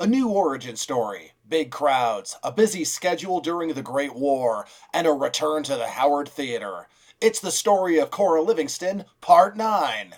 A 0.00 0.06
new 0.06 0.30
origin 0.30 0.76
story, 0.76 1.32
big 1.46 1.70
crowds, 1.70 2.38
a 2.42 2.50
busy 2.50 2.84
schedule 2.84 3.42
during 3.42 3.74
the 3.74 3.82
Great 3.82 4.14
War, 4.14 4.66
and 4.94 5.06
a 5.06 5.12
return 5.12 5.62
to 5.64 5.76
the 5.76 5.88
Howard 5.88 6.26
Theater. 6.26 6.88
It's 7.20 7.38
the 7.38 7.50
story 7.50 7.98
of 7.98 8.10
Cora 8.10 8.40
Livingston, 8.40 9.04
Part 9.20 9.58
9. 9.58 10.14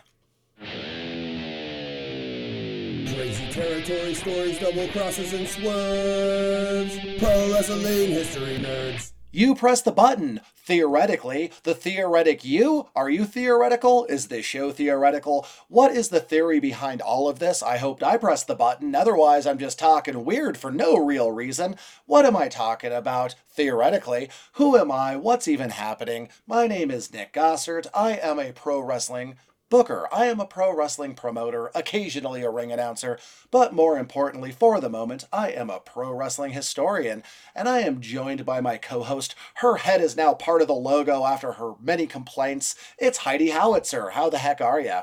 Crazy 3.13 3.51
territory 3.51 4.15
stories, 4.15 4.61
double 4.61 4.87
crosses, 4.93 5.33
and 5.33 5.49
swerves. 5.49 6.97
Pro 7.19 7.53
wrestling 7.53 8.13
history 8.13 8.59
nerds. 8.59 9.11
You 9.35 9.55
press 9.55 9.81
the 9.81 9.93
button. 9.93 10.43
Theoretically, 10.57 11.53
the 11.63 11.75
theoretic 11.75 12.45
you? 12.45 12.91
Are 12.95 13.09
you 13.09 13.25
theoretical? 13.25 14.05
Is 14.05 14.29
this 14.29 14.45
show 14.45 14.73
theoretical? 14.73 15.47
What 15.69 15.93
is 15.93 16.11
the 16.11 16.21
theory 16.21 16.61
behind 16.61 17.01
all 17.01 17.31
of 17.31 17.39
this? 17.39 17.63
I 17.63 17.79
hoped 17.79 18.03
I 18.03 18.19
pressed 18.19 18.47
the 18.47 18.55
button, 18.55 18.95
otherwise, 18.95 19.47
I'm 19.47 19.57
just 19.57 19.79
talking 19.79 20.27
weird 20.27 20.59
for 20.59 20.71
no 20.71 20.99
real 20.99 21.33
reason. 21.33 21.77
What 22.05 22.27
am 22.27 22.37
I 22.37 22.49
talking 22.49 22.93
about? 22.93 23.35
Theoretically, 23.49 24.29
who 24.53 24.77
am 24.77 24.93
I? 24.93 25.17
What's 25.17 25.49
even 25.49 25.71
happening? 25.71 26.29
My 26.47 26.67
name 26.67 26.91
is 26.91 27.11
Nick 27.11 27.33
Gossert. 27.33 27.87
I 27.95 28.19
am 28.19 28.39
a 28.39 28.53
pro 28.53 28.81
wrestling 28.81 29.37
Booker, 29.73 30.07
I 30.13 30.27
am 30.27 30.39
a 30.39 30.45
pro 30.45 30.77
wrestling 30.77 31.15
promoter, 31.15 31.71
occasionally 31.75 32.43
a 32.43 32.51
ring 32.51 32.71
announcer, 32.71 33.19
but 33.51 33.73
more 33.73 33.97
importantly, 33.97 34.53
for 34.53 34.83
the 34.83 34.91
moment, 34.91 35.25
I 35.33 35.49
am 35.49 35.71
a 35.71 35.81
pro 35.81 36.13
wrestling 36.13 36.53
historian, 36.53 37.23
and 37.55 37.67
I 37.67 37.81
am 37.81 38.03
joined 38.03 38.45
by 38.45 38.61
my 38.61 38.77
co 38.77 39.03
host. 39.03 39.35
Her 39.55 39.77
head 39.77 40.03
is 40.03 40.15
now 40.15 40.35
part 40.35 40.61
of 40.61 40.69
the 40.69 40.75
logo 40.75 41.25
after 41.25 41.53
her 41.53 41.73
many 41.81 42.07
complaints. 42.07 42.75
It's 42.99 43.17
Heidi 43.17 43.49
Howitzer. 43.49 44.11
How 44.11 44.29
the 44.29 44.37
heck 44.37 44.61
are 44.61 44.79
you? 44.79 44.99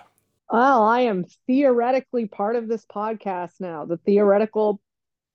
Well, 0.51 0.83
I 0.83 0.99
am 0.99 1.25
theoretically 1.47 2.27
part 2.27 2.55
of 2.55 2.67
this 2.67 2.85
podcast 2.85 3.53
now, 3.59 3.85
the 3.85 3.97
theoretical 3.97 4.79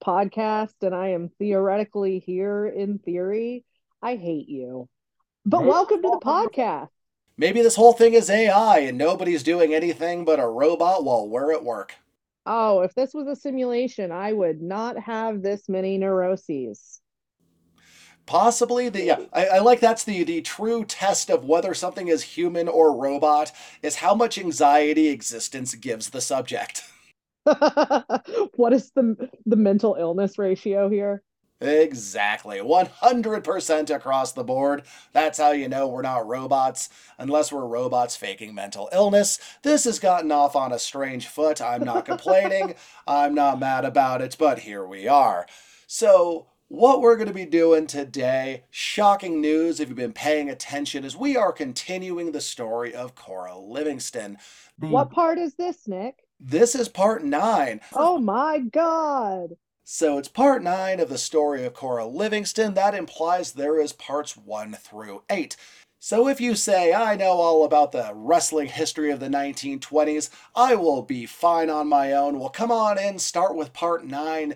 podcast, 0.00 0.74
and 0.82 0.94
I 0.94 1.08
am 1.08 1.28
theoretically 1.40 2.20
here 2.20 2.66
in 2.68 3.00
theory. 3.00 3.64
I 4.00 4.14
hate 4.14 4.48
you. 4.48 4.88
But 5.44 5.64
welcome 5.64 6.02
to 6.02 6.08
the 6.08 6.20
podcast. 6.24 6.90
Maybe 7.36 7.62
this 7.62 7.76
whole 7.76 7.92
thing 7.92 8.14
is 8.14 8.30
AI 8.30 8.78
and 8.80 8.96
nobody's 8.96 9.42
doing 9.42 9.74
anything 9.74 10.24
but 10.24 10.38
a 10.38 10.46
robot 10.46 11.04
while 11.04 11.28
we're 11.28 11.52
at 11.52 11.64
work. 11.64 11.94
Oh, 12.46 12.80
if 12.80 12.94
this 12.94 13.12
was 13.12 13.26
a 13.26 13.34
simulation, 13.34 14.12
I 14.12 14.32
would 14.32 14.62
not 14.62 14.98
have 14.98 15.42
this 15.42 15.68
many 15.68 15.98
neuroses. 15.98 17.00
Possibly 18.26 18.88
the 18.88 19.02
yeah, 19.02 19.20
I, 19.32 19.46
I 19.46 19.58
like 19.58 19.80
that's 19.80 20.04
the 20.04 20.24
the 20.24 20.40
true 20.40 20.84
test 20.84 21.28
of 21.28 21.44
whether 21.44 21.74
something 21.74 22.08
is 22.08 22.22
human 22.22 22.68
or 22.68 22.96
robot 22.96 23.52
is 23.82 23.96
how 23.96 24.14
much 24.14 24.38
anxiety 24.38 25.08
existence 25.08 25.74
gives 25.74 26.10
the 26.10 26.20
subject. 26.20 26.84
what 27.44 28.72
is 28.72 28.90
the 28.94 29.28
the 29.44 29.56
mental 29.56 29.96
illness 29.98 30.38
ratio 30.38 30.88
here? 30.88 31.22
Exactly. 31.60 32.58
100% 32.58 33.94
across 33.94 34.32
the 34.32 34.44
board. 34.44 34.82
That's 35.12 35.38
how 35.38 35.52
you 35.52 35.68
know 35.68 35.88
we're 35.88 36.02
not 36.02 36.26
robots, 36.26 36.88
unless 37.18 37.52
we're 37.52 37.66
robots 37.66 38.16
faking 38.16 38.54
mental 38.54 38.88
illness. 38.92 39.38
This 39.62 39.84
has 39.84 39.98
gotten 39.98 40.32
off 40.32 40.56
on 40.56 40.72
a 40.72 40.78
strange 40.78 41.26
foot. 41.28 41.62
I'm 41.62 41.84
not 41.84 42.04
complaining. 42.06 42.74
I'm 43.06 43.34
not 43.34 43.60
mad 43.60 43.84
about 43.84 44.20
it, 44.20 44.36
but 44.38 44.60
here 44.60 44.86
we 44.86 45.08
are. 45.08 45.46
So, 45.86 46.48
what 46.68 47.00
we're 47.00 47.16
going 47.16 47.28
to 47.28 47.34
be 47.34 47.44
doing 47.44 47.86
today, 47.86 48.64
shocking 48.70 49.40
news 49.40 49.78
if 49.78 49.88
you've 49.88 49.96
been 49.96 50.12
paying 50.12 50.50
attention, 50.50 51.04
is 51.04 51.16
we 51.16 51.36
are 51.36 51.52
continuing 51.52 52.32
the 52.32 52.40
story 52.40 52.94
of 52.94 53.14
Cora 53.14 53.56
Livingston. 53.56 54.38
What 54.78 55.10
part 55.10 55.38
is 55.38 55.54
this, 55.54 55.86
Nick? 55.86 56.24
This 56.40 56.74
is 56.74 56.88
part 56.88 57.22
nine. 57.22 57.80
Oh 57.92 58.18
my 58.18 58.58
God. 58.58 59.56
So 59.86 60.16
it's 60.16 60.28
part 60.28 60.62
9 60.62 60.98
of 60.98 61.10
the 61.10 61.18
story 61.18 61.66
of 61.66 61.74
Cora 61.74 62.06
Livingston. 62.06 62.72
That 62.72 62.94
implies 62.94 63.52
there 63.52 63.78
is 63.78 63.92
parts 63.92 64.34
1 64.34 64.72
through 64.80 65.24
8. 65.28 65.58
So 65.98 66.26
if 66.26 66.40
you 66.40 66.54
say, 66.54 66.94
I 66.94 67.16
know 67.16 67.32
all 67.32 67.66
about 67.66 67.92
the 67.92 68.10
wrestling 68.14 68.68
history 68.68 69.10
of 69.10 69.20
the 69.20 69.28
1920s, 69.28 70.30
I 70.56 70.74
will 70.74 71.02
be 71.02 71.26
fine 71.26 71.68
on 71.68 71.86
my 71.86 72.12
own. 72.12 72.38
Well, 72.38 72.48
come 72.48 72.72
on 72.72 72.98
in, 72.98 73.18
start 73.18 73.56
with 73.56 73.74
part 73.74 74.06
9, 74.06 74.54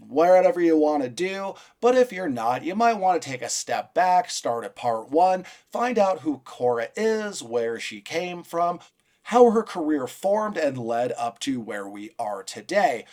whatever 0.00 0.62
you 0.62 0.74
want 0.74 1.02
to 1.02 1.10
do. 1.10 1.52
But 1.82 1.94
if 1.94 2.10
you're 2.10 2.30
not, 2.30 2.64
you 2.64 2.74
might 2.74 2.94
want 2.94 3.20
to 3.20 3.28
take 3.28 3.42
a 3.42 3.48
step 3.50 3.92
back, 3.92 4.30
start 4.30 4.64
at 4.64 4.74
part 4.74 5.10
1, 5.10 5.44
find 5.70 5.98
out 5.98 6.20
who 6.20 6.38
Cora 6.46 6.88
is, 6.96 7.42
where 7.42 7.78
she 7.78 8.00
came 8.00 8.42
from, 8.42 8.80
how 9.24 9.50
her 9.50 9.62
career 9.62 10.06
formed 10.06 10.56
and 10.56 10.78
led 10.78 11.12
up 11.18 11.40
to 11.40 11.60
where 11.60 11.86
we 11.86 12.12
are 12.18 12.42
today. 12.42 13.04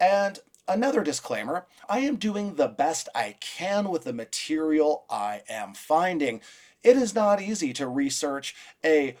And 0.00 0.38
Another 0.68 1.02
disclaimer 1.02 1.66
I 1.88 2.00
am 2.00 2.16
doing 2.16 2.54
the 2.54 2.68
best 2.68 3.08
I 3.14 3.36
can 3.40 3.88
with 3.88 4.04
the 4.04 4.12
material 4.12 5.04
I 5.10 5.42
am 5.48 5.74
finding. 5.74 6.40
It 6.82 6.96
is 6.96 7.14
not 7.14 7.42
easy 7.42 7.72
to 7.74 7.88
research 7.88 8.54
a 8.84 9.16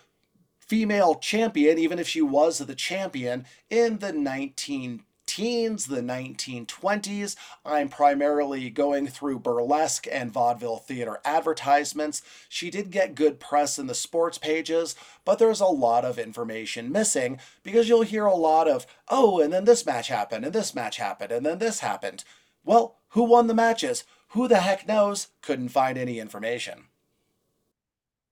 female 0.58 1.16
champion, 1.16 1.78
even 1.78 1.98
if 1.98 2.08
she 2.08 2.22
was 2.22 2.58
the 2.58 2.74
champion, 2.74 3.44
in 3.68 3.98
the 3.98 4.12
19 4.12 5.02
teens, 5.30 5.86
the 5.86 6.00
1920s. 6.00 7.36
I'm 7.64 7.88
primarily 7.88 8.68
going 8.68 9.06
through 9.06 9.38
burlesque 9.38 10.08
and 10.10 10.32
vaudeville 10.32 10.78
theater 10.78 11.20
advertisements. 11.24 12.20
She 12.48 12.68
did 12.68 12.90
get 12.90 13.14
good 13.14 13.38
press 13.38 13.78
in 13.78 13.86
the 13.86 13.94
sports 13.94 14.38
pages, 14.38 14.96
but 15.24 15.38
there's 15.38 15.60
a 15.60 15.66
lot 15.66 16.04
of 16.04 16.18
information 16.18 16.90
missing 16.90 17.38
because 17.62 17.88
you'll 17.88 18.02
hear 18.02 18.26
a 18.26 18.34
lot 18.34 18.66
of, 18.66 18.88
oh, 19.08 19.40
and 19.40 19.52
then 19.52 19.66
this 19.66 19.86
match 19.86 20.08
happened, 20.08 20.44
and 20.44 20.52
this 20.52 20.74
match 20.74 20.96
happened, 20.96 21.30
and 21.30 21.46
then 21.46 21.58
this 21.58 21.78
happened. 21.78 22.24
Well, 22.64 22.96
who 23.10 23.22
won 23.22 23.46
the 23.46 23.54
matches? 23.54 24.02
Who 24.30 24.48
the 24.48 24.58
heck 24.58 24.88
knows? 24.88 25.28
Couldn't 25.42 25.68
find 25.68 25.96
any 25.96 26.18
information. 26.18 26.86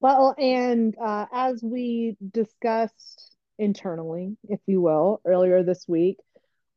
Well, 0.01 0.35
and 0.37 0.97
uh, 0.99 1.27
as 1.33 1.63
we 1.63 2.17
discussed 2.33 3.37
internally, 3.59 4.37
if 4.49 4.61
you 4.67 4.81
will, 4.81 5.21
earlier 5.25 5.63
this 5.63 5.87
week, 5.89 6.19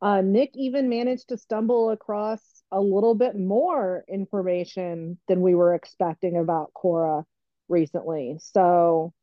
uh, 0.01 0.21
Nick 0.21 0.51
even 0.55 0.89
managed 0.89 1.29
to 1.29 1.37
stumble 1.37 1.91
across 1.91 2.41
a 2.71 2.79
little 2.79 3.13
bit 3.13 3.37
more 3.37 4.03
information 4.07 5.19
than 5.27 5.41
we 5.41 5.53
were 5.53 5.75
expecting 5.75 6.37
about 6.37 6.73
Cora 6.73 7.23
recently. 7.69 8.37
So, 8.41 9.13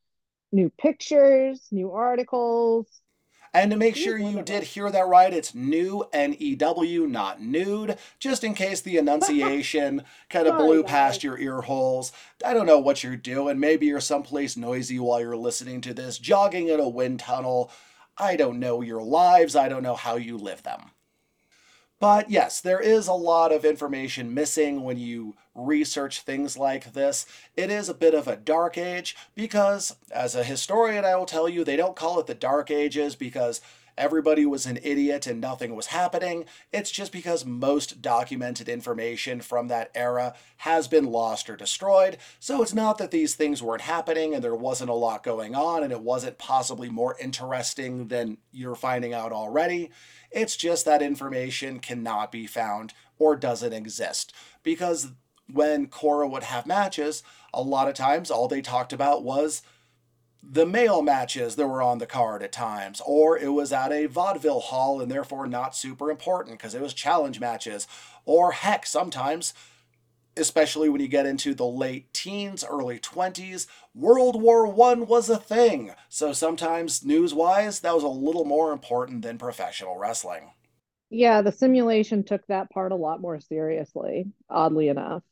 new 0.53 0.71
pictures, 0.79 1.67
new 1.71 1.93
articles. 1.93 2.87
And 3.55 3.71
to 3.71 3.79
make 3.79 3.97
sure 3.97 4.19
you 4.19 4.43
did 4.43 4.63
hear 4.63 4.91
that 4.91 5.07
right, 5.09 5.33
it's 5.33 5.55
new 5.55 6.05
N 6.13 6.37
E 6.39 6.55
W, 6.55 7.07
not 7.07 7.41
nude, 7.41 7.97
just 8.19 8.45
in 8.45 8.55
case 8.55 8.83
the 8.83 8.99
enunciation 8.99 10.03
kind 10.31 10.47
of 10.47 10.59
blew 10.59 10.85
past 10.85 11.25
your 11.25 11.39
ear 11.39 11.63
holes. 11.63 12.13
I 12.45 12.53
don't 12.53 12.67
know 12.67 12.79
what 12.79 13.03
you're 13.03 13.17
doing. 13.17 13.59
Maybe 13.59 13.87
you're 13.87 14.01
someplace 14.01 14.57
noisy 14.57 14.99
while 14.99 15.21
you're 15.21 15.37
listening 15.37 15.81
to 15.83 15.95
this, 15.95 16.19
jogging 16.19 16.69
in 16.69 16.79
a 16.79 16.89
wind 16.89 17.21
tunnel 17.21 17.71
I 18.19 18.37
don't 18.37 18.59
know 18.59 18.83
your 18.83 19.03
lives, 19.03 19.55
I 19.57 19.69
don't 19.69 19.83
know 19.83 19.95
how 19.95 20.17
you 20.17 20.37
live 20.37 20.63
them. 20.63 20.91
But 22.01 22.31
yes, 22.31 22.61
there 22.61 22.81
is 22.81 23.09
a 23.09 23.13
lot 23.13 23.53
of 23.53 23.65
information 23.65 24.33
missing 24.33 24.85
when 24.85 24.99
you 24.99 25.35
research 25.55 26.21
things 26.21 26.57
like 26.57 26.93
this. 26.93 27.27
It 27.57 27.71
is 27.71 27.89
a 27.89 27.95
bit 27.95 28.15
of 28.15 28.29
a 28.29 28.37
dark 28.37 28.79
age 28.79 29.17
because, 29.35 29.97
as 30.13 30.37
a 30.37 30.45
historian, 30.45 31.05
I 31.05 31.17
will 31.17 31.27
tell 31.27 31.49
you, 31.49 31.65
they 31.65 31.75
don't 31.75 31.97
call 31.97 32.21
it 32.21 32.29
the 32.29 32.35
Dark 32.35 32.71
Ages 32.71 33.17
because 33.17 33.61
everybody 33.99 34.47
was 34.47 34.65
an 34.65 34.79
idiot 34.83 35.27
and 35.27 35.41
nothing 35.41 35.75
was 35.75 35.89
happening. 35.89 36.45
It's 36.73 36.91
just 36.91 37.13
because 37.13 37.45
most 37.45 38.01
documented 38.01 38.69
information 38.69 39.41
from 39.41 39.69
that 39.69 39.91
era 39.95 40.35
has 40.59 40.89
been 40.89 41.05
lost 41.05 41.51
or 41.51 41.57
destroyed. 41.57 42.17
So 42.39 42.63
it's 42.63 42.75
not 42.75 42.99
that 42.99 43.11
these 43.11 43.35
things 43.35 43.63
weren't 43.63 43.83
happening 43.83 44.35
and 44.35 44.43
there 44.43 44.55
wasn't 44.55 44.91
a 44.91 44.95
lot 44.95 45.23
going 45.23 45.55
on 45.55 45.83
and 45.83 45.93
it 45.93 46.01
wasn't 46.01 46.39
possibly 46.39 46.89
more 46.89 47.17
interesting 47.21 48.09
than 48.09 48.39
you're 48.53 48.75
finding 48.75 49.13
out 49.13 49.33
already. 49.33 49.91
It's 50.31 50.57
just 50.57 50.85
that 50.85 51.03
information 51.03 51.81
cannot 51.81 52.31
be 52.31 52.47
found 52.47 52.95
or 53.19 53.37
doesn't 53.37 53.73
exist. 53.73 54.33
Because 54.63 55.13
when 55.51 55.87
Cora 55.87 56.29
would 56.29 56.45
have 56.45 56.67
matches, 56.67 57.23
a 57.53 57.63
lot 57.63 57.89
of 57.89 57.95
times 57.95 58.31
all 58.31 58.49
they 58.49 58.61
talked 58.61 58.93
about 58.93 59.25
was 59.25 59.63
the 60.43 60.67
male 60.67 61.03
matches 61.03 61.57
that 61.57 61.67
were 61.69 61.83
on 61.83 61.99
the 61.99 62.07
card 62.07 62.43
at 62.43 62.53
times, 62.53 63.03
or 63.07 63.39
it 63.39 63.49
was 63.49 63.73
at 63.73 63.93
a 63.93 64.07
vaudeville 64.07 64.61
hall 64.61 65.01
and 65.01 65.11
therefore 65.11 65.47
not 65.47 65.77
super 65.77 66.11
important 66.11 66.59
because 66.59 66.75
it 66.75 66.81
was 66.83 66.95
challenge 66.95 67.41
matches, 67.41 67.87
or 68.25 68.53
heck, 68.53 68.87
sometimes, 68.87 69.55
especially 70.37 70.89
when 70.89 71.01
you 71.01 71.09
get 71.09 71.27
into 71.27 71.55
the 71.55 71.67
late 71.67 72.13
teens, 72.15 72.65
early 72.69 72.99
20s, 72.99 73.67
World 73.95 74.41
War 74.41 74.67
One 74.67 75.07
was 75.07 75.29
a 75.31 75.39
thing. 75.39 75.93
So 76.09 76.33
sometimes, 76.33 77.05
news 77.05 77.35
wise, 77.35 77.81
that 77.81 77.95
was 77.95 78.05
a 78.05 78.09
little 78.09 78.45
more 78.45 78.73
important 78.73 79.23
than 79.23 79.39
professional 79.39 79.99
wrestling. 79.99 80.53
Yeah, 81.11 81.43
the 81.43 81.53
simulation 81.53 82.25
took 82.25 82.47
that 82.47 82.71
part 82.71 82.93
a 82.93 82.97
lot 82.97 83.21
more 83.21 83.41
seriously, 83.41 84.27
oddly 84.51 84.89
enough. 84.89 85.23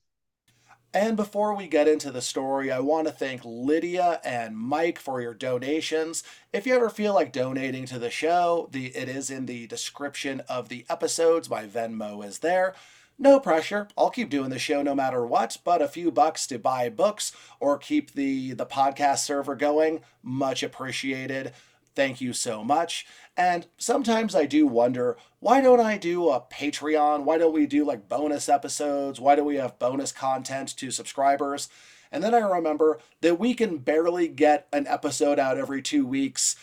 And 0.97 1.15
before 1.15 1.55
we 1.55 1.69
get 1.69 1.89
into 1.89 2.11
the 2.11 2.23
story, 2.23 2.73
I 2.73 2.81
want 2.81 3.07
to 3.07 3.13
thank 3.13 3.43
Lydia 3.45 4.19
and 4.25 4.57
Mike 4.57 4.99
for 4.99 5.21
your 5.21 5.35
donations. 5.35 6.25
If 6.55 6.67
you 6.67 6.75
ever 6.75 6.89
feel 6.89 7.13
like 7.13 7.35
donating 7.35 7.85
to 7.85 7.99
the 7.99 8.09
show, 8.09 8.71
the 8.73 8.87
it 8.97 9.07
is 9.07 9.29
in 9.29 9.45
the 9.45 9.67
description 9.67 10.41
of 10.49 10.71
the 10.71 10.87
episodes. 10.89 11.51
My 11.51 11.67
Venmo 11.67 12.25
is 12.25 12.39
there. 12.39 12.75
No 13.19 13.39
pressure. 13.39 13.89
I'll 13.95 14.09
keep 14.09 14.31
doing 14.31 14.49
the 14.49 14.59
show 14.59 14.81
no 14.81 14.95
matter 14.95 15.27
what, 15.27 15.59
but 15.65 15.83
a 15.83 15.89
few 15.89 16.11
bucks 16.11 16.47
to 16.47 16.59
buy 16.59 16.89
books 16.89 17.31
or 17.61 17.77
keep 17.77 18.13
the 18.13 18.55
the 18.55 18.65
podcast 18.65 19.19
server 19.19 19.55
going, 19.55 20.01
much 20.23 20.63
appreciated. 20.63 21.53
Thank 21.97 22.21
you 22.21 22.35
so 22.35 22.63
much. 22.63 23.07
And 23.39 23.67
sometimes 23.79 24.35
I 24.35 24.45
do 24.45 24.67
wonder 24.67 25.17
why 25.41 25.63
don't 25.63 25.81
I 25.81 25.97
do 25.97 26.29
a 26.29 26.41
Patreon? 26.41 27.25
Why 27.25 27.39
don't 27.39 27.55
we 27.55 27.67
do 27.67 27.85
like 27.85 28.09
bonus 28.09 28.49
episodes? 28.49 29.19
Why 29.19 29.35
do 29.35 29.43
we 29.43 29.57
have 29.57 29.79
bonus 29.79 30.13
content 30.13 30.77
to 30.77 30.91
subscribers? 30.91 31.69
And 32.13 32.23
then 32.23 32.35
I 32.35 32.39
remember 32.39 33.01
that 33.23 33.39
we 33.39 33.55
can 33.55 33.79
barely 33.79 34.29
get 34.29 34.69
an 34.73 34.87
episode 34.87 35.39
out 35.39 35.59
every 35.59 35.83
two 35.83 36.07
weeks 36.07 36.57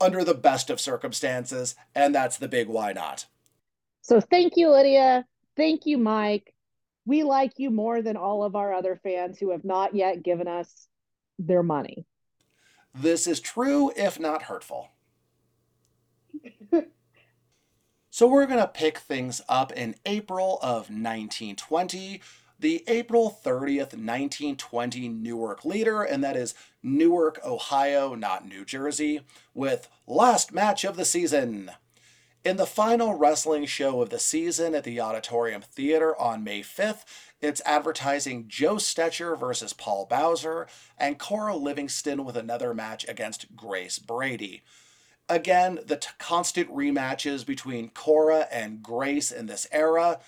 under 0.00 0.22
the 0.22 0.34
best 0.34 0.70
of 0.70 0.80
circumstances. 0.80 1.74
And 1.94 2.14
that's 2.14 2.36
the 2.36 2.48
big 2.48 2.68
why 2.68 2.92
not. 2.92 3.26
So 4.02 4.20
thank 4.20 4.56
you, 4.56 4.70
Lydia. 4.70 5.26
Thank 5.56 5.86
you, 5.86 5.98
Mike. 5.98 6.54
We 7.06 7.22
like 7.22 7.54
you 7.56 7.70
more 7.70 8.02
than 8.02 8.16
all 8.16 8.44
of 8.44 8.54
our 8.54 8.72
other 8.72 9.00
fans 9.02 9.38
who 9.38 9.50
have 9.50 9.64
not 9.64 9.94
yet 9.94 10.22
given 10.22 10.46
us 10.46 10.88
their 11.38 11.62
money. 11.62 12.06
This 12.94 13.26
is 13.26 13.40
true, 13.40 13.92
if 13.96 14.18
not 14.18 14.44
hurtful. 14.44 14.90
so 18.10 18.26
we're 18.26 18.46
going 18.46 18.60
to 18.60 18.68
pick 18.68 18.98
things 18.98 19.40
up 19.48 19.72
in 19.72 19.94
April 20.06 20.58
of 20.62 20.90
1920, 20.90 22.20
the 22.58 22.84
April 22.88 23.38
30th, 23.44 23.94
1920 23.94 25.08
Newark 25.08 25.64
leader, 25.64 26.02
and 26.02 26.24
that 26.24 26.36
is 26.36 26.54
Newark, 26.82 27.40
Ohio, 27.44 28.14
not 28.14 28.46
New 28.46 28.64
Jersey, 28.64 29.20
with 29.54 29.88
last 30.06 30.52
match 30.52 30.84
of 30.84 30.96
the 30.96 31.04
season. 31.04 31.70
In 32.44 32.56
the 32.56 32.66
final 32.66 33.14
wrestling 33.14 33.66
show 33.66 34.00
of 34.00 34.10
the 34.10 34.18
season 34.18 34.74
at 34.74 34.84
the 34.84 35.00
Auditorium 35.00 35.60
Theater 35.60 36.18
on 36.18 36.42
May 36.42 36.62
5th, 36.62 37.04
it's 37.40 37.62
advertising 37.64 38.46
Joe 38.48 38.76
Stecher 38.76 39.38
versus 39.38 39.72
Paul 39.72 40.06
Bowser 40.06 40.66
and 40.98 41.18
Cora 41.18 41.56
Livingston 41.56 42.24
with 42.24 42.36
another 42.36 42.74
match 42.74 43.06
against 43.08 43.54
Grace 43.54 43.98
Brady. 43.98 44.62
Again, 45.28 45.78
the 45.84 45.96
t- 45.96 46.08
constant 46.18 46.70
rematches 46.70 47.46
between 47.46 47.90
Cora 47.90 48.48
and 48.50 48.82
Grace 48.82 49.30
in 49.30 49.46
this 49.46 49.68
era. 49.70 50.20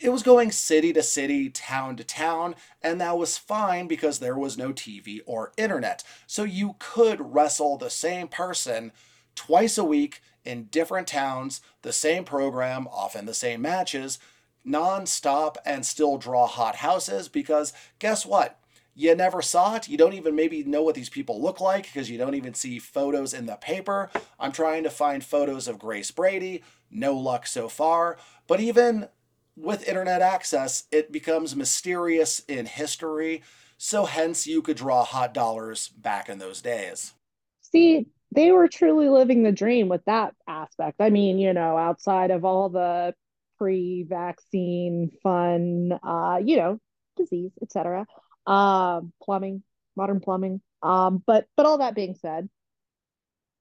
It 0.00 0.10
was 0.10 0.22
going 0.22 0.52
city 0.52 0.92
to 0.92 1.02
city, 1.02 1.50
town 1.50 1.96
to 1.96 2.04
town, 2.04 2.54
and 2.82 3.00
that 3.00 3.18
was 3.18 3.38
fine 3.38 3.86
because 3.86 4.18
there 4.18 4.38
was 4.38 4.56
no 4.56 4.72
TV 4.72 5.20
or 5.26 5.52
internet. 5.56 6.04
So 6.26 6.44
you 6.44 6.76
could 6.78 7.34
wrestle 7.34 7.76
the 7.76 7.90
same 7.90 8.28
person 8.28 8.92
twice 9.34 9.76
a 9.76 9.84
week 9.84 10.22
in 10.44 10.64
different 10.64 11.08
towns, 11.08 11.60
the 11.82 11.92
same 11.92 12.24
program, 12.24 12.86
often 12.90 13.26
the 13.26 13.34
same 13.34 13.62
matches, 13.62 14.18
non-stop 14.66 15.56
and 15.64 15.86
still 15.86 16.18
draw 16.18 16.46
hot 16.46 16.76
houses 16.76 17.28
because 17.28 17.72
guess 17.98 18.26
what? 18.26 18.58
You 18.94 19.14
never 19.14 19.42
saw 19.42 19.76
it. 19.76 19.88
You 19.88 19.98
don't 19.98 20.14
even 20.14 20.34
maybe 20.34 20.64
know 20.64 20.82
what 20.82 20.94
these 20.94 21.10
people 21.10 21.40
look 21.40 21.60
like 21.60 21.84
because 21.84 22.10
you 22.10 22.16
don't 22.16 22.34
even 22.34 22.54
see 22.54 22.78
photos 22.78 23.34
in 23.34 23.44
the 23.44 23.56
paper. 23.56 24.10
I'm 24.40 24.52
trying 24.52 24.84
to 24.84 24.90
find 24.90 25.22
photos 25.22 25.68
of 25.68 25.78
Grace 25.78 26.10
Brady. 26.10 26.62
No 26.90 27.14
luck 27.14 27.46
so 27.46 27.68
far. 27.68 28.16
But 28.46 28.60
even 28.60 29.08
with 29.54 29.86
internet 29.86 30.22
access, 30.22 30.84
it 30.90 31.12
becomes 31.12 31.54
mysterious 31.54 32.40
in 32.48 32.64
history. 32.64 33.42
So 33.76 34.06
hence 34.06 34.46
you 34.46 34.62
could 34.62 34.78
draw 34.78 35.04
hot 35.04 35.34
dollars 35.34 35.88
back 35.88 36.30
in 36.30 36.38
those 36.38 36.62
days. 36.62 37.12
See, 37.60 38.06
they 38.32 38.50
were 38.50 38.68
truly 38.68 39.10
living 39.10 39.42
the 39.42 39.52
dream 39.52 39.88
with 39.88 40.04
that 40.06 40.34
aspect. 40.48 41.00
I 41.00 41.10
mean, 41.10 41.38
you 41.38 41.52
know, 41.52 41.76
outside 41.76 42.30
of 42.30 42.46
all 42.46 42.70
the 42.70 43.14
pre-vaccine 43.58 45.10
fun, 45.22 45.98
uh, 46.02 46.40
you 46.44 46.56
know, 46.56 46.78
disease, 47.16 47.52
etc 47.62 48.06
um, 48.46 49.12
plumbing, 49.22 49.62
modern 49.96 50.20
plumbing. 50.20 50.60
Um, 50.82 51.22
but 51.26 51.46
but 51.56 51.66
all 51.66 51.78
that 51.78 51.94
being 51.94 52.14
said, 52.14 52.48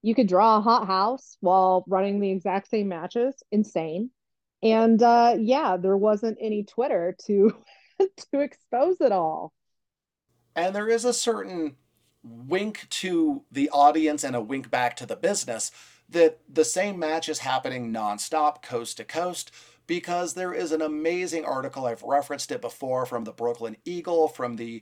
you 0.02 0.16
could 0.16 0.28
draw 0.28 0.58
a 0.58 0.62
hot 0.62 0.88
house 0.88 1.38
while 1.40 1.84
running 1.88 2.20
the 2.20 2.32
exact 2.32 2.70
same 2.70 2.88
matches. 2.88 3.36
Insane. 3.52 4.12
And 4.62 5.02
uh, 5.02 5.36
yeah, 5.40 5.78
there 5.78 5.98
wasn't 5.98 6.38
any 6.40 6.64
Twitter 6.64 7.16
to 7.26 7.56
to 8.00 8.40
expose 8.40 9.02
it 9.02 9.12
all. 9.12 9.54
And 10.56 10.74
there 10.74 10.90
is 10.90 11.04
a 11.04 11.14
certain 11.14 11.76
wink 12.24 12.88
to 12.90 13.44
the 13.52 13.70
audience 13.70 14.24
and 14.24 14.36
a 14.36 14.42
wink 14.42 14.72
back 14.72 14.96
to 14.98 15.06
the 15.06 15.16
business 15.16 15.72
that 16.08 16.40
the 16.52 16.66
same 16.66 16.98
match 16.98 17.28
is 17.28 17.40
happening 17.40 17.92
nonstop, 17.92 18.62
coast 18.62 18.98
to 18.98 19.04
coast 19.04 19.52
because 19.88 20.34
there 20.34 20.54
is 20.54 20.72
an 20.72 20.82
amazing 20.82 21.46
article 21.46 21.86
I've 21.86 22.04
referenced 22.04 22.52
it 22.52 22.62
before 22.62 23.06
from 23.06 23.24
the 23.24 23.32
Brooklyn 23.32 23.78
Eagle 23.86 24.28
from 24.28 24.56
the 24.56 24.82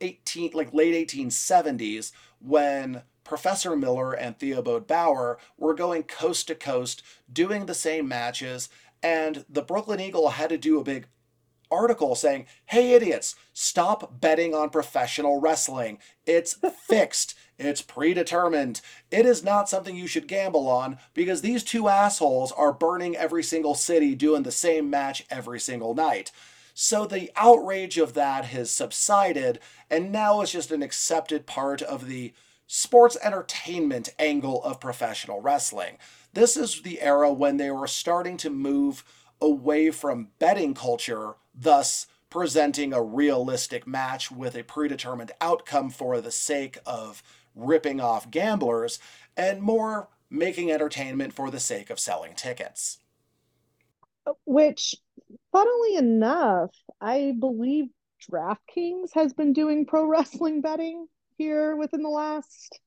18 0.00 0.52
like 0.54 0.72
late 0.72 1.08
1870s 1.08 2.12
when 2.40 3.02
Professor 3.24 3.76
Miller 3.76 4.12
and 4.12 4.38
Theobald 4.38 4.86
Bauer 4.86 5.38
were 5.56 5.74
going 5.74 6.04
coast 6.04 6.46
to 6.48 6.54
coast 6.54 7.02
doing 7.32 7.66
the 7.66 7.74
same 7.74 8.08
matches 8.08 8.68
and 9.02 9.44
the 9.48 9.62
Brooklyn 9.62 10.00
Eagle 10.00 10.30
had 10.30 10.50
to 10.50 10.58
do 10.58 10.80
a 10.80 10.84
big 10.84 11.06
article 11.70 12.14
saying, 12.14 12.46
"Hey 12.66 12.92
idiots, 12.92 13.34
stop 13.52 14.20
betting 14.20 14.54
on 14.54 14.70
professional 14.70 15.40
wrestling. 15.40 15.98
It's 16.26 16.58
fixed. 16.86 17.34
It's 17.58 17.82
predetermined. 17.82 18.80
It 19.10 19.26
is 19.26 19.42
not 19.42 19.68
something 19.68 19.96
you 19.96 20.06
should 20.06 20.28
gamble 20.28 20.68
on 20.68 20.98
because 21.12 21.40
these 21.40 21.64
two 21.64 21.88
assholes 21.88 22.52
are 22.52 22.72
burning 22.72 23.16
every 23.16 23.42
single 23.42 23.74
city 23.74 24.14
doing 24.14 24.44
the 24.44 24.52
same 24.52 24.88
match 24.88 25.24
every 25.28 25.58
single 25.58 25.94
night. 25.94 26.30
So 26.80 27.06
the 27.06 27.32
outrage 27.34 27.98
of 27.98 28.14
that 28.14 28.44
has 28.46 28.70
subsided, 28.70 29.58
and 29.90 30.12
now 30.12 30.40
it's 30.40 30.52
just 30.52 30.70
an 30.70 30.80
accepted 30.80 31.44
part 31.44 31.82
of 31.82 32.06
the 32.06 32.32
sports 32.68 33.16
entertainment 33.20 34.10
angle 34.16 34.62
of 34.62 34.78
professional 34.78 35.40
wrestling. 35.40 35.98
This 36.34 36.56
is 36.56 36.82
the 36.82 37.00
era 37.00 37.32
when 37.32 37.56
they 37.56 37.72
were 37.72 37.88
starting 37.88 38.36
to 38.36 38.50
move 38.50 39.02
away 39.40 39.90
from 39.90 40.28
betting 40.38 40.74
culture, 40.74 41.34
thus 41.60 42.06
presenting 42.30 42.92
a 42.92 43.02
realistic 43.02 43.86
match 43.86 44.30
with 44.30 44.54
a 44.54 44.62
predetermined 44.62 45.32
outcome 45.40 45.90
for 45.90 46.20
the 46.20 46.30
sake 46.30 46.78
of 46.84 47.22
ripping 47.54 48.00
off 48.00 48.30
gamblers, 48.30 48.98
and 49.36 49.60
more 49.60 50.08
making 50.30 50.70
entertainment 50.70 51.32
for 51.32 51.50
the 51.50 51.60
sake 51.60 51.90
of 51.90 51.98
selling 51.98 52.34
tickets. 52.34 52.98
Which, 54.44 54.94
funnily 55.52 55.96
enough, 55.96 56.70
I 57.00 57.32
believe 57.38 57.86
DraftKings 58.30 59.14
has 59.14 59.32
been 59.32 59.52
doing 59.52 59.86
pro 59.86 60.06
wrestling 60.06 60.60
betting 60.60 61.06
here 61.38 61.76
within 61.76 62.02
the 62.02 62.08
last 62.08 62.78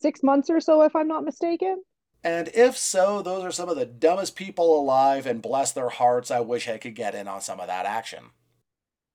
six 0.00 0.22
months 0.22 0.48
or 0.48 0.60
so, 0.60 0.82
if 0.82 0.94
I'm 0.94 1.08
not 1.08 1.24
mistaken. 1.24 1.82
And 2.22 2.48
if 2.54 2.76
so, 2.76 3.22
those 3.22 3.44
are 3.44 3.52
some 3.52 3.68
of 3.68 3.76
the 3.76 3.86
dumbest 3.86 4.36
people 4.36 4.78
alive, 4.78 5.26
and 5.26 5.40
bless 5.40 5.72
their 5.72 5.88
hearts, 5.88 6.30
I 6.30 6.40
wish 6.40 6.68
I 6.68 6.78
could 6.78 6.94
get 6.94 7.14
in 7.14 7.28
on 7.28 7.40
some 7.40 7.60
of 7.60 7.66
that 7.68 7.86
action. 7.86 8.24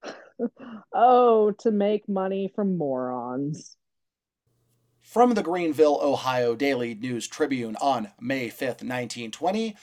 oh, 0.95 1.51
to 1.59 1.71
make 1.71 2.09
money 2.09 2.51
from 2.55 2.77
morons. 2.77 3.77
From 5.01 5.35
the 5.35 5.43
Greenville, 5.43 6.00
Ohio 6.01 6.55
Daily 6.55 6.95
News 6.95 7.27
Tribune 7.27 7.75
on 7.79 8.12
May 8.19 8.50
5th, 8.50 8.81
1920, 8.81 9.75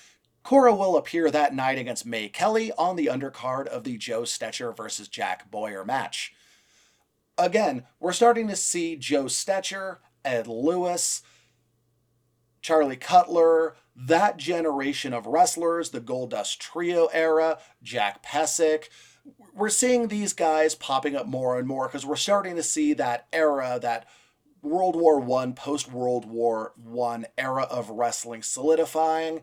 Cora 0.42 0.74
will 0.74 0.96
appear 0.96 1.30
that 1.30 1.54
night 1.54 1.78
against 1.78 2.04
Mae 2.04 2.28
Kelly 2.28 2.72
on 2.72 2.96
the 2.96 3.06
undercard 3.06 3.68
of 3.68 3.84
the 3.84 3.96
Joe 3.96 4.22
Stecher 4.22 4.76
versus 4.76 5.06
Jack 5.06 5.48
Boyer 5.48 5.84
match. 5.84 6.34
Again, 7.38 7.84
we're 8.00 8.12
starting 8.12 8.48
to 8.48 8.56
see 8.56 8.96
Joe 8.96 9.24
Stecher, 9.24 9.98
Ed 10.24 10.48
Lewis, 10.48 11.22
Charlie 12.62 12.96
Cutler, 12.96 13.74
that 13.94 14.36
generation 14.36 15.12
of 15.12 15.26
wrestlers, 15.26 15.90
the 15.90 16.00
Gold 16.00 16.30
Dust 16.30 16.60
Trio 16.60 17.06
era, 17.12 17.58
Jack 17.82 18.24
Pesek. 18.24 18.84
We're 19.54 19.68
seeing 19.68 20.08
these 20.08 20.32
guys 20.32 20.74
popping 20.74 21.14
up 21.14 21.26
more 21.26 21.58
and 21.58 21.68
more 21.68 21.88
because 21.88 22.06
we're 22.06 22.16
starting 22.16 22.56
to 22.56 22.62
see 22.62 22.94
that 22.94 23.26
era, 23.32 23.78
that 23.82 24.06
World 24.62 24.94
War 24.94 25.18
One, 25.18 25.54
post 25.54 25.92
World 25.92 26.24
War 26.24 26.72
One 26.76 27.26
era 27.36 27.64
of 27.64 27.90
wrestling 27.90 28.42
solidifying. 28.42 29.40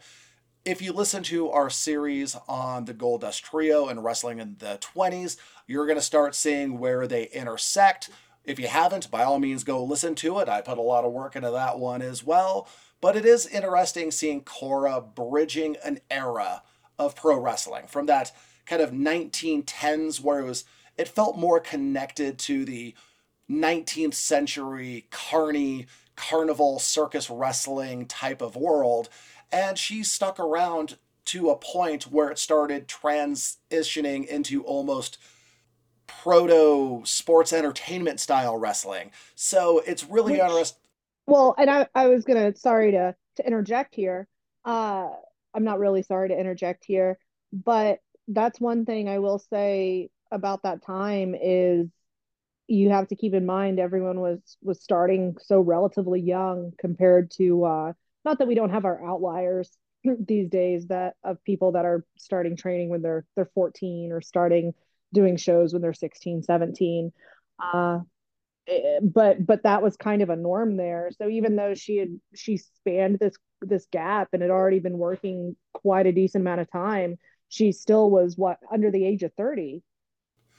If 0.66 0.82
you 0.82 0.94
listen 0.94 1.24
to 1.24 1.50
our 1.50 1.70
series 1.70 2.36
on 2.48 2.86
the 2.86 2.94
Gold 2.94 3.22
Dust 3.22 3.44
Trio 3.44 3.88
and 3.88 4.04
wrestling 4.04 4.40
in 4.40 4.56
the 4.60 4.78
20s, 4.80 5.38
you're 5.68 5.86
going 5.86 5.98
to 5.98 6.02
start 6.02 6.36
seeing 6.36 6.80
where 6.80 7.06
they 7.06 7.26
intersect. 7.26 8.10
If 8.44 8.60
you 8.60 8.68
haven't, 8.68 9.12
by 9.12 9.24
all 9.24 9.40
means, 9.40 9.64
go 9.64 9.84
listen 9.84 10.16
to 10.16 10.40
it. 10.40 10.50
I 10.50 10.62
put 10.62 10.78
a 10.78 10.82
lot 10.82 11.06
of 11.06 11.12
work 11.12 11.36
into 11.36 11.52
that 11.52 11.80
one 11.80 12.02
as 12.02 12.24
well. 12.24 12.68
But 13.02 13.16
it 13.16 13.26
is 13.26 13.48
interesting 13.48 14.12
seeing 14.12 14.42
Cora 14.42 15.02
bridging 15.02 15.78
an 15.84 16.00
era 16.10 16.64
of 16.98 17.16
pro 17.16 17.40
wrestling 17.40 17.88
from 17.88 18.08
that 18.08 18.32
kind 18.66 18.82
of 18.82 18.92
1910s 18.92 20.20
where 20.20 20.40
it 20.40 20.46
was 20.46 20.66
it 20.98 21.08
felt 21.08 21.38
more 21.38 21.62
connected 21.62 22.38
to 22.40 22.66
the 22.66 22.94
19th 23.50 24.14
century 24.14 25.08
carny 25.10 25.88
carnival 26.16 26.78
circus 26.78 27.30
wrestling 27.30 28.06
type 28.06 28.42
of 28.42 28.58
world. 28.58 29.08
And 29.52 29.78
she 29.78 30.04
stuck 30.04 30.40
around 30.40 30.98
to 31.26 31.50
a 31.50 31.56
point 31.56 32.04
where 32.04 32.30
it 32.30 32.38
started 32.38 32.88
transitioning 32.88 34.28
into 34.28 34.64
almost 34.64 35.18
proto 36.06 37.02
sports 37.06 37.54
entertainment 37.54 38.20
style 38.20 38.58
wrestling. 38.58 39.12
So 39.36 39.82
it's 39.86 40.04
really 40.04 40.34
interesting 40.34 40.78
well, 41.30 41.56
and 41.58 41.70
I, 41.70 41.88
I 41.96 42.08
was 42.08 42.26
gonna, 42.26 42.56
sorry 42.56 42.92
to 42.92 43.16
to 43.38 43.46
interject 43.46 43.96
here. 43.96 44.28
Uh, 44.66 45.10
I'm 45.54 45.64
not 45.64 45.80
really 45.80 46.04
sorry 46.04 46.30
to 46.30 46.40
interject 46.40 46.84
here, 46.86 47.18
but 47.52 48.00
that's 48.28 48.60
one 48.60 48.86
thing 48.86 49.10
I 49.10 49.20
will 49.20 49.40
say 49.40 50.10
about 50.32 50.64
that 50.64 50.84
time 50.84 51.36
is 51.40 51.88
you 52.68 52.92
have 52.92 53.08
to 53.08 53.16
keep 53.16 53.34
in 53.34 53.46
mind 53.46 53.80
everyone 53.80 54.20
was 54.20 54.58
was 54.62 54.82
starting 54.82 55.36
so 55.42 55.60
relatively 55.60 56.22
young 56.22 56.72
compared 56.78 57.32
to 57.32 57.66
uh 57.66 57.94
not 58.24 58.38
that 58.38 58.48
we 58.48 58.54
don't 58.54 58.70
have 58.70 58.86
our 58.86 59.04
outliers 59.04 59.76
these 60.20 60.50
days 60.50 60.86
that 60.88 61.16
of 61.24 61.44
people 61.44 61.72
that 61.72 61.86
are 61.86 62.06
starting 62.20 62.56
training 62.56 62.90
when 62.90 63.02
they're 63.02 63.26
they're 63.36 63.50
14 63.56 64.12
or 64.12 64.22
starting 64.22 64.74
doing 65.12 65.36
shows 65.36 65.74
when 65.74 65.82
they're 65.82 65.94
16 65.94 66.44
17 66.44 67.12
uh 67.60 68.00
Eh, 68.68 69.00
but 69.02 69.46
but 69.46 69.64
that 69.64 69.82
was 69.82 69.96
kind 69.98 70.22
of 70.22 70.30
a 70.30 70.36
norm 70.36 70.78
there. 70.78 71.10
So 71.18 71.30
even 71.30 71.56
though 71.56 71.76
she 71.76 71.98
had 71.98 72.20
she 72.36 72.58
spanned 72.58 73.20
this 73.20 73.36
this 73.62 73.88
gap 73.92 74.30
and 74.34 74.42
had 74.42 74.52
already 74.52 74.80
been 74.80 74.98
working 74.98 75.56
quite 75.74 76.08
a 76.08 76.12
decent 76.12 76.42
amount 76.42 76.62
of 76.62 76.72
time 76.72 77.18
she 77.50 77.72
still 77.72 78.10
was 78.10 78.38
what 78.38 78.60
under 78.72 78.90
the 78.92 79.06
age 79.06 79.24
of 79.24 79.34
30 79.34 79.84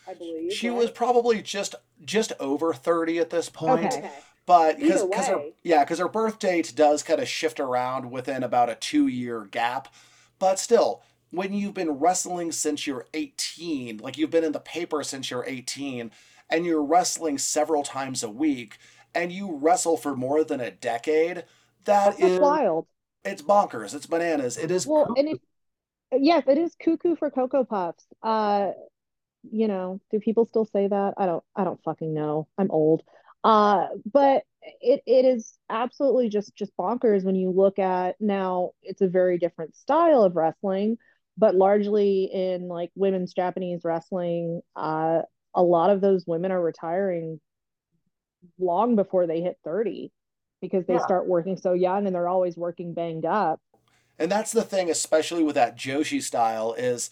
I 0.07 0.15
believe. 0.15 0.53
she 0.53 0.71
was 0.71 0.91
probably 0.91 1.41
just 1.41 1.77
just 2.05 2.33
over 2.41 2.75
30 2.75 3.19
at 3.19 3.31
this 3.31 3.49
point. 3.49 3.95
Okay. 3.95 4.11
but 4.45 4.79
because 4.79 5.05
because 5.05 5.29
her 5.29 5.41
yeah 5.63 5.85
because 5.85 5.99
her 5.99 6.09
birth 6.09 6.39
date 6.39 6.73
does 6.75 7.03
kind 7.03 7.21
of 7.21 7.29
shift 7.29 7.61
around 7.61 8.11
within 8.11 8.43
about 8.43 8.69
a 8.69 8.75
two 8.75 9.07
year 9.07 9.45
gap. 9.45 9.89
But 10.39 10.59
still 10.59 11.03
when 11.31 11.53
you've 11.53 11.75
been 11.75 11.93
wrestling 11.93 12.51
since 12.51 12.87
you're 12.87 13.07
18 13.15 13.99
like 13.99 14.19
you've 14.19 14.31
been 14.31 14.45
in 14.45 14.53
the 14.53 14.59
paper 14.61 15.05
since 15.05 15.31
you're 15.31 15.45
18 15.47 16.11
and 16.51 16.67
you're 16.67 16.83
wrestling 16.85 17.39
several 17.39 17.83
times 17.83 18.23
a 18.23 18.31
week 18.31 18.79
and 19.15 19.33
you 19.33 19.57
wrestle 19.57 19.97
for 19.97 20.17
more 20.17 20.45
than 20.45 20.61
a 20.61 20.71
decade 20.71 21.45
that 21.85 22.19
That's 22.19 22.19
is 22.19 22.39
wild. 22.39 22.87
it's 23.25 23.43
bonkers 23.43 23.95
it's 23.95 24.07
bananas 24.07 24.59
it 24.59 24.71
is 24.71 24.87
Well, 24.87 25.11
and 25.17 25.29
it, 25.31 25.41
yes, 26.13 26.45
it 26.49 26.59
is 26.59 26.75
cuckoo 26.83 27.17
for 27.17 27.31
Cocoa 27.31 27.65
Puffs. 27.65 28.05
Uh, 28.23 28.73
you 29.51 29.69
know, 29.69 30.01
do 30.11 30.21
people 30.21 30.47
still 30.47 30.67
say 30.67 30.89
that? 30.89 31.15
I 31.19 31.27
don't 31.27 31.45
I 31.57 31.65
don't 31.65 31.83
fucking 31.85 32.15
know. 32.15 32.49
I'm 32.59 32.71
old. 32.71 33.03
Uh, 33.45 33.89
but 34.13 34.45
it 34.83 35.03
it 35.07 35.25
is 35.25 35.55
absolutely 35.71 36.29
just 36.29 36.55
just 36.57 36.77
bonkers 36.79 37.25
when 37.25 37.37
you 37.37 37.51
look 37.51 37.79
at 37.79 38.17
now 38.21 38.73
it's 38.83 39.03
a 39.03 39.09
very 39.09 39.39
different 39.39 39.77
style 39.77 40.23
of 40.25 40.37
wrestling, 40.37 40.99
but 41.39 41.55
largely 41.55 42.25
in 42.33 42.69
like 42.69 42.91
women's 42.97 43.35
Japanese 43.35 43.83
wrestling, 43.85 44.63
uh, 44.77 45.23
a 45.55 45.63
lot 45.63 45.91
of 45.91 46.01
those 46.01 46.27
women 46.27 46.53
are 46.53 46.61
retiring 46.61 47.41
long 48.59 48.97
before 48.97 49.27
they 49.27 49.41
hit 49.41 49.59
30 49.65 50.11
because 50.61 50.87
they 50.87 50.95
yeah 50.95 50.99
start 50.99 51.27
working 51.27 51.57
so 51.57 51.73
young 51.73 52.07
and 52.07 52.15
they're 52.15 52.29
always 52.29 52.57
working 52.57 52.95
banged 52.95 53.25
up. 53.25 53.61
and 54.19 54.31
that's 54.31 54.53
the 54.53 54.63
thing 54.63 54.91
especially 54.91 55.43
with 55.43 55.55
that 55.55 55.77
joshi 55.77 56.23
style 56.23 56.73
is 56.75 57.11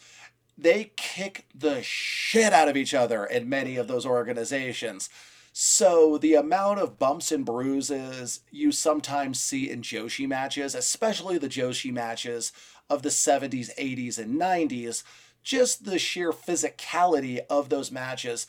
they 0.58 0.92
kick 0.96 1.46
the 1.54 1.80
shit 1.82 2.52
out 2.52 2.68
of 2.68 2.76
each 2.76 2.92
other 2.92 3.24
in 3.24 3.48
many 3.48 3.76
of 3.76 3.86
those 3.86 4.04
organizations. 4.04 5.08
So 5.52 6.18
the 6.18 6.34
amount 6.34 6.80
of 6.80 6.98
bumps 6.98 7.30
and 7.30 7.46
bruises 7.46 8.40
you 8.50 8.72
sometimes 8.72 9.40
see 9.40 9.70
in 9.70 9.82
Joshi 9.82 10.28
matches, 10.28 10.74
especially 10.74 11.38
the 11.38 11.48
Joshi 11.48 11.92
matches 11.92 12.52
of 12.90 13.02
the 13.02 13.08
70s, 13.08 13.70
80s, 13.78 14.18
and 14.18 14.40
90s, 14.40 15.04
just 15.48 15.86
the 15.86 15.98
sheer 15.98 16.30
physicality 16.30 17.40
of 17.48 17.70
those 17.70 17.90
matches 17.90 18.46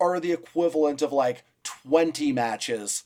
are 0.00 0.18
the 0.18 0.32
equivalent 0.32 1.00
of 1.00 1.12
like 1.12 1.44
20 1.62 2.32
matches 2.32 3.04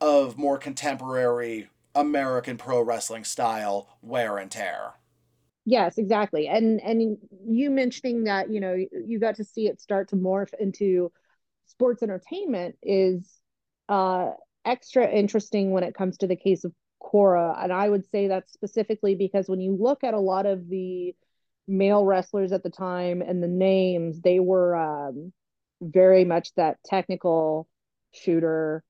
of 0.00 0.38
more 0.38 0.56
contemporary 0.56 1.68
American 1.94 2.56
pro 2.56 2.80
wrestling 2.80 3.22
style 3.22 3.98
wear 4.00 4.38
and 4.38 4.50
tear. 4.50 4.94
Yes, 5.66 5.98
exactly. 5.98 6.48
And 6.48 6.80
and 6.80 7.18
you 7.46 7.70
mentioning 7.70 8.24
that, 8.24 8.50
you 8.50 8.60
know, 8.60 8.74
you 8.74 9.20
got 9.20 9.34
to 9.36 9.44
see 9.44 9.66
it 9.66 9.78
start 9.78 10.08
to 10.08 10.16
morph 10.16 10.54
into 10.58 11.12
sports 11.66 12.02
entertainment 12.02 12.76
is 12.82 13.30
uh 13.90 14.30
extra 14.64 15.06
interesting 15.06 15.70
when 15.70 15.84
it 15.84 15.94
comes 15.94 16.16
to 16.18 16.26
the 16.26 16.36
case 16.36 16.64
of 16.64 16.72
Cora. 16.98 17.58
And 17.60 17.74
I 17.74 17.90
would 17.90 18.08
say 18.10 18.28
that 18.28 18.48
specifically 18.48 19.14
because 19.14 19.50
when 19.50 19.60
you 19.60 19.76
look 19.78 20.02
at 20.02 20.14
a 20.14 20.18
lot 20.18 20.46
of 20.46 20.66
the 20.70 21.14
male 21.68 22.04
wrestlers 22.04 22.52
at 22.52 22.62
the 22.62 22.70
time 22.70 23.22
and 23.22 23.42
the 23.42 23.48
names, 23.48 24.20
they 24.20 24.40
were 24.40 24.76
um 24.76 25.32
very 25.80 26.24
much 26.24 26.54
that 26.54 26.78
technical 26.84 27.68
shooter. 28.12 28.82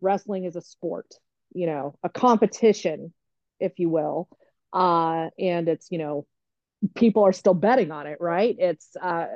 Wrestling 0.00 0.44
is 0.44 0.56
a 0.56 0.60
sport, 0.60 1.06
you 1.54 1.66
know, 1.66 1.98
a 2.02 2.08
competition, 2.08 3.12
if 3.58 3.78
you 3.78 3.88
will. 3.88 4.28
Uh, 4.72 5.30
and 5.38 5.68
it's, 5.68 5.88
you 5.90 5.98
know, 5.98 6.26
people 6.94 7.24
are 7.24 7.32
still 7.32 7.54
betting 7.54 7.90
on 7.90 8.06
it, 8.06 8.18
right? 8.20 8.54
It's 8.58 8.94
uh, 9.00 9.26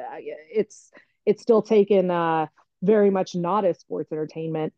it's 0.52 0.90
it's 1.24 1.42
still 1.42 1.62
taken 1.62 2.10
uh, 2.10 2.46
very 2.82 3.10
much 3.10 3.34
not 3.34 3.64
as 3.64 3.80
sports 3.80 4.12
entertainment. 4.12 4.72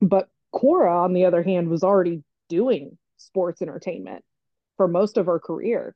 But 0.00 0.28
Cora, 0.52 1.02
on 1.02 1.12
the 1.12 1.24
other 1.24 1.42
hand, 1.42 1.68
was 1.68 1.82
already 1.82 2.22
doing 2.48 2.96
sports 3.16 3.62
entertainment 3.62 4.24
for 4.76 4.88
most 4.88 5.16
of 5.18 5.26
her 5.26 5.38
career. 5.38 5.94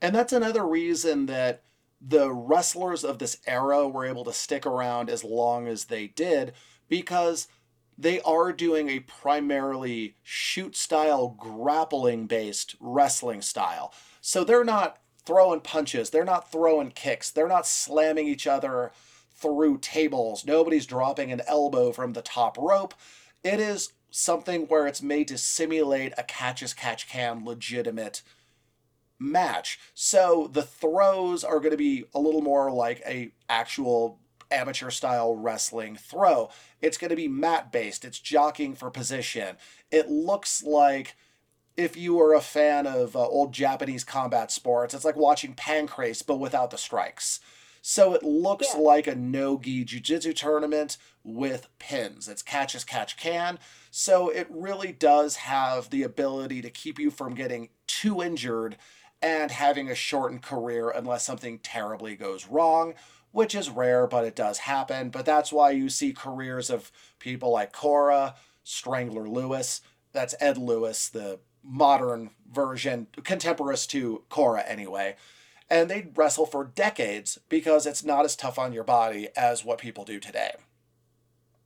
And 0.00 0.14
that's 0.14 0.32
another 0.32 0.66
reason 0.66 1.26
that 1.26 1.62
the 2.00 2.32
wrestlers 2.32 3.04
of 3.04 3.18
this 3.18 3.38
era 3.46 3.88
were 3.88 4.06
able 4.06 4.24
to 4.24 4.32
stick 4.32 4.64
around 4.64 5.10
as 5.10 5.24
long 5.24 5.66
as 5.66 5.86
they 5.86 6.06
did 6.06 6.52
because 6.88 7.48
they 7.96 8.20
are 8.20 8.52
doing 8.52 8.88
a 8.88 9.00
primarily 9.00 10.14
shoot 10.22 10.76
style, 10.76 11.28
grappling 11.36 12.26
based 12.26 12.76
wrestling 12.78 13.42
style. 13.42 13.92
So 14.20 14.44
they're 14.44 14.64
not 14.64 14.98
throwing 15.26 15.60
punches, 15.60 16.10
they're 16.10 16.24
not 16.24 16.50
throwing 16.50 16.90
kicks, 16.90 17.30
they're 17.30 17.48
not 17.48 17.66
slamming 17.66 18.28
each 18.28 18.46
other 18.46 18.92
through 19.34 19.78
tables, 19.78 20.46
nobody's 20.46 20.86
dropping 20.86 21.32
an 21.32 21.42
elbow 21.46 21.92
from 21.92 22.12
the 22.12 22.22
top 22.22 22.56
rope. 22.56 22.94
It 23.42 23.60
is 23.60 23.92
something 24.10 24.62
where 24.62 24.86
it's 24.86 25.02
made 25.02 25.28
to 25.28 25.38
simulate 25.38 26.12
a 26.16 26.22
catch 26.22 26.62
as 26.62 26.74
catch 26.74 27.08
can 27.08 27.44
legitimate 27.44 28.22
match. 29.18 29.78
So 29.94 30.48
the 30.52 30.62
throws 30.62 31.44
are 31.44 31.58
going 31.60 31.72
to 31.72 31.76
be 31.76 32.04
a 32.14 32.20
little 32.20 32.42
more 32.42 32.70
like 32.70 33.02
a 33.06 33.32
actual 33.48 34.20
amateur 34.50 34.90
style 34.90 35.36
wrestling 35.36 35.96
throw. 35.96 36.48
It's 36.80 36.96
going 36.98 37.10
to 37.10 37.16
be 37.16 37.28
mat 37.28 37.70
based. 37.70 38.04
It's 38.04 38.18
jockeying 38.18 38.74
for 38.76 38.90
position. 38.90 39.56
It 39.90 40.08
looks 40.10 40.62
like 40.62 41.16
if 41.76 41.96
you 41.96 42.18
are 42.20 42.34
a 42.34 42.40
fan 42.40 42.86
of 42.86 43.14
uh, 43.14 43.20
old 43.26 43.52
Japanese 43.52 44.04
combat 44.04 44.50
sports, 44.50 44.94
it's 44.94 45.04
like 45.04 45.16
watching 45.16 45.54
Pancrase 45.54 46.26
but 46.26 46.40
without 46.40 46.70
the 46.70 46.78
strikes. 46.78 47.40
So 47.82 48.14
it 48.14 48.22
looks 48.24 48.68
Yeah. 48.74 48.80
like 48.80 49.06
a 49.06 49.14
no-gi 49.14 49.84
jiu-jitsu 49.84 50.32
tournament 50.32 50.96
with 51.22 51.68
pins. 51.78 52.28
It's 52.28 52.42
catch 52.42 52.74
as 52.74 52.84
catch 52.84 53.16
can. 53.16 53.58
So 53.90 54.28
it 54.28 54.48
really 54.50 54.92
does 54.92 55.36
have 55.36 55.90
the 55.90 56.02
ability 56.02 56.60
to 56.62 56.70
keep 56.70 56.98
you 56.98 57.10
from 57.10 57.34
getting 57.34 57.68
too 57.86 58.22
injured 58.22 58.76
and 59.20 59.50
having 59.50 59.90
a 59.90 59.94
shortened 59.94 60.42
career 60.42 60.90
unless 60.90 61.24
something 61.24 61.58
terribly 61.58 62.16
goes 62.16 62.46
wrong, 62.46 62.94
which 63.32 63.54
is 63.54 63.70
rare, 63.70 64.06
but 64.06 64.24
it 64.24 64.36
does 64.36 64.58
happen. 64.58 65.10
But 65.10 65.24
that's 65.24 65.52
why 65.52 65.70
you 65.70 65.88
see 65.88 66.12
careers 66.12 66.70
of 66.70 66.92
people 67.18 67.50
like 67.50 67.72
Cora, 67.72 68.34
Strangler 68.62 69.28
Lewis, 69.28 69.80
that's 70.12 70.34
Ed 70.40 70.56
Lewis, 70.56 71.08
the 71.08 71.40
modern 71.62 72.30
version, 72.50 73.08
contemporaneous 73.24 73.86
to 73.88 74.22
Cora 74.28 74.62
anyway. 74.62 75.16
And 75.70 75.90
they 75.90 76.08
wrestle 76.14 76.46
for 76.46 76.64
decades 76.64 77.38
because 77.48 77.86
it's 77.86 78.04
not 78.04 78.24
as 78.24 78.36
tough 78.36 78.58
on 78.58 78.72
your 78.72 78.84
body 78.84 79.28
as 79.36 79.64
what 79.64 79.78
people 79.78 80.04
do 80.04 80.18
today. 80.18 80.52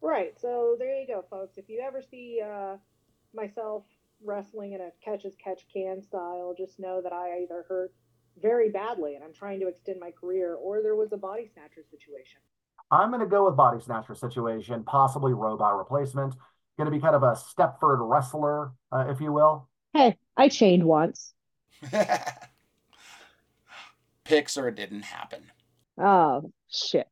Right. 0.00 0.34
So 0.40 0.74
there 0.78 0.98
you 0.98 1.06
go, 1.06 1.24
folks. 1.30 1.56
If 1.56 1.68
you 1.68 1.80
ever 1.80 2.02
see 2.02 2.40
uh, 2.44 2.76
myself 3.32 3.84
wrestling 4.24 4.72
in 4.72 4.80
a 4.80 4.90
catch 5.04 5.24
as 5.24 5.34
catch 5.42 5.66
can 5.72 6.02
style, 6.02 6.54
just 6.56 6.78
know 6.78 7.00
that 7.02 7.12
I 7.12 7.42
either 7.42 7.64
hurt 7.68 7.92
very 8.40 8.70
badly 8.70 9.14
and 9.14 9.24
I'm 9.24 9.32
trying 9.32 9.60
to 9.60 9.68
extend 9.68 10.00
my 10.00 10.10
career, 10.10 10.54
or 10.54 10.82
there 10.82 10.96
was 10.96 11.12
a 11.12 11.16
body 11.16 11.48
snatcher 11.52 11.82
situation. 11.90 12.38
I'm 12.90 13.10
going 13.10 13.20
to 13.20 13.26
go 13.26 13.46
with 13.46 13.56
body 13.56 13.80
snatcher 13.80 14.14
situation, 14.14 14.84
possibly 14.84 15.32
robot 15.32 15.78
replacement. 15.78 16.34
Going 16.76 16.90
to 16.90 16.96
be 16.96 17.00
kind 17.00 17.14
of 17.14 17.22
a 17.22 17.32
Stepford 17.32 17.98
wrestler, 18.00 18.72
uh, 18.90 19.06
if 19.08 19.20
you 19.20 19.32
will. 19.32 19.68
Hey, 19.94 20.16
I 20.36 20.48
chained 20.48 20.84
once. 20.84 21.34
Pics 24.24 24.56
or 24.56 24.68
it 24.68 24.76
didn't 24.76 25.02
happen. 25.02 25.50
Oh, 25.98 26.50
shit. 26.70 27.08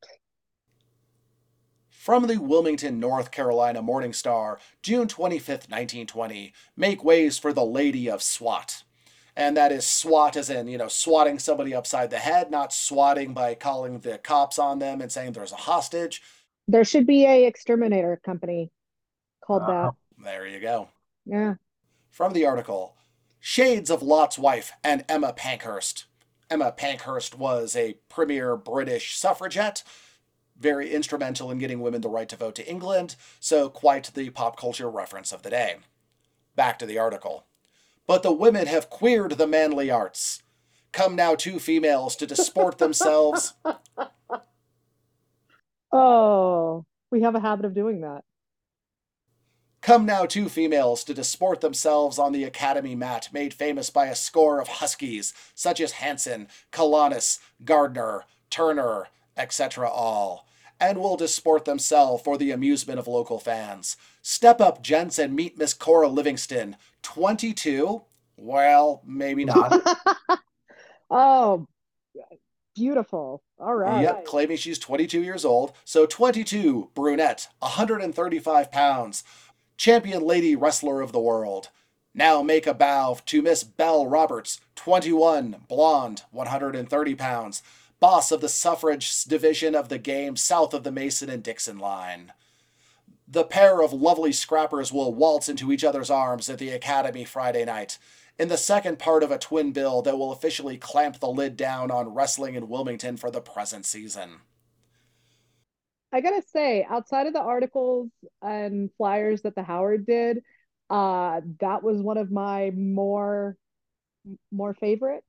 From 2.00 2.28
the 2.28 2.38
Wilmington, 2.38 2.98
North 2.98 3.30
Carolina 3.30 3.82
Morning 3.82 4.14
Star, 4.14 4.58
June 4.82 5.06
25th, 5.06 5.68
1920, 5.68 6.54
make 6.74 7.04
ways 7.04 7.36
for 7.36 7.52
the 7.52 7.62
Lady 7.62 8.08
of 8.08 8.22
SWAT. 8.22 8.84
And 9.36 9.54
that 9.58 9.70
is 9.70 9.84
SWAT 9.84 10.34
as 10.34 10.48
in, 10.48 10.66
you 10.66 10.78
know, 10.78 10.88
swatting 10.88 11.38
somebody 11.38 11.74
upside 11.74 12.08
the 12.08 12.16
head, 12.16 12.50
not 12.50 12.72
swatting 12.72 13.34
by 13.34 13.54
calling 13.54 13.98
the 13.98 14.16
cops 14.16 14.58
on 14.58 14.78
them 14.78 15.02
and 15.02 15.12
saying 15.12 15.32
there's 15.32 15.52
a 15.52 15.56
hostage. 15.56 16.22
There 16.66 16.86
should 16.86 17.06
be 17.06 17.26
a 17.26 17.44
exterminator 17.44 18.18
company 18.24 18.70
called 19.44 19.64
Uh, 19.64 19.66
that. 19.66 19.90
There 20.24 20.46
you 20.46 20.58
go. 20.58 20.88
Yeah. 21.26 21.56
From 22.10 22.32
the 22.32 22.46
article 22.46 22.96
Shades 23.40 23.90
of 23.90 24.02
Lot's 24.02 24.38
Wife 24.38 24.72
and 24.82 25.04
Emma 25.06 25.34
Pankhurst. 25.34 26.06
Emma 26.48 26.72
Pankhurst 26.72 27.36
was 27.36 27.76
a 27.76 27.98
premier 28.08 28.56
British 28.56 29.18
suffragette, 29.18 29.82
very 30.60 30.90
instrumental 30.90 31.50
in 31.50 31.58
getting 31.58 31.80
women 31.80 32.02
the 32.02 32.08
right 32.08 32.28
to 32.28 32.36
vote 32.36 32.54
to 32.56 32.68
England, 32.68 33.16
so 33.40 33.68
quite 33.68 34.12
the 34.14 34.30
pop 34.30 34.56
culture 34.56 34.90
reference 34.90 35.32
of 35.32 35.42
the 35.42 35.50
day. 35.50 35.76
Back 36.54 36.78
to 36.78 36.86
the 36.86 36.98
article. 36.98 37.46
But 38.06 38.22
the 38.22 38.32
women 38.32 38.66
have 38.66 38.90
queered 38.90 39.32
the 39.32 39.46
manly 39.46 39.90
arts. 39.90 40.42
Come 40.92 41.16
now 41.16 41.34
two 41.34 41.58
females 41.58 42.16
to 42.16 42.26
disport 42.26 42.78
themselves. 42.78 43.54
Oh, 45.92 46.84
we 47.10 47.22
have 47.22 47.34
a 47.34 47.40
habit 47.40 47.64
of 47.64 47.74
doing 47.74 48.00
that. 48.02 48.22
Come 49.80 50.04
now 50.04 50.26
two 50.26 50.48
females 50.48 51.02
to 51.04 51.14
disport 51.14 51.62
themselves 51.62 52.18
on 52.18 52.32
the 52.32 52.44
academy 52.44 52.94
mat 52.94 53.30
made 53.32 53.54
famous 53.54 53.88
by 53.88 54.06
a 54.06 54.14
score 54.14 54.60
of 54.60 54.68
huskies, 54.68 55.32
such 55.54 55.80
as 55.80 55.92
Hanson, 55.92 56.48
Kalanis, 56.70 57.38
Gardner, 57.64 58.24
Turner, 58.50 59.08
etc. 59.36 59.88
all, 59.88 60.46
and 60.80 60.98
will 60.98 61.16
disport 61.16 61.64
themselves 61.64 62.22
for 62.22 62.38
the 62.38 62.50
amusement 62.50 62.98
of 62.98 63.06
local 63.06 63.38
fans. 63.38 63.96
Step 64.22 64.60
up, 64.60 64.82
gents, 64.82 65.18
and 65.18 65.36
meet 65.36 65.58
Miss 65.58 65.74
Cora 65.74 66.08
Livingston, 66.08 66.76
22? 67.02 68.02
Well, 68.36 69.02
maybe 69.04 69.44
not. 69.44 69.82
Oh, 71.12 71.66
beautiful. 72.76 73.42
All 73.58 73.74
right. 73.74 74.02
Yep, 74.02 74.24
claiming 74.24 74.56
she's 74.56 74.78
22 74.78 75.22
years 75.22 75.44
old. 75.44 75.72
So 75.84 76.06
22, 76.06 76.90
brunette, 76.94 77.48
135 77.58 78.70
pounds, 78.70 79.24
champion 79.76 80.22
lady 80.22 80.54
wrestler 80.54 81.00
of 81.00 81.12
the 81.12 81.20
world. 81.20 81.68
Now 82.14 82.42
make 82.42 82.66
a 82.66 82.74
bow 82.74 83.18
to 83.26 83.42
Miss 83.42 83.64
Belle 83.64 84.06
Roberts, 84.06 84.60
21, 84.76 85.64
blonde, 85.68 86.22
130 86.30 87.14
pounds, 87.14 87.62
boss 88.00 88.32
of 88.32 88.40
the 88.40 88.48
suffrage 88.48 89.24
division 89.24 89.74
of 89.74 89.88
the 89.88 89.98
game 89.98 90.36
south 90.36 90.74
of 90.74 90.82
the 90.82 90.92
Mason 90.92 91.30
and 91.30 91.42
Dixon 91.42 91.78
line. 91.78 92.32
The 93.28 93.44
pair 93.44 93.82
of 93.82 93.92
lovely 93.92 94.32
scrappers 94.32 94.92
will 94.92 95.14
waltz 95.14 95.48
into 95.48 95.70
each 95.70 95.84
other's 95.84 96.10
arms 96.10 96.50
at 96.50 96.58
the 96.58 96.70
Academy 96.70 97.24
Friday 97.24 97.64
night, 97.64 97.98
in 98.38 98.48
the 98.48 98.56
second 98.56 98.98
part 98.98 99.22
of 99.22 99.30
a 99.30 99.38
twin 99.38 99.72
bill 99.72 100.02
that 100.02 100.18
will 100.18 100.32
officially 100.32 100.78
clamp 100.78 101.20
the 101.20 101.28
lid 101.28 101.56
down 101.56 101.90
on 101.90 102.14
wrestling 102.14 102.54
in 102.54 102.68
Wilmington 102.68 103.16
for 103.18 103.30
the 103.30 103.40
present 103.40 103.84
season. 103.84 104.40
I 106.12 106.20
gotta 106.20 106.42
say, 106.42 106.84
outside 106.88 107.26
of 107.26 107.34
the 107.34 107.40
articles 107.40 108.08
and 108.42 108.90
flyers 108.96 109.42
that 109.42 109.54
the 109.54 109.62
Howard 109.62 110.06
did, 110.06 110.42
uh, 110.88 111.40
that 111.60 111.82
was 111.84 111.98
one 112.00 112.18
of 112.18 112.32
my 112.32 112.70
more 112.70 113.56
more 114.50 114.74
favorite. 114.74 115.22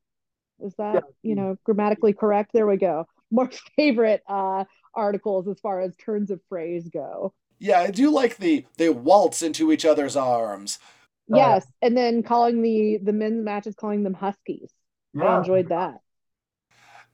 Is 0.63 0.75
that, 0.77 0.95
Yeah. 0.95 1.01
you 1.23 1.35
know, 1.35 1.57
grammatically 1.63 2.13
correct? 2.13 2.51
There 2.53 2.67
we 2.67 2.77
go. 2.77 3.07
More 3.31 3.49
favorite 3.75 4.23
uh 4.27 4.65
articles 4.93 5.47
as 5.47 5.59
far 5.59 5.79
as 5.81 5.95
turns 5.95 6.31
of 6.31 6.41
phrase 6.49 6.89
go. 6.89 7.33
Yeah, 7.59 7.79
I 7.79 7.91
do 7.91 8.09
like 8.09 8.37
the 8.37 8.65
they 8.77 8.89
waltz 8.89 9.41
into 9.41 9.71
each 9.71 9.85
other's 9.85 10.15
arms. 10.15 10.79
Yeah. 11.27 11.55
Yes, 11.55 11.65
and 11.81 11.95
then 11.95 12.23
calling 12.23 12.61
the 12.61 12.97
the 12.97 13.13
men's 13.13 13.43
matches 13.43 13.75
calling 13.75 14.03
them 14.03 14.13
Huskies. 14.13 14.71
I 15.19 15.37
enjoyed 15.37 15.69
that. 15.69 16.01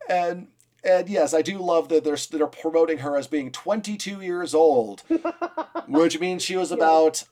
And 0.10 0.48
and 0.84 1.10
yes, 1.10 1.34
I 1.34 1.42
do 1.42 1.58
love 1.60 1.90
that 1.90 2.04
they're 2.04 2.18
they're 2.32 2.48
promoting 2.48 3.00
her 3.00 3.18
as 3.18 3.28
being 3.28 3.52
22 3.52 4.22
years 4.22 4.54
old, 4.54 5.04
which 5.88 6.20
means 6.20 6.44
she 6.44 6.56
was 6.56 6.72
about 6.72 7.24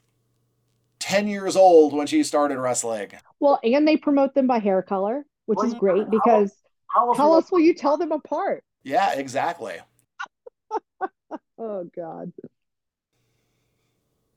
10 0.99 1.27
years 1.27 1.55
old 1.55 1.93
when 1.93 2.07
she 2.07 2.23
started 2.23 2.59
wrestling. 2.59 3.11
Well, 3.39 3.59
and 3.63 3.87
they 3.87 3.97
promote 3.97 4.33
them 4.33 4.47
by 4.47 4.59
hair 4.59 4.81
color, 4.81 5.25
which 5.45 5.57
Well, 5.57 5.67
is 5.67 5.73
great 5.75 6.03
how- 6.03 6.09
because 6.09 6.53
How 6.87 7.07
else 7.09 7.17
how 7.17 7.33
else 7.33 7.51
will 7.51 7.59
you 7.59 7.73
tell 7.73 7.97
them 7.97 8.11
apart? 8.11 8.63
Yeah, 8.83 9.13
exactly. 9.13 9.77
Oh 11.57 11.89
God. 11.95 12.33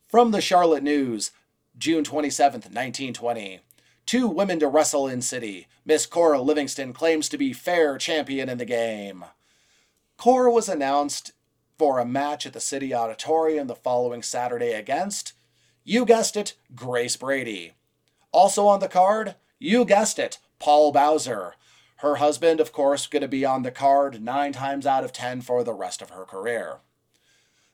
From 0.08 0.30
the 0.30 0.40
Charlotte 0.40 0.82
News, 0.84 1.32
June 1.76 2.04
27th, 2.04 2.64
1920. 2.70 3.60
Two 4.06 4.28
women 4.28 4.58
to 4.60 4.68
wrestle 4.68 5.06
in 5.08 5.20
city. 5.20 5.66
Miss 5.84 6.06
Cora 6.06 6.40
Livingston 6.40 6.92
claims 6.92 7.28
to 7.28 7.36
be 7.36 7.52
fair 7.52 7.98
champion 7.98 8.48
in 8.48 8.58
the 8.58 8.64
game. 8.64 9.24
Cora 10.16 10.50
was 10.50 10.68
announced 10.68 11.32
for 11.76 11.98
a 11.98 12.06
match 12.06 12.46
at 12.46 12.52
the 12.52 12.60
City 12.60 12.94
Auditorium 12.94 13.66
the 13.66 13.74
following 13.74 14.22
Saturday 14.22 14.72
against, 14.72 15.32
you 15.84 16.04
guessed 16.04 16.36
it, 16.36 16.54
Grace 16.74 17.16
Brady. 17.16 17.72
Also 18.32 18.66
on 18.66 18.80
the 18.80 18.88
card, 18.88 19.34
you 19.58 19.84
guessed 19.84 20.18
it, 20.18 20.38
Paul 20.58 20.92
Bowser. 20.92 21.54
Her 21.96 22.16
husband, 22.16 22.60
of 22.60 22.72
course, 22.72 23.06
going 23.06 23.22
to 23.22 23.28
be 23.28 23.44
on 23.44 23.62
the 23.62 23.70
card 23.70 24.22
nine 24.22 24.52
times 24.52 24.86
out 24.86 25.04
of 25.04 25.12
ten 25.12 25.40
for 25.40 25.64
the 25.64 25.74
rest 25.74 26.00
of 26.00 26.10
her 26.10 26.24
career. 26.24 26.78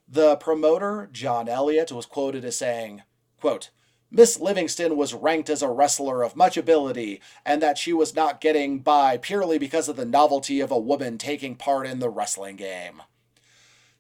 The 0.09 0.37
promoter, 0.37 1.09
John 1.12 1.49
Elliott, 1.49 1.92
was 1.92 2.07
quoted 2.07 2.44
as 2.44 2.57
saying, 2.57 3.03
quote, 3.40 3.70
Miss 4.11 4.38
Livingston 4.38 4.97
was 4.97 5.12
ranked 5.12 5.51
as 5.51 5.61
a 5.61 5.68
wrestler 5.68 6.23
of 6.23 6.37
much 6.37 6.57
ability, 6.57 7.20
and 7.44 7.61
that 7.61 7.79
she 7.79 7.92
was 7.92 8.14
not 8.14 8.40
getting 8.40 8.79
by 8.79 9.16
purely 9.16 9.59
because 9.59 9.88
of 9.88 9.97
the 9.97 10.05
novelty 10.05 10.61
of 10.61 10.70
a 10.70 10.79
woman 10.79 11.18
taking 11.18 11.57
part 11.57 11.87
in 11.87 11.99
the 11.99 12.11
wrestling 12.11 12.57
game. 12.57 13.03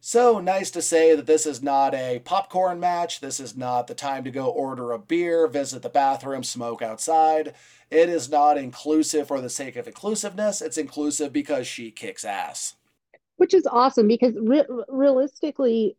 So 0.06 0.38
nice 0.38 0.70
to 0.72 0.82
say 0.82 1.16
that 1.16 1.26
this 1.26 1.46
is 1.46 1.60
not 1.62 1.94
a 1.94 2.20
popcorn 2.20 2.78
match. 2.78 3.18
This 3.20 3.40
is 3.40 3.56
not 3.56 3.86
the 3.88 3.94
time 3.94 4.22
to 4.24 4.30
go 4.30 4.46
order 4.46 4.92
a 4.92 4.98
beer, 5.00 5.46
visit 5.48 5.82
the 5.82 5.88
bathroom, 5.88 6.44
smoke 6.44 6.80
outside. 6.82 7.54
It 7.90 8.08
is 8.10 8.28
not 8.28 8.56
inclusive 8.58 9.26
for 9.28 9.40
the 9.40 9.48
sake 9.50 9.76
of 9.76 9.86
inclusiveness. 9.88 10.60
It's 10.62 10.78
inclusive 10.78 11.32
because 11.32 11.66
she 11.66 11.90
kicks 11.90 12.24
ass. 12.24 12.76
which 13.36 13.54
is 13.54 13.66
awesome 13.66 14.08
because 14.08 14.34
re- 14.40 14.64
realistically, 14.88 15.96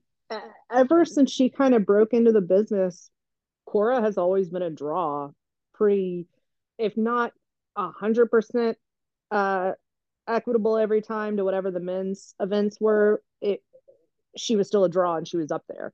ever 0.71 1.05
since 1.05 1.31
she 1.31 1.49
kind 1.49 1.73
of 1.75 1.85
broke 1.85 2.13
into 2.13 2.31
the 2.31 2.41
business, 2.41 3.09
Cora 3.65 4.01
has 4.01 4.17
always 4.17 4.49
been 4.49 4.61
a 4.61 4.69
draw, 4.69 5.31
pretty, 5.73 6.27
if 6.77 6.97
not 6.97 7.33
a 7.77 7.89
hundred 7.91 8.31
percent 8.31 8.77
uh 9.31 9.73
equitable 10.27 10.77
every 10.77 11.01
time 11.01 11.37
to 11.37 11.45
whatever 11.45 11.71
the 11.71 11.79
men's 11.79 12.35
events 12.39 12.77
were. 12.81 13.21
It 13.41 13.63
she 14.37 14.55
was 14.55 14.67
still 14.67 14.83
a 14.83 14.89
draw 14.89 15.15
and 15.15 15.27
she 15.27 15.37
was 15.37 15.51
up 15.51 15.63
there. 15.67 15.93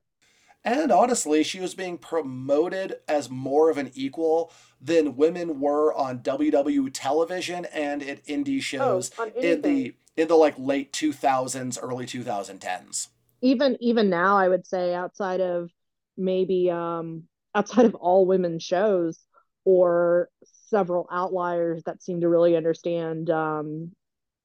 And 0.64 0.92
honestly, 0.92 1.42
she 1.42 1.58
was 1.60 1.74
being 1.74 1.98
promoted 1.98 2.96
as 3.08 3.28
more 3.28 3.68
of 3.68 3.78
an 3.78 3.90
equal 3.94 4.52
than 4.80 5.16
women 5.16 5.58
were 5.60 5.92
on 5.92 6.20
WWE 6.20 6.90
television 6.92 7.64
and 7.66 8.02
at 8.02 8.24
indie 8.26 8.62
shows 8.62 9.10
on 9.18 9.30
in 9.40 9.62
the 9.62 9.94
in 10.16 10.28
the 10.28 10.36
like 10.36 10.54
late 10.58 10.92
2000s, 10.92 11.78
early 11.82 12.06
2010s. 12.06 13.08
even 13.40 13.76
even 13.80 14.10
now 14.10 14.36
i 14.36 14.48
would 14.48 14.66
say 14.66 14.94
outside 14.94 15.40
of 15.40 15.70
maybe 16.16 16.70
um 16.70 17.24
outside 17.54 17.84
of 17.86 17.94
all 17.94 18.26
women 18.26 18.58
shows 18.58 19.18
or 19.64 20.28
several 20.70 21.06
outliers 21.10 21.82
that 21.84 22.02
seem 22.02 22.20
to 22.20 22.28
really 22.28 22.56
understand 22.56 23.30
um 23.30 23.92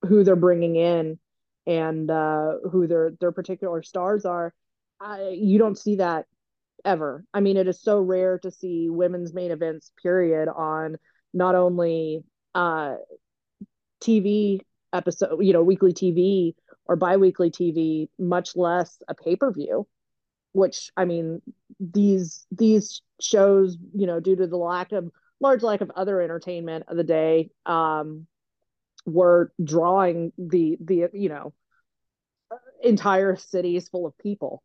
who 0.08 0.24
they're 0.24 0.36
bringing 0.36 0.76
in 0.76 1.20
and 1.68 2.10
uh 2.10 2.54
who 2.72 2.88
their 2.88 3.12
their 3.20 3.32
particular 3.32 3.84
stars 3.84 4.26
are 4.26 4.54
I, 5.00 5.30
you 5.30 5.60
don't 5.60 5.78
see 5.78 5.98
that 5.98 6.26
ever. 6.84 7.24
I 7.34 7.42
mean 7.42 7.58
it 7.58 7.68
is 7.68 7.80
so 7.80 8.00
rare 8.00 8.40
to 8.40 8.50
see 8.50 8.90
women's 8.90 9.34
main 9.34 9.52
events 9.52 9.92
period 10.02 10.50
on 10.50 10.98
not 11.34 11.54
only 11.54 12.24
uh 12.56 12.96
tv 14.02 14.62
episode 14.94 15.40
you 15.44 15.54
know 15.54 15.62
weekly 15.62 15.94
tv 15.94 16.56
or 16.88 16.96
biweekly 16.96 17.52
TV, 17.52 18.10
much 18.18 18.56
less 18.56 19.02
a 19.08 19.14
pay-per-view, 19.14 19.88
which 20.54 20.92
I 20.98 21.06
mean, 21.06 21.42
these 21.80 22.46
these 22.52 23.02
shows, 23.22 23.78
you 23.94 24.08
know, 24.08 24.20
due 24.20 24.36
to 24.36 24.48
the 24.48 24.58
lack 24.58 24.92
of 24.92 25.12
large 25.40 25.64
lack 25.64 25.82
of 25.82 25.92
other 25.96 26.22
entertainment 26.22 26.86
of 26.88 26.98
the 26.98 27.04
day, 27.04 27.50
um, 27.66 28.26
were 29.08 29.52
drawing 29.64 30.34
the 30.38 30.78
the 30.80 31.10
you 31.14 31.30
know 31.30 31.54
entire 32.84 33.36
cities 33.36 33.90
full 33.90 34.06
of 34.06 34.18
people. 34.18 34.62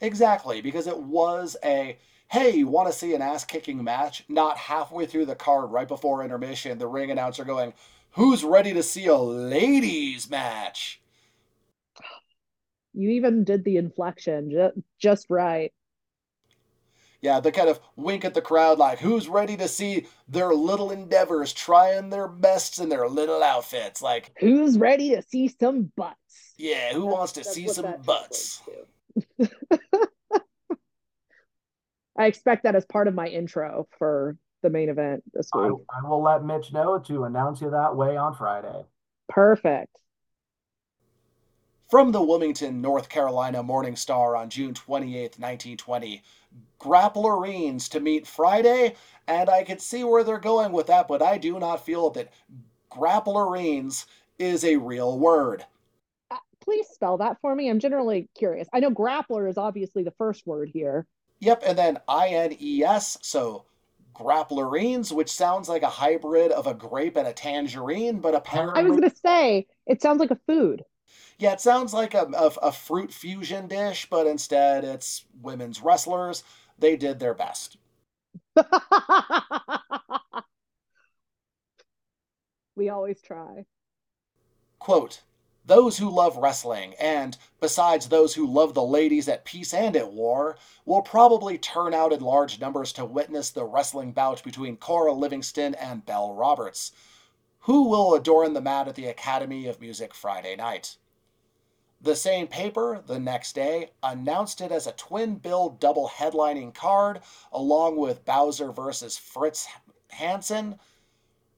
Exactly, 0.00 0.60
because 0.60 0.86
it 0.86 0.98
was 0.98 1.56
a 1.64 1.96
hey, 2.28 2.50
you 2.50 2.66
want 2.66 2.88
to 2.88 2.92
see 2.92 3.14
an 3.14 3.22
ass 3.22 3.44
kicking 3.44 3.82
match? 3.82 4.24
Not 4.28 4.58
halfway 4.58 5.06
through 5.06 5.26
the 5.26 5.36
card, 5.36 5.70
right 5.70 5.86
before 5.86 6.24
intermission, 6.24 6.76
the 6.78 6.88
ring 6.88 7.10
announcer 7.10 7.44
going, 7.44 7.72
Who's 8.12 8.42
ready 8.42 8.72
to 8.72 8.82
see 8.82 9.06
a 9.06 9.16
ladies' 9.16 10.28
match? 10.28 11.00
You 12.94 13.10
even 13.10 13.44
did 13.44 13.62
the 13.64 13.76
inflection 13.76 14.50
ju- 14.50 14.82
just 14.98 15.26
right. 15.30 15.72
Yeah, 17.20 17.40
the 17.40 17.52
kind 17.52 17.68
of 17.68 17.80
wink 17.96 18.24
at 18.24 18.34
the 18.34 18.42
crowd, 18.42 18.78
like, 18.78 18.98
Who's 18.98 19.28
ready 19.28 19.56
to 19.56 19.68
see 19.68 20.06
their 20.28 20.54
little 20.54 20.90
endeavors 20.90 21.52
trying 21.52 22.10
their 22.10 22.28
best 22.28 22.78
in 22.78 22.88
their 22.88 23.08
little 23.08 23.42
outfits? 23.42 24.02
Like, 24.02 24.32
Who's 24.38 24.78
ready 24.78 25.10
to 25.14 25.22
see 25.22 25.48
some 25.48 25.90
butts? 25.96 26.54
yeah, 26.58 26.92
who 26.92 27.00
That's- 27.00 27.12
wants 27.14 27.32
to 27.32 27.44
see 27.44 27.68
some 27.68 27.94
butts? 28.04 28.62
I 32.18 32.26
expect 32.26 32.62
that 32.62 32.74
as 32.74 32.84
part 32.86 33.08
of 33.08 33.14
my 33.14 33.26
intro 33.28 33.88
for 33.98 34.36
the 34.62 34.70
main 34.70 34.88
event 34.88 35.22
this 35.34 35.50
I, 35.52 35.66
week. 35.66 35.82
I 35.90 36.08
will 36.08 36.22
let 36.22 36.44
Mitch 36.44 36.72
know 36.72 36.98
to 37.00 37.24
announce 37.24 37.60
you 37.60 37.70
that 37.70 37.94
way 37.94 38.16
on 38.16 38.34
Friday. 38.34 38.84
Perfect. 39.28 39.94
From 41.90 42.10
the 42.10 42.22
Wilmington, 42.22 42.80
North 42.80 43.08
Carolina 43.08 43.62
Morning 43.62 43.94
Star 43.94 44.34
on 44.34 44.50
June 44.50 44.74
28, 44.74 45.38
1920, 45.38 46.22
Grapplerines 46.80 47.88
to 47.90 48.00
meet 48.00 48.26
Friday, 48.26 48.94
and 49.26 49.48
I 49.48 49.64
could 49.64 49.80
see 49.80 50.04
where 50.04 50.24
they're 50.24 50.38
going 50.38 50.72
with 50.72 50.86
that, 50.88 51.08
but 51.08 51.22
I 51.22 51.38
do 51.38 51.58
not 51.58 51.84
feel 51.84 52.10
that 52.10 52.32
Grapplerines 52.90 54.06
is 54.38 54.64
a 54.64 54.76
real 54.76 55.18
word. 55.18 55.64
Uh, 56.30 56.36
please 56.60 56.86
spell 56.88 57.16
that 57.18 57.40
for 57.40 57.54
me. 57.54 57.70
I'm 57.70 57.80
generally 57.80 58.28
curious. 58.36 58.68
I 58.72 58.80
know 58.80 58.90
grappler 58.90 59.48
is 59.48 59.56
obviously 59.56 60.02
the 60.02 60.14
first 60.18 60.46
word 60.46 60.70
here. 60.72 61.06
Yep, 61.40 61.62
and 61.66 61.78
then 61.78 61.98
I 62.08 62.28
N 62.28 62.56
E 62.60 62.82
S, 62.84 63.18
so 63.22 63.64
Grapplerines, 64.14 65.12
which 65.12 65.30
sounds 65.30 65.68
like 65.68 65.82
a 65.82 65.88
hybrid 65.88 66.50
of 66.52 66.66
a 66.66 66.74
grape 66.74 67.16
and 67.16 67.28
a 67.28 67.32
tangerine, 67.32 68.18
but 68.18 68.34
apparently. 68.34 68.80
I 68.80 68.84
was 68.84 68.96
going 68.96 69.10
to 69.10 69.16
say, 69.16 69.66
it 69.86 70.00
sounds 70.00 70.20
like 70.20 70.30
a 70.30 70.40
food. 70.46 70.82
Yeah, 71.38 71.52
it 71.52 71.60
sounds 71.60 71.92
like 71.92 72.14
a, 72.14 72.26
a, 72.34 72.46
a 72.62 72.72
fruit 72.72 73.12
fusion 73.12 73.68
dish, 73.68 74.06
but 74.08 74.26
instead 74.26 74.84
it's 74.84 75.26
women's 75.42 75.82
wrestlers. 75.82 76.44
They 76.78 76.96
did 76.96 77.18
their 77.18 77.34
best. 77.34 77.76
we 82.76 82.88
always 82.88 83.20
try. 83.22 83.64
Quote, 84.78 85.22
those 85.66 85.98
who 85.98 86.08
love 86.08 86.36
wrestling, 86.36 86.94
and 87.00 87.36
besides 87.60 88.08
those 88.08 88.34
who 88.34 88.46
love 88.46 88.74
the 88.74 88.84
ladies 88.84 89.28
at 89.28 89.44
peace 89.44 89.74
and 89.74 89.96
at 89.96 90.12
war, 90.12 90.56
will 90.84 91.02
probably 91.02 91.58
turn 91.58 91.92
out 91.92 92.12
in 92.12 92.20
large 92.20 92.60
numbers 92.60 92.92
to 92.92 93.04
witness 93.04 93.50
the 93.50 93.64
wrestling 93.64 94.12
bout 94.12 94.44
between 94.44 94.76
Cora 94.76 95.12
Livingston 95.12 95.74
and 95.74 96.06
Belle 96.06 96.34
Roberts, 96.34 96.92
who 97.60 97.88
will 97.88 98.14
adorn 98.14 98.52
the 98.52 98.60
mat 98.60 98.86
at 98.86 98.94
the 98.94 99.06
Academy 99.06 99.66
of 99.66 99.80
Music 99.80 100.14
Friday 100.14 100.54
night. 100.54 100.98
The 102.00 102.16
same 102.16 102.46
paper, 102.46 103.02
the 103.06 103.18
next 103.18 103.54
day, 103.54 103.90
announced 104.02 104.60
it 104.60 104.70
as 104.70 104.86
a 104.86 104.92
twin 104.92 105.36
bill 105.36 105.70
double 105.70 106.08
headlining 106.08 106.74
card, 106.74 107.20
along 107.50 107.96
with 107.96 108.24
Bowser 108.24 108.70
versus 108.70 109.16
Fritz 109.16 109.66
Hansen. 110.10 110.78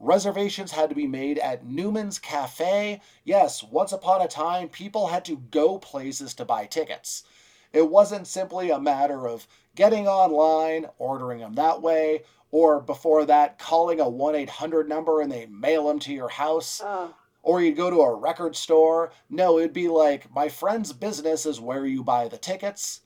Reservations 0.01 0.73
had 0.73 0.91
to 0.91 0.95
be 0.95 1.09
made 1.09 1.39
at 1.39 1.67
Newman's 1.67 2.21
Cafe. 2.21 3.01
Yes, 3.25 3.65
once 3.65 3.91
upon 3.91 4.23
a 4.23 4.29
time, 4.29 4.69
people 4.69 5.09
had 5.09 5.25
to 5.25 5.43
go 5.51 5.77
places 5.79 6.35
to 6.35 6.45
buy 6.45 6.67
tickets. 6.67 7.25
It 7.73 7.91
wasn't 7.91 8.29
simply 8.29 8.71
a 8.71 8.81
matter 8.81 9.27
of 9.27 9.47
getting 9.75 10.07
online, 10.07 10.87
ordering 10.99 11.41
them 11.41 11.55
that 11.55 11.83
way, 11.83 12.23
or 12.53 12.81
before 12.81 13.25
that, 13.27 13.59
calling 13.59 14.01
a 14.01 14.09
1 14.09 14.35
800 14.37 14.89
number 14.89 15.21
and 15.21 15.31
they 15.31 15.47
mail 15.47 15.89
them 15.89 15.99
to 16.01 16.15
your 16.15 16.29
house 16.29 16.81
oh. 16.83 17.15
Or 17.43 17.63
you'd 17.63 17.77
go 17.77 17.91
to 17.91 18.01
a 18.01 18.15
record 18.15 18.57
store. 18.57 19.13
No, 19.31 19.59
it'd 19.59 19.73
be 19.73 19.89
like 19.89 20.33
my 20.35 20.49
friend's 20.49 20.93
business 20.93 21.47
is 21.47 21.61
where 21.61 21.87
you 21.87 22.03
buy 22.03 22.29
the 22.29 22.39
tickets. 22.39 23.01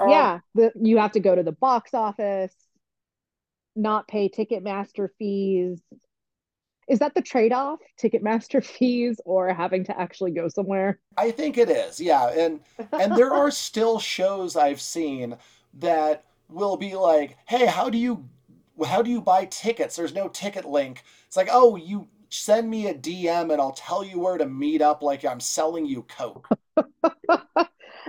And 0.00 0.10
yeah, 0.10 0.40
the, 0.54 0.72
you 0.80 0.98
have 0.98 1.12
to 1.12 1.20
go 1.20 1.34
to 1.34 1.42
the 1.42 1.52
box 1.52 1.92
office, 1.94 2.54
not 3.74 4.08
pay 4.08 4.28
Ticketmaster 4.28 5.08
fees. 5.18 5.80
Is 6.88 7.00
that 7.00 7.14
the 7.14 7.22
trade-off? 7.22 7.80
Ticketmaster 8.02 8.64
fees 8.78 9.20
or 9.24 9.52
having 9.52 9.84
to 9.84 10.00
actually 10.00 10.30
go 10.30 10.48
somewhere? 10.48 10.98
I 11.16 11.30
think 11.30 11.58
it 11.58 11.68
is, 11.68 12.00
yeah. 12.00 12.28
And 12.28 12.60
and 12.92 13.16
there 13.16 13.32
are 13.32 13.50
still 13.52 13.98
shows 13.98 14.56
I've 14.56 14.80
seen 14.80 15.36
that 15.74 16.24
will 16.48 16.76
be 16.76 16.94
like, 16.94 17.36
hey, 17.46 17.66
how 17.66 17.90
do 17.90 17.98
you 17.98 18.24
how 18.86 19.02
do 19.02 19.10
you 19.10 19.20
buy 19.20 19.44
tickets? 19.46 19.96
There's 19.96 20.14
no 20.14 20.28
ticket 20.28 20.64
link. 20.64 21.02
It's 21.26 21.36
like, 21.36 21.48
oh, 21.50 21.76
you 21.76 22.08
send 22.30 22.68
me 22.70 22.86
a 22.88 22.94
DM 22.94 23.50
and 23.50 23.60
I'll 23.60 23.72
tell 23.72 24.04
you 24.04 24.20
where 24.20 24.38
to 24.38 24.46
meet 24.46 24.82
up 24.82 25.02
like 25.02 25.24
I'm 25.24 25.40
selling 25.40 25.86
you 25.86 26.02
Coke. 26.02 26.50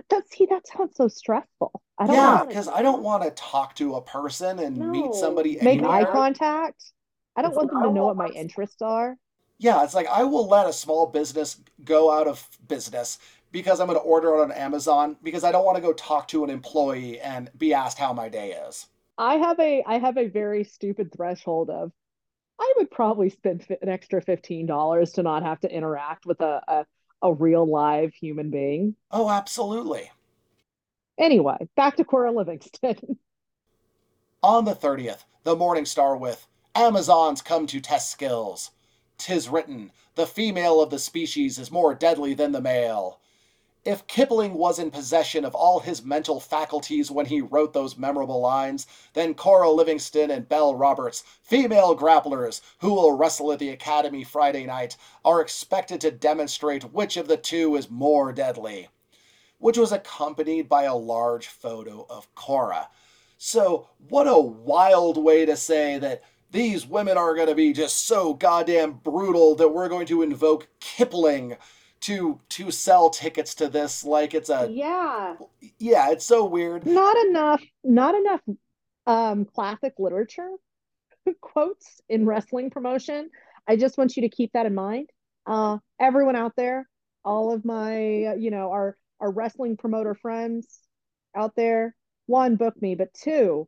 That 0.10 0.28
see, 0.30 0.46
that 0.48 0.68
sounds 0.68 0.96
so 0.96 1.08
stressful. 1.08 1.82
I 1.98 2.08
don't 2.08 2.16
Yeah, 2.16 2.46
because 2.48 2.68
I 2.68 2.82
don't 2.82 3.04
want 3.04 3.24
to 3.24 3.32
talk 3.32 3.76
to 3.76 3.96
a 3.96 4.02
person 4.02 4.60
and 4.60 4.92
meet 4.92 5.16
somebody 5.16 5.60
Make 5.62 5.84
eye 5.84 6.06
contact. 6.06 6.92
I 7.36 7.42
don't 7.42 7.52
It's 7.52 7.56
want 7.56 7.70
like, 7.70 7.72
them 7.72 7.84
to 7.84 7.90
know 7.92 8.06
what 8.06 8.18
my 8.18 8.28
my- 8.28 8.34
interests 8.36 8.82
are. 8.82 9.18
Yeah, 9.60 9.84
it's 9.84 9.94
like 9.94 10.08
I 10.08 10.24
will 10.24 10.48
let 10.48 10.68
a 10.68 10.74
small 10.74 11.06
business 11.08 11.62
go 11.84 12.12
out 12.12 12.28
of 12.28 12.48
business 12.68 13.20
because 13.52 13.80
I'm 13.80 13.88
going 13.88 14.00
to 14.00 14.04
order 14.04 14.34
it 14.36 14.42
on 14.42 14.52
Amazon 14.52 15.18
because 15.22 15.44
I 15.44 15.52
don't 15.52 15.66
want 15.66 15.76
to 15.76 15.82
go 15.82 15.94
talk 15.94 16.28
to 16.30 16.44
an 16.44 16.50
employee 16.50 17.20
and 17.20 17.50
be 17.58 17.74
asked 17.74 17.98
how 18.00 18.14
my 18.14 18.30
day 18.30 18.54
is. 18.54 18.88
I 19.20 19.36
have 19.36 19.60
a 19.60 19.84
I 19.86 20.00
have 20.00 20.18
a 20.18 20.28
very 20.30 20.64
stupid 20.64 21.12
threshold 21.12 21.70
of 21.70 21.92
I 22.60 22.74
would 22.78 22.92
probably 22.92 23.30
spend 23.30 23.66
an 23.82 23.90
extra 23.90 24.22
$15 24.22 25.14
to 25.14 25.24
not 25.24 25.44
have 25.44 25.60
to 25.62 25.72
interact 25.72 26.26
with 26.26 26.42
a, 26.42 26.62
a 26.68 26.86
a 27.22 27.34
real 27.34 27.66
live 27.66 28.14
human 28.14 28.50
being. 28.50 28.96
Oh, 29.12 29.30
absolutely. 29.30 30.12
Anyway, 31.18 31.68
back 31.76 31.98
to 31.98 32.06
Cora 32.06 32.32
Livingston. 32.32 32.98
On 34.44 34.64
the 34.64 34.76
30th, 34.76 35.26
the 35.44 35.56
Morning 35.56 35.86
Star 35.86 36.16
with 36.16 36.48
Amazons 36.76 37.42
come 37.42 37.68
to 37.68 37.82
test 37.82 38.10
skills. 38.10 38.72
Tis 39.18 39.50
written, 39.50 39.92
the 40.16 40.26
female 40.26 40.82
of 40.82 40.92
the 40.92 41.00
species 41.00 41.60
is 41.60 41.72
more 41.72 41.94
deadly 41.94 42.34
than 42.34 42.54
the 42.54 42.62
male. 42.62 43.20
If 43.90 44.06
Kipling 44.06 44.54
was 44.54 44.78
in 44.78 44.92
possession 44.92 45.44
of 45.44 45.56
all 45.56 45.80
his 45.80 46.06
mental 46.06 46.40
faculties 46.40 47.10
when 47.10 47.26
he 47.26 47.42
wrote 47.42 47.74
those 47.74 47.98
memorable 47.98 48.40
lines, 48.40 48.86
then 49.16 49.34
Cora 49.34 49.72
Livingston 49.72 50.30
and 50.30 50.48
Belle 50.48 50.76
Roberts, 50.76 51.24
female 51.42 51.98
grapplers 51.98 52.62
who 52.82 52.94
will 52.94 53.18
wrestle 53.18 53.52
at 53.52 53.58
the 53.58 53.70
Academy 53.70 54.24
Friday 54.24 54.68
night, 54.68 54.96
are 55.26 55.42
expected 55.42 56.00
to 56.02 56.12
demonstrate 56.12 56.94
which 56.94 57.18
of 57.18 57.28
the 57.28 57.36
two 57.36 57.76
is 57.78 57.90
more 57.90 58.32
deadly. 58.32 58.90
Which 59.58 59.80
was 59.80 59.92
accompanied 59.92 60.70
by 60.70 60.84
a 60.84 60.96
large 60.96 61.48
photo 61.48 62.06
of 62.12 62.28
Cora. 62.36 62.90
So, 63.40 63.90
what 64.08 64.28
a 64.28 64.38
wild 64.38 65.18
way 65.18 65.48
to 65.48 65.58
say 65.58 65.98
that 65.98 66.22
these 66.52 66.86
women 66.86 67.18
are 67.18 67.34
going 67.34 67.48
to 67.48 67.56
be 67.56 67.74
just 67.74 68.06
so 68.06 68.36
goddamn 68.36 69.00
brutal 69.04 69.56
that 69.56 69.70
we're 69.70 69.90
going 69.90 70.06
to 70.06 70.22
invoke 70.22 70.68
Kipling 70.80 71.58
to 72.02 72.40
to 72.50 72.72
sell 72.72 73.10
tickets 73.10 73.56
to 73.56 73.68
this 73.68 74.04
like 74.04 74.34
it's 74.34 74.50
a 74.50 74.70
Yeah. 74.72 75.36
yeah, 75.78 76.12
it's 76.12 76.26
so 76.26 76.46
weird. 76.46 76.86
Not 76.86 77.18
enough, 77.28 77.64
not 77.84 78.16
enough 78.16 78.42
um 79.06 79.46
classic 79.46 79.94
literature 80.00 80.50
quotes 81.42 82.02
in 82.10 82.26
wrestling 82.26 82.70
promotion. 82.70 83.30
I 83.68 83.76
just 83.76 83.98
want 83.98 84.16
you 84.16 84.22
to 84.24 84.30
keep 84.30 84.54
that 84.54 84.66
in 84.66 84.76
mind. 84.76 85.10
Uh 85.46 85.78
everyone 86.00 86.36
out 86.36 86.56
there, 86.56 86.88
all 87.26 87.52
of 87.54 87.66
my, 87.66 88.34
you 88.36 88.52
know, 88.52 88.72
our 88.72 88.98
our 89.20 89.32
wrestling 89.32 89.76
promoter 89.78 90.16
friends 90.16 90.80
out 91.36 91.56
there, 91.56 91.96
one, 92.28 92.56
book 92.56 92.82
me, 92.82 92.96
but 92.96 93.14
two, 93.14 93.68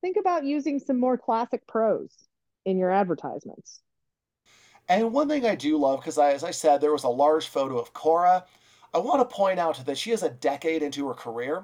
think 0.00 0.16
about 0.16 0.44
using 0.44 0.78
some 0.78 0.98
more 0.98 1.18
classic 1.18 1.66
prose 1.66 2.14
in 2.64 2.78
your 2.78 2.90
advertisements. 2.90 3.80
And 4.90 5.12
one 5.12 5.28
thing 5.28 5.46
I 5.46 5.54
do 5.54 5.78
love, 5.78 6.00
because 6.00 6.18
I, 6.18 6.32
as 6.32 6.42
I 6.42 6.50
said, 6.50 6.80
there 6.80 6.90
was 6.92 7.04
a 7.04 7.08
large 7.08 7.46
photo 7.46 7.78
of 7.78 7.92
Cora. 7.92 8.44
I 8.92 8.98
want 8.98 9.20
to 9.20 9.34
point 9.34 9.60
out 9.60 9.86
that 9.86 9.96
she 9.96 10.10
is 10.10 10.24
a 10.24 10.30
decade 10.30 10.82
into 10.82 11.06
her 11.06 11.14
career, 11.14 11.62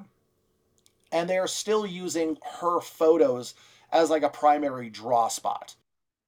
and 1.11 1.29
they 1.29 1.37
are 1.37 1.49
still 1.49 1.85
using 1.85 2.39
her 2.61 2.81
photos 2.81 3.55
as 3.93 4.11
like 4.11 4.23
a 4.23 4.29
primary 4.29 4.91
draw 4.91 5.27
spot. 5.27 5.75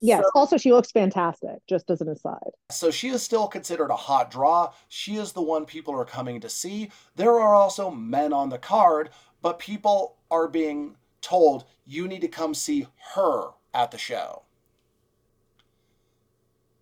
Yes, 0.01 0.25
So- 0.25 0.31
also 0.35 0.57
she 0.57 0.73
looks 0.73 0.91
fantastic, 0.91 1.65
just 1.69 1.89
as 1.89 2.01
an 2.01 2.09
aside. 2.09 2.51
So 2.73 2.91
she 2.91 3.11
is 3.11 3.23
still 3.23 3.47
considered 3.47 3.91
a 3.91 3.97
hot 3.97 4.29
draw. 4.33 4.73
She 4.89 5.19
is 5.19 5.33
the 5.33 5.43
one 5.43 5.67
people 5.67 5.95
are 5.95 6.05
coming 6.05 6.41
to 6.41 6.49
see. 6.49 6.91
There 7.15 7.39
are 7.39 7.55
also 7.55 7.93
men 7.93 8.33
on 8.33 8.49
the 8.49 8.59
card, 8.59 9.11
but 9.41 9.61
people 9.61 10.17
are 10.33 10.49
being 10.49 10.97
told 11.21 11.65
you 11.87 12.09
need 12.09 12.23
to 12.23 12.29
come 12.29 12.55
see 12.55 12.89
her 13.15 13.51
at 13.73 13.93
the 13.93 13.99
show. 13.99 14.43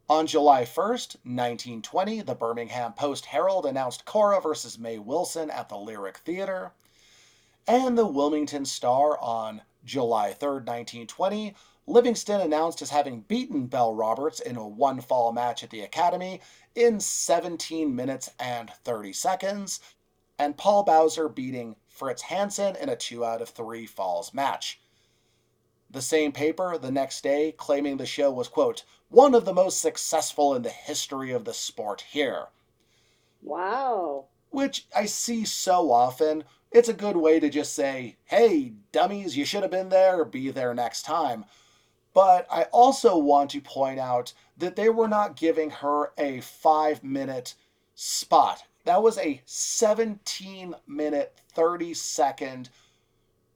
On 0.09 0.25
July 0.29 0.62
1st, 0.62 1.16
1920, 1.25 2.21
the 2.23 2.37
Birmingham 2.37 2.92
Post 2.92 3.27
Herald 3.27 3.66
announced 3.66 4.05
Cora 4.05 4.40
versus 4.40 4.79
Mae 4.79 4.99
Wilson 4.99 5.51
at 5.51 5.69
the 5.69 5.77
Lyric 5.77 6.19
Theater. 6.19 6.73
and 7.66 7.99
the 7.99 8.07
Wilmington 8.07 8.64
Star 8.64 9.19
on 9.21 9.62
July 9.85 10.31
3rd, 10.33 10.64
1920. 10.66 11.57
Livingston 11.88 12.40
announced 12.40 12.81
as 12.83 12.90
having 12.90 13.23
beaten 13.23 13.66
Belle 13.66 13.92
Roberts 13.95 14.38
in 14.38 14.57
a 14.57 14.66
one 14.66 15.01
fall 15.01 15.33
match 15.33 15.64
at 15.64 15.71
the 15.71 15.81
Academy 15.81 16.40
in 16.77 17.01
17 17.01 17.95
minutes 17.95 18.31
and 18.38 18.71
30 18.85 19.12
seconds, 19.12 19.81
and 20.38 20.57
Paul 20.57 20.85
Bowser 20.85 21.29
beating 21.29 21.75
Fritz 21.88 22.23
Hansen 22.23 22.77
in 22.77 22.88
a 22.88 22.95
two 22.95 23.25
out 23.25 23.42
of 23.42 23.49
three 23.49 23.87
falls 23.87 24.33
match. 24.33 24.81
The 25.90 26.03
same 26.03 26.31
paper 26.31 26.79
the 26.79 26.92
next 26.92 27.23
day 27.23 27.53
claiming 27.57 27.97
the 27.97 28.07
show 28.07 28.31
was, 28.31 28.47
quote, 28.47 28.85
one 29.09 29.35
of 29.35 29.45
the 29.45 29.55
most 29.55 29.81
successful 29.81 30.55
in 30.55 30.62
the 30.62 30.71
history 30.71 31.33
of 31.33 31.45
the 31.45 31.55
sport 31.55 32.03
here. 32.11 32.47
Wow. 33.42 34.27
Which 34.51 34.87
I 34.95 35.07
see 35.07 35.45
so 35.45 35.90
often. 35.92 36.45
It's 36.73 36.88
a 36.88 36.95
good 36.95 37.16
way 37.16 37.40
to 37.40 37.49
just 37.49 37.75
say, 37.75 38.16
hey, 38.25 38.73
dummies, 38.92 39.37
you 39.37 39.45
should 39.45 39.62
have 39.62 39.71
been 39.71 39.88
there, 39.88 40.25
be 40.25 40.51
there 40.51 40.75
next 40.75 41.03
time. 41.03 41.45
But 42.12 42.47
I 42.51 42.64
also 42.64 43.16
want 43.16 43.51
to 43.51 43.61
point 43.61 44.01
out 44.01 44.33
that 44.59 44.75
they 44.75 44.88
were 44.88 45.09
not 45.09 45.37
giving 45.37 45.71
her 45.71 46.12
a 46.19 46.40
five 46.40 47.05
minute 47.05 47.55
spot. 47.95 48.62
That 48.85 49.03
was 49.03 49.19
a 49.19 49.42
17 49.45 50.75
minute, 50.87 51.35
30 51.53 51.95
second 51.95 52.71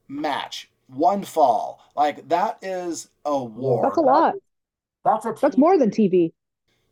match. 0.08 0.70
One 0.88 1.24
fall. 1.24 1.80
Like, 1.96 2.28
that 2.28 2.58
is 2.62 3.08
a 3.24 3.42
war. 3.42 3.82
That's 3.82 3.96
a 3.96 4.00
lot. 4.02 4.34
That's 5.04 5.24
a 5.24 5.34
That's 5.40 5.56
more 5.56 5.78
than 5.78 5.90
TV. 5.90 6.32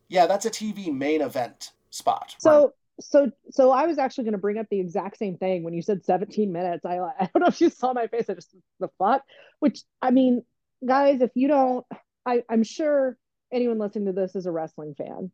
Yeah, 0.08 0.26
that's 0.26 0.46
a 0.46 0.50
TV 0.50 0.92
main 0.92 1.20
event 1.20 1.72
spot. 1.90 2.34
So 2.38 2.62
right? 2.62 2.70
so 3.00 3.30
so 3.50 3.70
I 3.70 3.86
was 3.86 3.98
actually 3.98 4.24
going 4.24 4.32
to 4.32 4.38
bring 4.38 4.58
up 4.58 4.66
the 4.70 4.80
exact 4.80 5.18
same 5.18 5.36
thing 5.36 5.62
when 5.62 5.74
you 5.74 5.82
said 5.82 6.04
17 6.04 6.52
minutes. 6.52 6.84
I 6.84 6.98
I 6.98 7.28
don't 7.32 7.42
know 7.42 7.48
if 7.48 7.60
you 7.60 7.70
saw 7.70 7.92
my 7.92 8.06
face. 8.06 8.28
I 8.28 8.34
just 8.34 8.54
the 8.80 8.88
fuck. 8.98 9.22
Which 9.60 9.82
I 10.00 10.10
mean, 10.10 10.42
guys, 10.86 11.20
if 11.20 11.30
you 11.34 11.48
don't, 11.48 11.86
I 12.24 12.42
I'm 12.48 12.64
sure 12.64 13.16
anyone 13.52 13.78
listening 13.78 14.06
to 14.06 14.12
this 14.12 14.34
is 14.34 14.46
a 14.46 14.52
wrestling 14.52 14.94
fan, 14.94 15.30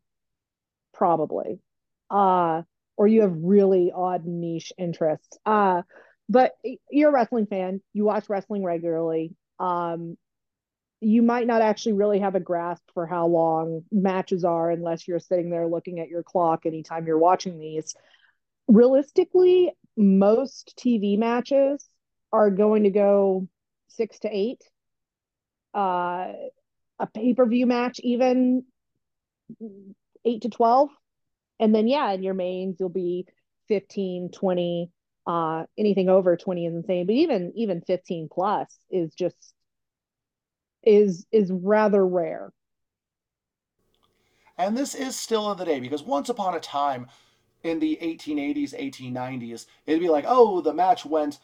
probably, 0.93 1.59
uh, 2.09 2.63
or 2.97 3.07
you 3.07 3.21
have 3.21 3.33
really 3.35 3.91
odd 3.93 4.25
niche 4.25 4.71
interests. 4.77 5.37
Uh, 5.45 5.81
but 6.27 6.53
you're 6.89 7.09
a 7.09 7.13
wrestling 7.13 7.45
fan. 7.45 7.81
You 7.93 8.05
watch 8.05 8.29
wrestling 8.29 8.63
regularly. 8.63 9.35
Um, 9.59 10.17
you 11.01 11.21
might 11.21 11.47
not 11.47 11.61
actually 11.61 11.93
really 11.93 12.19
have 12.19 12.35
a 12.35 12.39
grasp 12.39 12.83
for 12.93 13.05
how 13.05 13.27
long 13.27 13.83
matches 13.91 14.43
are 14.43 14.71
unless 14.71 15.07
you're 15.07 15.19
sitting 15.19 15.49
there 15.49 15.67
looking 15.67 15.99
at 15.99 16.09
your 16.09 16.23
clock 16.23 16.65
anytime 16.65 17.05
you're 17.05 17.17
watching 17.17 17.59
these. 17.59 17.95
Realistically, 18.67 19.71
most 19.97 20.73
TV 20.77 21.17
matches 21.17 21.87
are 22.31 22.49
going 22.49 22.83
to 22.83 22.89
go 22.89 23.47
six 23.89 24.19
to 24.19 24.29
eight. 24.29 24.63
Uh, 25.73 26.31
a 26.99 27.07
pay 27.13 27.33
per 27.33 27.45
view 27.45 27.65
match, 27.65 27.99
even 28.01 28.63
eight 30.23 30.41
to 30.41 30.49
12. 30.49 30.89
And 31.59 31.73
then, 31.73 31.87
yeah, 31.87 32.11
in 32.11 32.23
your 32.23 32.33
mains, 32.33 32.77
you'll 32.79 32.89
be 32.89 33.27
15, 33.67 34.29
20. 34.31 34.91
Uh, 35.27 35.65
anything 35.77 36.07
over 36.07 36.37
20 36.37 36.67
is 36.67 36.75
insane, 36.75 37.07
but 37.07 37.15
even 37.15 37.51
even 37.55 37.81
15 37.81 38.29
plus 38.31 38.77
is 38.91 39.13
just 39.15 39.54
is 40.85 41.25
is 41.31 41.51
rather 41.51 42.05
rare. 42.05 42.51
And 44.57 44.77
this 44.77 44.95
is 44.95 45.15
still 45.15 45.51
in 45.51 45.57
the 45.57 45.65
day 45.65 45.79
because 45.79 46.03
once 46.03 46.29
upon 46.29 46.55
a 46.55 46.59
time 46.59 47.07
in 47.63 47.79
the 47.79 47.97
1880s, 48.01 48.73
1890s, 48.73 49.65
it'd 49.85 49.99
be 49.99 50.09
like, 50.09 50.25
oh, 50.27 50.61
the 50.61 50.73
match 50.73 51.05
went 51.05 51.39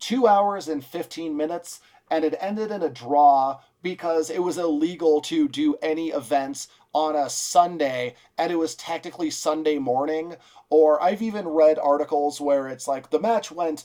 two 0.00 0.26
hours 0.26 0.68
and 0.68 0.84
15 0.84 1.36
minutes 1.36 1.80
and 2.10 2.24
it 2.24 2.36
ended 2.40 2.70
in 2.70 2.82
a 2.82 2.88
draw 2.88 3.60
because 3.82 4.30
it 4.30 4.42
was 4.42 4.58
illegal 4.58 5.20
to 5.20 5.48
do 5.48 5.76
any 5.82 6.08
events 6.08 6.68
on 6.94 7.14
a 7.14 7.28
Sunday 7.28 8.14
and 8.38 8.50
it 8.50 8.56
was 8.56 8.74
technically 8.74 9.30
Sunday 9.30 9.78
morning. 9.78 10.34
Or 10.70 11.02
I've 11.02 11.22
even 11.22 11.46
read 11.46 11.78
articles 11.78 12.40
where 12.40 12.68
it's 12.68 12.88
like 12.88 13.10
the 13.10 13.20
match 13.20 13.50
went 13.50 13.84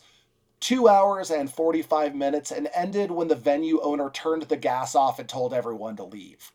two 0.63 0.88
hours 0.88 1.30
and 1.30 1.52
45 1.52 2.15
minutes 2.15 2.49
and 2.49 2.69
ended 2.73 3.12
when 3.12 3.28
the 3.28 3.36
venue 3.36 3.82
owner 3.82 4.10
turned 4.10 4.43
the 4.43 4.56
gas 4.56 4.95
off 4.95 5.19
and 5.19 5.28
told 5.28 5.54
everyone 5.54 5.97
to 5.97 6.06
leave. 6.06 6.54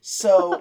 So 0.00 0.60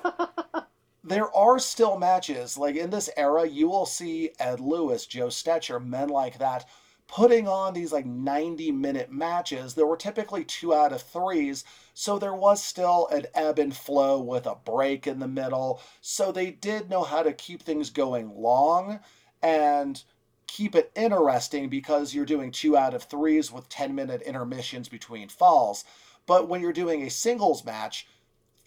there 1.03 1.35
are 1.35 1.57
still 1.57 1.97
matches. 1.97 2.59
Like 2.59 2.75
in 2.75 2.91
this 2.91 3.09
era, 3.17 3.47
you 3.47 3.67
will 3.67 3.87
see 3.87 4.29
Ed 4.39 4.59
Lewis, 4.59 5.07
Joe 5.07 5.27
Stecher, 5.27 5.83
men 5.83 6.09
like 6.09 6.37
that 6.37 6.67
putting 7.07 7.47
on 7.47 7.73
these 7.73 7.91
like 7.91 8.05
90 8.05 8.71
minute 8.71 9.11
matches. 9.11 9.73
There 9.73 9.87
were 9.87 9.97
typically 9.97 10.43
two 10.43 10.71
out 10.71 10.93
of 10.93 11.01
threes, 11.01 11.63
so 11.95 12.19
there 12.19 12.35
was 12.35 12.63
still 12.63 13.07
an 13.07 13.25
ebb 13.33 13.57
and 13.57 13.75
flow 13.75 14.21
with 14.21 14.45
a 14.45 14.57
break 14.63 15.07
in 15.07 15.17
the 15.17 15.27
middle. 15.27 15.81
So 16.01 16.31
they 16.31 16.51
did 16.51 16.87
know 16.87 17.01
how 17.01 17.23
to 17.23 17.33
keep 17.33 17.63
things 17.63 17.89
going 17.89 18.29
long 18.39 18.99
and 19.41 20.03
keep 20.49 20.75
it 20.75 20.91
interesting 20.95 21.69
because 21.69 22.13
you're 22.13 22.25
doing 22.25 22.51
two 22.51 22.75
out 22.75 22.93
of 22.93 23.03
threes 23.03 23.51
with 23.51 23.69
10 23.69 23.95
minute 23.95 24.21
intermissions 24.23 24.89
between 24.89 25.29
falls. 25.29 25.85
But 26.25 26.47
when 26.47 26.61
you're 26.61 26.73
doing 26.73 27.03
a 27.03 27.09
singles 27.09 27.63
match, 27.63 28.07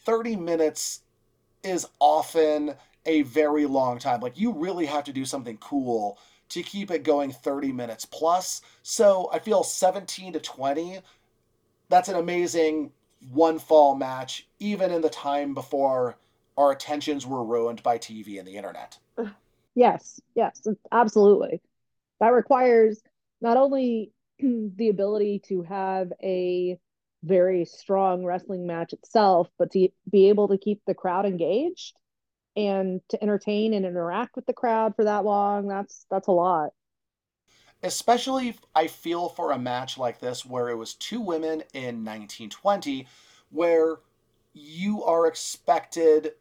30 0.04 0.36
minutes 0.36 1.00
is 1.62 1.86
often 2.00 2.74
a 3.06 3.22
very 3.22 3.66
long 3.66 3.98
time. 3.98 4.20
Like 4.20 4.38
you 4.38 4.52
really 4.52 4.86
have 4.86 5.04
to 5.04 5.12
do 5.12 5.24
something 5.24 5.58
cool 5.58 6.18
to 6.50 6.62
keep 6.62 6.90
it 6.90 7.02
going 7.02 7.32
30 7.32 7.72
minutes 7.72 8.04
plus. 8.04 8.62
So 8.82 9.28
I 9.32 9.38
feel 9.38 9.62
17 9.62 10.34
to 10.34 10.40
20, 10.40 11.00
that's 11.88 12.08
an 12.08 12.16
amazing 12.16 12.92
one 13.30 13.58
fall 13.58 13.94
match, 13.94 14.46
even 14.58 14.90
in 14.90 15.00
the 15.00 15.08
time 15.08 15.54
before 15.54 16.16
our 16.56 16.72
attentions 16.72 17.26
were 17.26 17.44
ruined 17.44 17.82
by 17.82 17.98
TV 17.98 18.38
and 18.38 18.46
the 18.46 18.56
internet. 18.56 18.98
Yes, 19.74 20.20
yes, 20.34 20.60
absolutely 20.90 21.60
that 22.22 22.32
requires 22.32 23.02
not 23.40 23.56
only 23.56 24.12
the 24.38 24.88
ability 24.88 25.42
to 25.48 25.62
have 25.62 26.12
a 26.22 26.78
very 27.24 27.64
strong 27.64 28.24
wrestling 28.24 28.64
match 28.64 28.92
itself, 28.92 29.48
but 29.58 29.72
to 29.72 29.88
be 30.08 30.28
able 30.28 30.46
to 30.48 30.56
keep 30.56 30.80
the 30.86 30.94
crowd 30.94 31.26
engaged 31.26 31.96
and 32.56 33.00
to 33.08 33.20
entertain 33.20 33.74
and 33.74 33.84
interact 33.84 34.36
with 34.36 34.46
the 34.46 34.52
crowd 34.52 34.94
for 34.94 35.04
that 35.04 35.24
long. 35.24 35.66
That's 35.66 36.06
that's 36.10 36.28
a 36.28 36.32
lot. 36.32 36.70
Especially, 37.82 38.56
I 38.72 38.86
feel 38.86 39.28
for 39.28 39.50
a 39.50 39.58
match 39.58 39.98
like 39.98 40.20
this 40.20 40.46
where 40.46 40.68
it 40.68 40.76
was 40.76 40.94
two 40.94 41.20
women 41.20 41.64
in 41.74 42.04
1920, 42.04 43.08
where 43.50 43.96
you 44.52 45.02
are 45.02 45.26
expected 45.26 46.34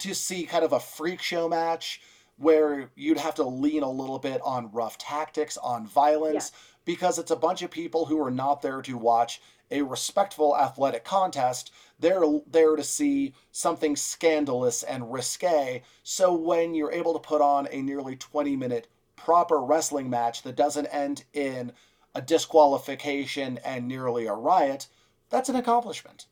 to 0.00 0.14
see 0.14 0.44
kind 0.44 0.62
of 0.62 0.74
a 0.74 0.80
freak 0.80 1.22
show 1.22 1.48
match 1.48 2.02
where 2.38 2.90
you'd 2.94 3.18
have 3.18 3.34
to 3.36 3.44
lean 3.44 3.82
a 3.82 3.90
little 3.90 4.18
bit 4.18 4.40
on 4.44 4.70
rough 4.72 4.98
tactics, 4.98 5.56
on 5.56 5.86
violence, 5.86 6.52
yeah. 6.52 6.58
because 6.84 7.18
it's 7.18 7.30
a 7.30 7.36
bunch 7.36 7.62
of 7.62 7.70
people 7.70 8.06
who 8.06 8.22
are 8.22 8.30
not 8.30 8.62
there 8.62 8.82
to 8.82 8.96
watch 8.96 9.40
a 9.70 9.82
respectful 9.82 10.56
athletic 10.56 11.04
contest. 11.04 11.72
They're 11.98 12.22
there 12.46 12.76
to 12.76 12.84
see 12.84 13.34
something 13.50 13.96
scandalous 13.96 14.82
and 14.82 15.12
risque. 15.12 15.82
So 16.02 16.34
when 16.34 16.74
you're 16.74 16.92
able 16.92 17.14
to 17.14 17.18
put 17.18 17.40
on 17.40 17.68
a 17.70 17.82
nearly 17.82 18.16
20 18.16 18.56
minute 18.56 18.88
proper 19.16 19.60
wrestling 19.60 20.10
match 20.10 20.42
that 20.42 20.56
doesn't 20.56 20.86
end 20.86 21.24
in 21.32 21.72
a 22.14 22.22
disqualification 22.22 23.58
and 23.64 23.88
nearly 23.88 24.26
a 24.26 24.32
riot, 24.32 24.88
that's 25.30 25.48
an 25.48 25.56
accomplishment. 25.56 26.26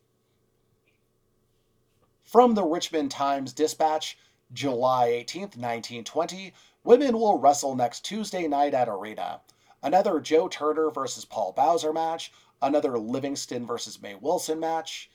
From 2.23 2.55
the 2.55 2.64
Richmond 2.64 3.11
Times 3.11 3.53
Dispatch, 3.53 4.19
July 4.53 5.09
18th, 5.09 5.57
1920, 5.57 6.53
women 6.85 7.19
will 7.19 7.39
wrestle 7.39 7.75
next 7.75 8.05
Tuesday 8.05 8.47
night 8.47 8.75
at 8.75 8.89
Arena. 8.89 9.41
Another 9.83 10.21
Joe 10.21 10.49
Turner 10.49 10.91
versus 10.91 11.25
Paul 11.25 11.53
Bowser 11.53 11.93
match, 11.93 12.33
another 12.63 12.99
Livingston 12.99 13.67
versus 13.67 14.01
May 14.01 14.15
Wilson 14.15 14.61
match. 14.61 15.11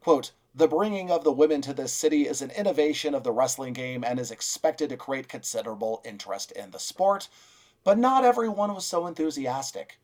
Quote, 0.00 0.32
the 0.56 0.68
bringing 0.68 1.10
of 1.10 1.24
the 1.24 1.32
women 1.32 1.60
to 1.62 1.74
this 1.74 1.92
city 1.92 2.28
is 2.28 2.40
an 2.40 2.52
innovation 2.52 3.12
of 3.12 3.24
the 3.24 3.32
wrestling 3.32 3.72
game 3.72 4.04
and 4.04 4.20
is 4.20 4.30
expected 4.30 4.88
to 4.90 4.96
create 4.96 5.28
considerable 5.28 6.00
interest 6.04 6.52
in 6.52 6.70
the 6.70 6.78
sport, 6.78 7.28
but 7.82 7.98
not 7.98 8.24
everyone 8.24 8.72
was 8.72 8.86
so 8.86 9.06
enthusiastic. 9.08 9.98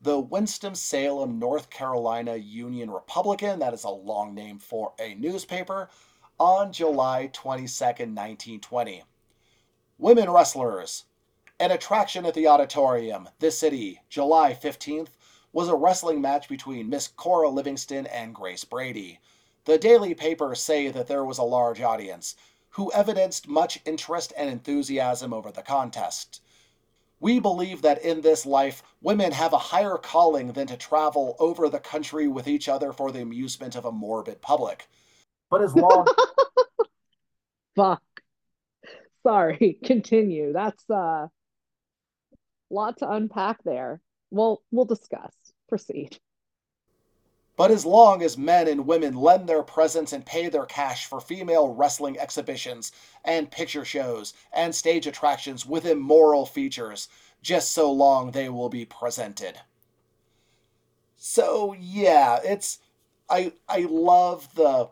The 0.00 0.20
Winston-Salem, 0.20 1.40
North 1.40 1.70
Carolina 1.70 2.36
Union 2.36 2.90
Republican, 2.90 3.58
that 3.58 3.74
is 3.74 3.82
a 3.82 3.90
long 3.90 4.34
name 4.34 4.60
for 4.60 4.92
a 5.00 5.14
newspaper, 5.14 5.90
on 6.38 6.70
July 6.70 7.30
22, 7.32 7.84
1920. 7.84 9.04
Women 9.96 10.28
wrestlers. 10.28 11.04
An 11.58 11.70
attraction 11.70 12.26
at 12.26 12.34
the 12.34 12.46
auditorium, 12.46 13.30
this 13.38 13.58
city, 13.58 14.02
July 14.10 14.52
15th, 14.52 15.08
was 15.54 15.68
a 15.68 15.74
wrestling 15.74 16.20
match 16.20 16.46
between 16.46 16.90
Miss 16.90 17.08
Cora 17.08 17.48
Livingston 17.48 18.06
and 18.08 18.34
Grace 18.34 18.64
Brady. 18.64 19.20
The 19.64 19.78
daily 19.78 20.14
papers 20.14 20.60
say 20.60 20.90
that 20.90 21.06
there 21.06 21.24
was 21.24 21.38
a 21.38 21.42
large 21.42 21.80
audience, 21.80 22.36
who 22.70 22.92
evidenced 22.92 23.48
much 23.48 23.80
interest 23.86 24.34
and 24.36 24.50
enthusiasm 24.50 25.32
over 25.32 25.50
the 25.50 25.62
contest. 25.62 26.42
We 27.18 27.40
believe 27.40 27.80
that 27.80 28.02
in 28.02 28.20
this 28.20 28.44
life, 28.44 28.82
women 29.00 29.32
have 29.32 29.54
a 29.54 29.58
higher 29.72 29.96
calling 29.96 30.52
than 30.52 30.66
to 30.66 30.76
travel 30.76 31.34
over 31.38 31.70
the 31.70 31.80
country 31.80 32.28
with 32.28 32.46
each 32.46 32.68
other 32.68 32.92
for 32.92 33.10
the 33.10 33.22
amusement 33.22 33.74
of 33.74 33.86
a 33.86 33.90
morbid 33.92 34.42
public. 34.42 34.86
But 35.50 35.62
as 35.62 35.74
long 35.74 36.06
Fuck. 37.76 38.02
Sorry, 39.22 39.78
continue. 39.84 40.52
That's 40.52 40.88
uh 40.90 41.28
lot 42.70 42.98
to 42.98 43.10
unpack 43.10 43.62
there. 43.64 44.00
Well, 44.30 44.62
we'll 44.72 44.86
discuss. 44.86 45.32
Proceed. 45.68 46.18
But 47.56 47.70
as 47.70 47.86
long 47.86 48.22
as 48.22 48.36
men 48.36 48.68
and 48.68 48.86
women 48.86 49.14
lend 49.14 49.48
their 49.48 49.62
presence 49.62 50.12
and 50.12 50.26
pay 50.26 50.48
their 50.48 50.66
cash 50.66 51.06
for 51.06 51.20
female 51.20 51.68
wrestling 51.68 52.18
exhibitions 52.18 52.92
and 53.24 53.50
picture 53.50 53.84
shows 53.84 54.34
and 54.52 54.74
stage 54.74 55.06
attractions 55.06 55.64
with 55.64 55.86
immoral 55.86 56.44
features, 56.44 57.08
just 57.42 57.72
so 57.72 57.90
long 57.90 58.30
they 58.30 58.48
will 58.48 58.68
be 58.68 58.84
presented. 58.84 59.58
So 61.16 61.74
yeah, 61.78 62.40
it's 62.44 62.78
I 63.30 63.52
I 63.68 63.86
love 63.88 64.54
the 64.54 64.90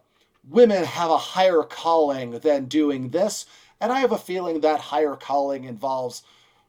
women 0.48 0.84
have 0.84 1.10
a 1.10 1.18
higher 1.18 1.62
calling 1.62 2.32
than 2.40 2.66
doing 2.66 3.10
this, 3.10 3.46
and 3.80 3.92
I 3.92 4.00
have 4.00 4.12
a 4.12 4.18
feeling 4.18 4.60
that 4.60 4.80
higher 4.80 5.16
calling 5.16 5.64
involves 5.64 6.22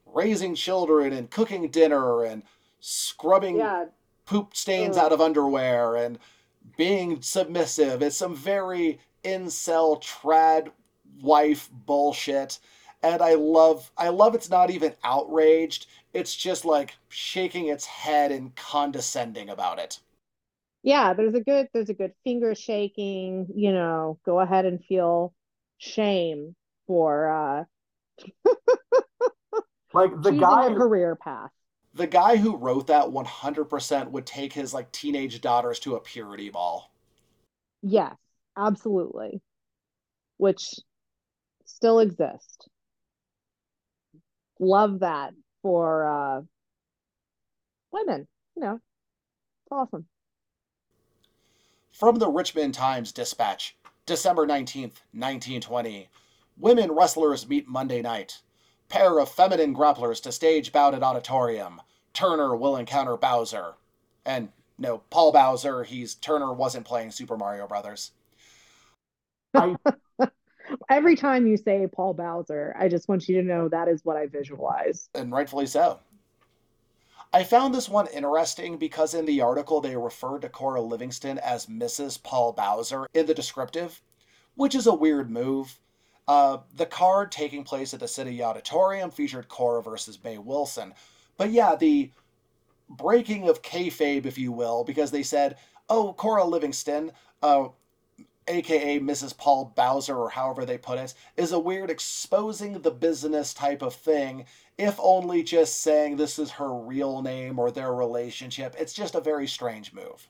raising 0.06 0.56
children 0.56 1.14
and 1.14 1.30
cooking 1.32 1.70
dinner 1.70 2.24
and 2.24 2.44
scrubbing 2.80 3.58
Yeah, 3.58 3.86
poop 4.26 4.56
stains 4.56 4.98
out 4.98 5.12
of 5.14 5.22
underwear 5.22 5.96
and 5.96 6.20
being 6.78 7.22
submissive. 7.22 8.02
It's 8.02 8.18
some 8.18 8.36
very 8.36 9.00
incel 9.24 10.02
trad 10.02 10.72
wife 11.22 11.70
bullshit. 11.72 12.60
And 13.04 13.22
I 13.22 13.36
love 13.36 13.92
I 13.98 14.10
love 14.10 14.36
it's 14.36 14.50
not 14.50 14.72
even 14.72 14.96
outraged. 15.04 15.88
It's 16.14 16.36
just 16.36 16.66
like 16.66 16.96
shaking 17.10 17.68
its 17.68 17.86
head 17.86 18.32
and 18.32 18.56
condescending 18.56 19.50
about 19.50 19.80
it. 19.80 20.00
Yeah, 20.86 21.14
there's 21.14 21.34
a 21.34 21.42
good 21.42 21.68
there's 21.74 21.90
a 21.90 21.96
good 21.96 22.14
finger 22.24 22.54
shaking, 22.56 23.48
you 23.56 23.74
know, 23.74 24.20
go 24.26 24.40
ahead 24.40 24.66
and 24.66 24.86
feel 24.86 25.34
shame 25.80 26.56
for 26.88 27.28
uh 27.30 27.64
like 29.94 30.22
the 30.22 30.32
guy 30.32 30.68
a 30.68 30.76
career 30.76 31.16
path. 31.16 31.50
The 31.96 32.06
guy 32.06 32.36
who 32.36 32.58
wrote 32.58 32.86
that 32.88 33.12
100% 33.12 34.12
would 34.12 34.28
take 34.28 34.54
his 34.54 34.72
like 34.72 34.92
teenage 34.92 35.42
daughters 35.42 35.80
to 35.80 35.96
a 35.96 36.00
purity 36.00 36.52
ball. 36.52 36.92
Yes, 37.84 38.18
absolutely. 38.58 39.42
Which 40.38 40.76
still 41.66 42.00
exist. 42.00 42.70
Love 44.60 45.00
that 45.00 45.34
for 45.62 46.06
uh 46.06 46.42
women, 47.92 48.28
you 48.56 48.62
know. 48.62 48.76
It's 48.76 49.72
awesome. 49.72 50.08
From 51.96 52.16
the 52.18 52.28
Richmond 52.28 52.74
Times 52.74 53.14
Dispatch, 53.14 53.78
December 54.06 54.46
19th, 54.46 55.00
1920. 55.14 56.10
Women 56.58 56.92
wrestlers 56.92 57.48
meet 57.48 57.70
Monday 57.70 58.02
night. 58.02 58.42
Pair 58.90 59.18
of 59.18 59.32
feminine 59.32 59.74
grapplers 59.74 60.22
to 60.24 60.34
stage 60.34 60.74
bout 60.74 60.94
at 60.94 61.04
auditorium. 61.04 61.82
Turner 62.12 62.54
will 62.54 62.76
encounter 62.76 63.16
Bowser. 63.16 63.76
And 64.26 64.50
no, 64.78 65.04
Paul 65.10 65.32
Bowser, 65.32 65.86
he's 65.86 66.16
Turner 66.16 66.52
wasn't 66.52 66.86
playing 66.86 67.12
Super 67.12 67.38
Mario 67.38 67.66
Brothers. 67.66 68.12
I, 69.54 69.78
Every 70.90 71.16
time 71.16 71.48
you 71.48 71.56
say 71.56 71.88
Paul 71.88 72.14
Bowser, 72.14 72.76
I 72.78 72.90
just 72.90 73.08
want 73.08 73.30
you 73.30 73.38
to 73.38 73.48
know 73.48 73.70
that 73.70 73.88
is 73.88 74.04
what 74.04 74.18
I 74.18 74.26
visualize. 74.26 75.08
and 75.16 75.32
rightfully 75.32 75.66
so. 75.66 76.02
I 77.34 77.44
found 77.44 77.74
this 77.74 77.90
one 77.90 78.08
interesting 78.08 78.78
because 78.78 79.14
in 79.14 79.26
the 79.26 79.42
article 79.42 79.82
they 79.82 79.96
referred 79.96 80.42
to 80.44 80.50
Cora 80.50 80.82
Livingston 80.82 81.38
as 81.40 81.66
Mrs. 81.66 82.22
Paul 82.22 82.54
Bowser 82.54 83.08
in 83.14 83.26
the 83.26 83.34
descriptive, 83.34 84.02
which 84.56 84.76
is 84.76 84.88
a 84.88 84.94
weird 84.94 85.30
move. 85.30 85.80
Uh, 86.28 86.60
the 86.74 86.86
card 86.86 87.32
taking 87.32 87.64
place 87.64 87.94
at 87.94 88.00
the 88.00 88.08
City 88.08 88.42
Auditorium 88.42 89.12
featured 89.12 89.48
Cora 89.48 89.84
versus 89.84 90.18
Mae 90.24 90.38
Wilson. 90.38 90.94
But 91.38 91.52
yeah, 91.52 91.76
the 91.76 92.12
breaking 92.90 93.50
of 93.50 93.62
kayfabe, 93.62 94.26
if 94.26 94.38
you 94.38 94.52
will, 94.52 94.84
because 94.84 95.12
they 95.12 95.24
said, 95.24 95.58
oh, 95.90 96.14
Cora 96.14 96.46
Livingston, 96.46 97.12
uh, 97.44 97.68
aka 98.48 99.00
Mrs. 99.00 99.38
Paul 99.38 99.74
Bowser, 99.76 100.16
or 100.16 100.30
however 100.30 100.66
they 100.66 100.78
put 100.78 101.00
it, 101.00 101.14
is 101.38 101.52
a 101.52 101.60
weird 101.60 101.90
exposing 101.90 102.82
the 102.82 102.92
business 102.92 103.54
type 103.54 103.82
of 103.82 103.94
thing, 103.94 104.46
if 104.78 105.00
only 105.00 105.44
just 105.44 105.82
saying 105.82 106.18
this 106.18 106.38
is 106.38 106.52
her 106.52 106.74
real 106.74 107.22
name 107.22 107.60
or 107.60 107.72
their 107.72 107.94
relationship. 107.94 108.76
It's 108.78 108.94
just 108.94 109.16
a 109.16 109.22
very 109.22 109.48
strange 109.48 109.94
move. 109.94 110.30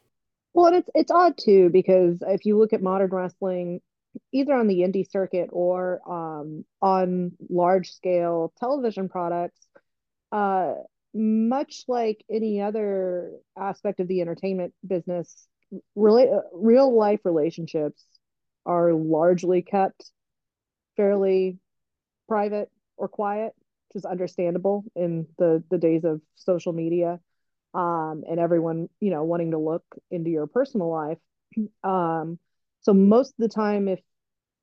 Well, 0.53 0.67
and 0.67 0.77
it's 0.77 0.89
it's 0.95 1.11
odd 1.11 1.37
too 1.37 1.69
because 1.69 2.19
if 2.21 2.45
you 2.45 2.57
look 2.57 2.71
at 2.73 2.81
modern 2.81 3.09
wrestling, 3.09 3.81
either 4.31 4.53
on 4.53 4.67
the 4.67 4.79
indie 4.79 5.09
circuit 5.09 5.49
or 5.51 5.99
um, 6.09 6.63
on 6.81 7.33
large 7.49 7.91
scale 7.91 8.53
television 8.57 9.09
products, 9.09 9.59
uh, 10.31 10.75
much 11.13 11.85
like 11.87 12.23
any 12.29 12.61
other 12.61 13.31
aspect 13.57 13.99
of 13.99 14.07
the 14.07 14.21
entertainment 14.21 14.73
business, 14.85 15.47
rela- 15.97 16.43
real 16.53 16.95
life 16.95 17.21
relationships 17.23 18.03
are 18.65 18.93
largely 18.93 19.61
kept 19.61 20.11
fairly 20.97 21.59
private 22.27 22.69
or 22.97 23.07
quiet, 23.07 23.53
which 23.89 24.01
is 24.01 24.05
understandable 24.05 24.85
in 24.95 25.27
the 25.37 25.63
the 25.69 25.77
days 25.77 26.03
of 26.03 26.21
social 26.35 26.73
media 26.73 27.19
um, 27.73 28.23
and 28.29 28.39
everyone, 28.39 28.89
you 29.01 29.11
know, 29.11 29.23
wanting 29.23 29.51
to 29.51 29.57
look 29.57 29.83
into 30.09 30.29
your 30.29 30.47
personal 30.47 30.89
life. 30.89 31.19
Um, 31.83 32.37
so 32.81 32.93
most 32.93 33.29
of 33.29 33.37
the 33.37 33.47
time, 33.47 33.87
if 33.87 33.99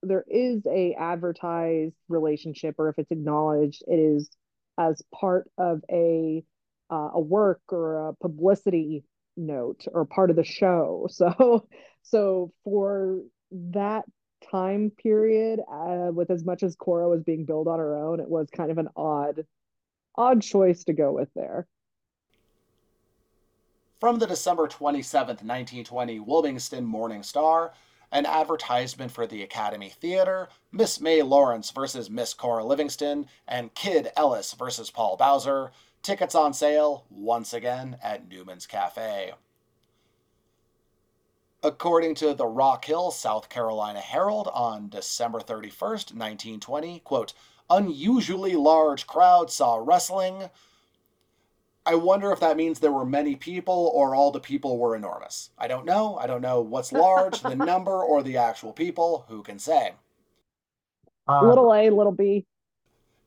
there 0.02 0.24
is 0.28 0.66
a 0.66 0.94
advertised 0.94 1.94
relationship 2.08 2.74
or 2.78 2.90
if 2.90 2.98
it's 2.98 3.10
acknowledged, 3.10 3.82
it 3.86 3.98
is 3.98 4.30
as 4.78 5.02
part 5.14 5.50
of 5.56 5.82
a 5.90 6.44
uh, 6.90 7.10
a 7.14 7.20
work 7.20 7.60
or 7.70 8.08
a 8.08 8.14
publicity 8.14 9.04
note 9.36 9.84
or 9.92 10.04
part 10.04 10.30
of 10.30 10.36
the 10.36 10.44
show. 10.44 11.08
So 11.12 11.66
so 12.02 12.52
for 12.64 13.20
that 13.52 14.04
time 14.50 14.90
period, 14.90 15.60
uh, 15.70 16.10
with 16.12 16.30
as 16.30 16.44
much 16.44 16.62
as 16.62 16.74
Cora 16.74 17.08
was 17.08 17.22
being 17.22 17.44
billed 17.44 17.68
on 17.68 17.78
her 17.78 17.96
own, 17.96 18.18
it 18.20 18.28
was 18.28 18.48
kind 18.50 18.70
of 18.70 18.78
an 18.78 18.88
odd 18.96 19.46
odd 20.16 20.42
choice 20.42 20.84
to 20.84 20.92
go 20.92 21.12
with 21.12 21.28
there. 21.34 21.66
From 24.00 24.18
the 24.18 24.26
December 24.26 24.66
27th, 24.66 25.44
1920 25.44 26.18
Wilmington 26.18 26.84
Morning 26.84 27.22
Star, 27.22 27.72
an 28.10 28.26
advertisement 28.26 29.12
for 29.12 29.26
the 29.26 29.42
Academy 29.42 29.90
Theater, 29.90 30.48
Miss 30.72 31.00
May 31.00 31.22
Lawrence 31.22 31.70
versus 31.70 32.10
Miss 32.10 32.34
Cora 32.34 32.64
Livingston, 32.64 33.26
and 33.46 33.72
Kid 33.74 34.10
Ellis 34.16 34.54
versus 34.54 34.90
Paul 34.90 35.16
Bowser. 35.16 35.70
Tickets 36.02 36.34
on 36.34 36.52
sale, 36.52 37.04
once 37.10 37.52
again, 37.52 37.96
at 38.02 38.28
Newman's 38.28 38.66
Cafe. 38.66 39.32
According 41.62 42.16
to 42.16 42.34
the 42.34 42.46
Rock 42.46 42.84
Hill, 42.86 43.12
South 43.12 43.48
Carolina 43.48 44.00
Herald 44.00 44.48
on 44.52 44.88
December 44.88 45.38
31st, 45.38 46.12
1920, 46.12 46.98
quote, 47.00 47.34
unusually 47.70 48.56
large 48.56 49.06
crowd 49.06 49.48
saw 49.50 49.76
wrestling. 49.76 50.50
I 51.86 51.94
wonder 51.94 52.32
if 52.32 52.40
that 52.40 52.56
means 52.56 52.80
there 52.80 52.90
were 52.92 53.06
many 53.06 53.36
people 53.36 53.90
or 53.94 54.14
all 54.14 54.32
the 54.32 54.40
people 54.40 54.78
were 54.78 54.96
enormous. 54.96 55.50
I 55.56 55.68
don't 55.68 55.86
know. 55.86 56.16
I 56.16 56.26
don't 56.26 56.42
know 56.42 56.60
what's 56.60 56.92
large, 56.92 57.40
the 57.40 57.54
number, 57.54 58.02
or 58.02 58.24
the 58.24 58.36
actual 58.36 58.72
people. 58.72 59.24
Who 59.28 59.42
can 59.42 59.60
say? 59.60 59.92
uh, 61.28 61.46
Little 61.48 61.72
A, 61.72 61.90
little 61.90 62.12
B. 62.12 62.44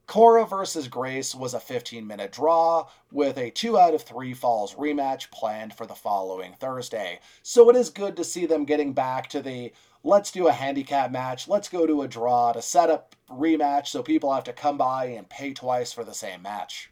Cora 0.06 0.46
versus 0.46 0.86
Grace 0.86 1.34
was 1.34 1.52
a 1.52 1.60
15 1.60 2.06
minute 2.06 2.30
draw 2.30 2.86
with 3.10 3.36
a 3.36 3.50
2 3.50 3.76
out 3.76 3.92
of 3.92 4.02
3 4.02 4.34
falls 4.34 4.74
rematch 4.74 5.30
planned 5.32 5.74
for 5.74 5.84
the 5.84 5.96
following 5.96 6.54
Thursday. 6.54 7.18
So 7.42 7.68
it 7.70 7.76
is 7.76 7.90
good 7.90 8.16
to 8.16 8.24
see 8.24 8.46
them 8.46 8.64
getting 8.64 8.92
back 8.92 9.28
to 9.30 9.42
the 9.42 9.72
let's 10.04 10.30
do 10.30 10.46
a 10.46 10.52
handicap 10.52 11.10
match, 11.10 11.48
let's 11.48 11.68
go 11.68 11.86
to 11.86 12.02
a 12.02 12.08
draw 12.08 12.52
to 12.52 12.62
set 12.62 12.88
up 12.88 13.16
rematch 13.28 13.88
so 13.88 14.02
people 14.02 14.32
have 14.32 14.44
to 14.44 14.52
come 14.52 14.78
by 14.78 15.06
and 15.06 15.28
pay 15.28 15.52
twice 15.52 15.92
for 15.92 16.04
the 16.04 16.14
same 16.14 16.40
match. 16.40 16.90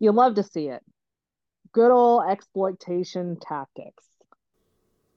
You 0.00 0.10
love 0.10 0.34
to 0.36 0.42
see 0.42 0.68
it. 0.68 0.82
Good 1.72 1.90
old 1.90 2.24
exploitation 2.28 3.36
tactics. 3.36 4.04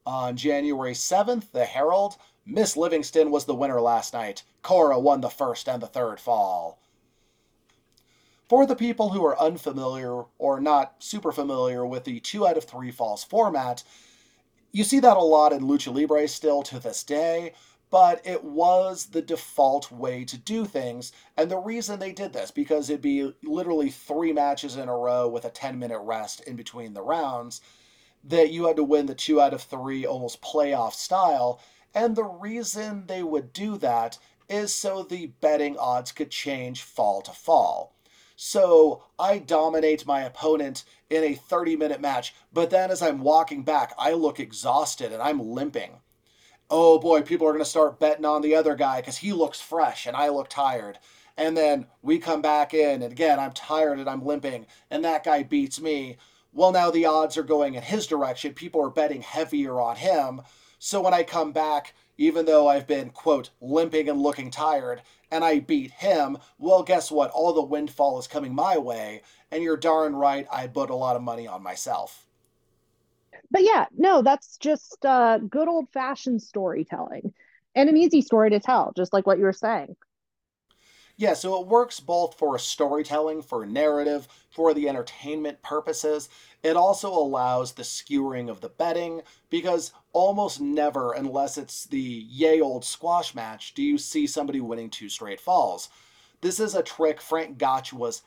On 0.05 0.35
January 0.35 0.93
7th, 0.93 1.51
the 1.51 1.65
Herald, 1.65 2.17
Miss 2.45 2.75
Livingston 2.75 3.31
was 3.31 3.45
the 3.45 3.55
winner 3.55 3.79
last 3.79 4.13
night. 4.13 4.43
Cora 4.61 4.99
won 4.99 5.21
the 5.21 5.29
first 5.29 5.69
and 5.69 5.81
the 5.81 5.87
third 5.87 6.19
fall. 6.19 6.79
For 8.47 8.65
the 8.65 8.77
people 8.77 9.09
who 9.09 9.25
are 9.25 9.37
unfamiliar 9.37 10.23
or 10.37 10.61
not 10.61 10.95
super 10.99 11.33
familiar 11.33 11.85
with 11.85 12.05
the 12.05 12.21
2 12.21 12.47
out 12.47 12.55
of 12.55 12.63
3 12.63 12.91
falls 12.91 13.25
format, 13.25 13.83
you 14.71 14.85
see 14.85 15.01
that 15.01 15.17
a 15.17 15.21
lot 15.21 15.51
in 15.51 15.63
Lucha 15.63 15.93
Libre 15.93 16.25
still 16.29 16.63
to 16.63 16.79
this 16.79 17.03
day, 17.03 17.53
but 17.89 18.25
it 18.25 18.45
was 18.45 19.07
the 19.07 19.21
default 19.21 19.91
way 19.91 20.23
to 20.23 20.37
do 20.37 20.63
things. 20.63 21.11
And 21.35 21.51
the 21.51 21.57
reason 21.57 21.99
they 21.99 22.13
did 22.13 22.31
this, 22.31 22.49
because 22.49 22.89
it'd 22.89 23.01
be 23.01 23.33
literally 23.43 23.89
three 23.89 24.31
matches 24.31 24.77
in 24.77 24.87
a 24.87 24.95
row 24.95 25.27
with 25.27 25.43
a 25.43 25.49
10 25.49 25.77
minute 25.77 25.99
rest 25.99 26.39
in 26.41 26.55
between 26.55 26.93
the 26.93 27.01
rounds, 27.01 27.59
that 28.23 28.51
you 28.51 28.67
had 28.67 28.77
to 28.77 28.83
win 28.83 29.07
the 29.07 29.15
two 29.15 29.41
out 29.41 29.53
of 29.53 29.61
three, 29.61 30.05
almost 30.05 30.41
playoff 30.41 30.93
style. 30.93 31.59
And 31.93 32.15
the 32.15 32.23
reason 32.23 33.07
they 33.07 33.23
would 33.23 33.51
do 33.51 33.77
that 33.79 34.19
is 34.47 34.73
so 34.73 35.03
the 35.03 35.27
betting 35.41 35.77
odds 35.77 36.13
could 36.13 36.31
change 36.31 36.81
fall 36.81 37.21
to 37.23 37.31
fall. 37.31 37.96
So 38.39 39.01
I 39.17 39.39
dominate 39.39 40.05
my 40.05 40.21
opponent 40.21 40.85
in 41.09 41.23
a 41.23 41.33
30 41.33 41.75
minute 41.75 41.99
match, 41.99 42.35
but 42.53 42.69
then 42.69 42.91
as 42.91 43.01
I'm 43.01 43.21
walking 43.21 43.63
back, 43.63 43.95
I 43.97 44.13
look 44.13 44.39
exhausted 44.39 45.11
and 45.11 45.23
I'm 45.23 45.41
limping. 45.41 46.01
Oh 46.69 46.99
boy, 46.99 47.23
people 47.23 47.47
are 47.47 47.51
going 47.51 47.63
to 47.63 47.69
start 47.69 47.99
betting 47.99 48.25
on 48.25 48.43
the 48.43 48.53
other 48.53 48.75
guy 48.75 49.01
because 49.01 49.17
he 49.17 49.33
looks 49.33 49.59
fresh 49.59 50.05
and 50.05 50.15
I 50.15 50.29
look 50.29 50.49
tired. 50.49 50.99
And 51.35 51.57
then 51.57 51.87
we 52.03 52.19
come 52.19 52.43
back 52.43 52.75
in, 52.75 53.01
and 53.01 53.11
again, 53.11 53.39
I'm 53.39 53.53
tired 53.53 53.97
and 53.97 54.07
I'm 54.07 54.23
limping, 54.23 54.67
and 54.91 55.03
that 55.03 55.23
guy 55.23 55.41
beats 55.41 55.81
me. 55.81 56.17
Well, 56.53 56.71
now 56.71 56.91
the 56.91 57.05
odds 57.05 57.37
are 57.37 57.43
going 57.43 57.73
in 57.73 57.81
his 57.81 58.05
direction. 58.05 58.53
People 58.53 58.83
are 58.83 58.91
betting 58.91 59.23
heavier 59.23 59.79
on 59.81 59.95
him. 59.95 60.41
So 60.77 61.01
when 61.01 61.13
I 61.13 61.23
come 61.23 61.53
back, 61.53 61.95
even 62.17 62.45
though 62.45 62.67
I've 62.67 62.85
been, 62.85 63.09
quote, 63.09 63.49
limping 63.61 64.09
and 64.09 64.21
looking 64.21 64.51
tired, 64.51 65.01
and 65.31 65.43
I 65.43 65.59
beat 65.59 65.91
him, 65.91 66.37
well, 66.57 66.83
guess 66.83 67.11
what? 67.11 67.31
All 67.31 67.53
the 67.53 67.61
windfall 67.61 68.19
is 68.19 68.27
coming 68.27 68.53
my 68.53 68.77
way, 68.77 69.21
and 69.51 69.63
you're 69.63 69.77
darn 69.77 70.15
right, 70.15 70.47
I 70.51 70.67
put 70.67 70.89
a 70.89 70.95
lot 70.95 71.15
of 71.15 71.21
money 71.21 71.47
on 71.47 71.63
myself. 71.63 72.25
But 73.51 73.63
yeah, 73.63 73.85
no, 73.97 74.21
that's 74.21 74.57
just 74.57 75.05
uh, 75.05 75.37
good 75.37 75.67
old 75.67 75.89
fashioned 75.93 76.41
storytelling 76.41 77.33
and 77.75 77.89
an 77.89 77.97
easy 77.97 78.21
story 78.21 78.49
to 78.49 78.59
tell, 78.59 78.93
just 78.95 79.13
like 79.13 79.25
what 79.27 79.37
you 79.37 79.43
were 79.43 79.53
saying. 79.53 79.95
Yeah, 81.19 81.33
so 81.33 81.59
it 81.59 81.67
works 81.67 81.99
both 81.99 82.37
for 82.37 82.59
storytelling, 82.59 83.41
for 83.41 83.65
narrative, 83.65 84.27
for 84.51 84.75
the 84.75 84.87
entertainment 84.87 85.63
purposes. 85.63 86.29
It 86.61 86.77
also 86.77 87.09
allows 87.09 87.71
the 87.73 87.83
skewering 87.83 88.49
of 88.49 88.61
the 88.61 88.69
betting 88.69 89.23
because 89.49 89.91
almost 90.13 90.61
never, 90.61 91.13
unless 91.13 91.57
it's 91.57 91.85
the 91.85 91.99
yay 91.99 92.61
old 92.61 92.85
squash 92.85 93.33
match, 93.33 93.73
do 93.73 93.81
you 93.81 93.97
see 93.97 94.27
somebody 94.27 94.61
winning 94.61 94.91
two 94.91 95.09
straight 95.09 95.41
falls. 95.41 95.89
This 96.41 96.59
is 96.59 96.75
a 96.75 96.83
trick 96.83 97.19
Frank 97.19 97.57
Gotch 97.57 97.91
was 97.91 98.21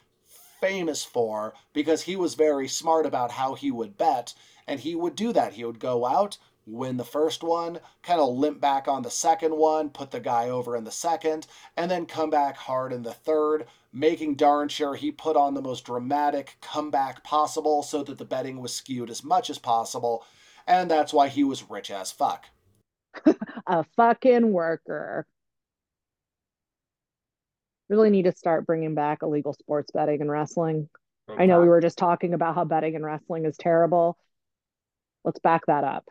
famous 0.60 1.04
for 1.04 1.54
because 1.72 2.02
he 2.02 2.16
was 2.16 2.34
very 2.34 2.66
smart 2.66 3.06
about 3.06 3.30
how 3.30 3.54
he 3.54 3.70
would 3.70 3.96
bet, 3.96 4.34
and 4.66 4.80
he 4.80 4.96
would 4.96 5.14
do 5.14 5.32
that. 5.32 5.52
He 5.52 5.64
would 5.64 5.78
go 5.78 6.06
out, 6.06 6.38
win 6.70 6.96
the 6.96 7.04
first 7.04 7.42
one, 7.42 7.80
kind 8.02 8.20
of 8.20 8.34
limp 8.34 8.60
back 8.60 8.88
on 8.88 9.02
the 9.02 9.10
second 9.10 9.56
one, 9.56 9.90
put 9.90 10.10
the 10.10 10.20
guy 10.20 10.48
over 10.48 10.76
in 10.76 10.84
the 10.84 10.90
second, 10.90 11.46
and 11.76 11.90
then 11.90 12.06
come 12.06 12.30
back 12.30 12.56
hard 12.56 12.92
in 12.92 13.02
the 13.02 13.12
third, 13.12 13.66
making 13.92 14.34
darn 14.34 14.68
sure 14.68 14.94
he 14.94 15.10
put 15.10 15.36
on 15.36 15.54
the 15.54 15.62
most 15.62 15.84
dramatic 15.84 16.56
comeback 16.60 17.24
possible 17.24 17.82
so 17.82 18.02
that 18.02 18.18
the 18.18 18.24
betting 18.24 18.60
was 18.60 18.74
skewed 18.74 19.10
as 19.10 19.24
much 19.24 19.50
as 19.50 19.58
possible. 19.58 20.24
And 20.66 20.90
that's 20.90 21.12
why 21.12 21.28
he 21.28 21.44
was 21.44 21.68
rich 21.68 21.90
as 21.90 22.12
fuck. 22.12 22.46
a 23.66 23.84
fucking 23.96 24.52
worker. 24.52 25.26
Really 27.88 28.10
need 28.10 28.24
to 28.24 28.32
start 28.32 28.66
bringing 28.66 28.94
back 28.94 29.22
illegal 29.22 29.52
sports 29.52 29.90
betting 29.90 30.20
and 30.20 30.30
wrestling. 30.30 30.88
Big 31.26 31.40
I 31.40 31.46
know 31.46 31.60
we 31.60 31.68
were 31.68 31.80
just 31.80 31.98
talking 31.98 32.34
about 32.34 32.54
how 32.54 32.64
betting 32.64 32.94
and 32.94 33.04
wrestling 33.04 33.46
is 33.46 33.56
terrible. 33.56 34.16
Let's 35.24 35.40
back 35.40 35.66
that 35.66 35.82
up. 35.82 36.04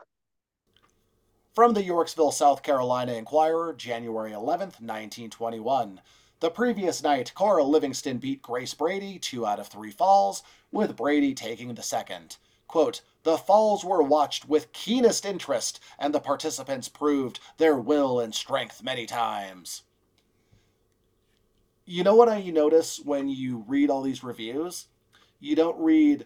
From 1.60 1.74
the 1.74 1.84
Yorksville, 1.84 2.32
South 2.32 2.64
Carolina 2.64 3.12
Enquirer, 3.12 3.74
January 3.74 4.32
11, 4.32 4.68
1921. 4.80 6.00
The 6.40 6.50
previous 6.50 7.04
night, 7.04 7.34
Cora 7.36 7.66
Livingston 7.66 8.18
beat 8.18 8.42
Grace 8.42 8.74
Brady 8.74 9.20
two 9.20 9.46
out 9.46 9.60
of 9.60 9.68
three 9.68 9.92
falls, 9.92 10.42
with 10.72 10.96
Brady 10.96 11.34
taking 11.34 11.74
the 11.74 11.84
second. 11.84 12.38
Quote, 12.70 13.02
the 13.24 13.38
falls 13.38 13.84
were 13.84 14.02
watched 14.02 14.48
with 14.48 14.72
keenest 14.72 15.26
interest, 15.26 15.82
and 16.00 16.16
the 16.16 16.22
participants 16.22 16.88
proved 16.88 17.42
their 17.58 17.76
will 17.76 18.22
and 18.22 18.34
strength 18.34 18.82
many 18.82 19.06
times. 19.06 19.82
You 21.84 22.06
know 22.06 22.16
what 22.16 22.30
I 22.30 22.42
notice 22.42 23.02
when 23.04 23.28
you 23.28 23.66
read 23.68 23.90
all 23.90 24.02
these 24.02 24.24
reviews? 24.24 24.86
You 25.42 25.58
don't 25.58 25.78
read 25.78 26.26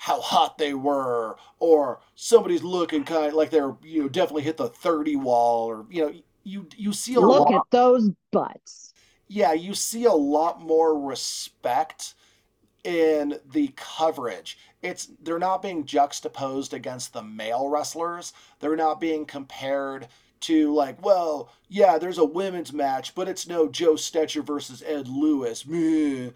how 0.00 0.18
hot 0.18 0.56
they 0.56 0.72
were, 0.72 1.36
or 1.58 2.00
somebody's 2.14 2.62
looking 2.62 3.04
kind 3.04 3.26
of 3.26 3.34
like 3.34 3.50
they're 3.50 3.76
you 3.82 4.00
know 4.00 4.08
definitely 4.08 4.40
hit 4.40 4.56
the 4.56 4.66
thirty 4.66 5.14
wall, 5.14 5.66
or 5.66 5.84
you 5.90 6.00
know 6.00 6.14
you 6.42 6.66
you 6.74 6.90
see 6.94 7.16
a 7.16 7.20
look 7.20 7.50
lot, 7.50 7.56
at 7.56 7.70
those 7.70 8.08
butts. 8.30 8.94
Yeah, 9.28 9.52
you 9.52 9.74
see 9.74 10.06
a 10.06 10.12
lot 10.12 10.62
more 10.62 10.98
respect 10.98 12.14
in 12.82 13.38
the 13.52 13.74
coverage. 13.76 14.56
It's 14.80 15.10
they're 15.22 15.38
not 15.38 15.60
being 15.60 15.84
juxtaposed 15.84 16.72
against 16.72 17.12
the 17.12 17.22
male 17.22 17.68
wrestlers. 17.68 18.32
They're 18.58 18.76
not 18.76 19.02
being 19.02 19.26
compared 19.26 20.08
to 20.40 20.72
like, 20.72 21.04
well, 21.04 21.52
yeah, 21.68 21.98
there's 21.98 22.16
a 22.16 22.24
women's 22.24 22.72
match, 22.72 23.14
but 23.14 23.28
it's 23.28 23.46
no 23.46 23.68
Joe 23.68 23.96
Stecher 23.96 24.42
versus 24.42 24.82
Ed 24.82 25.08
Lewis. 25.08 25.66
Meh 25.66 26.30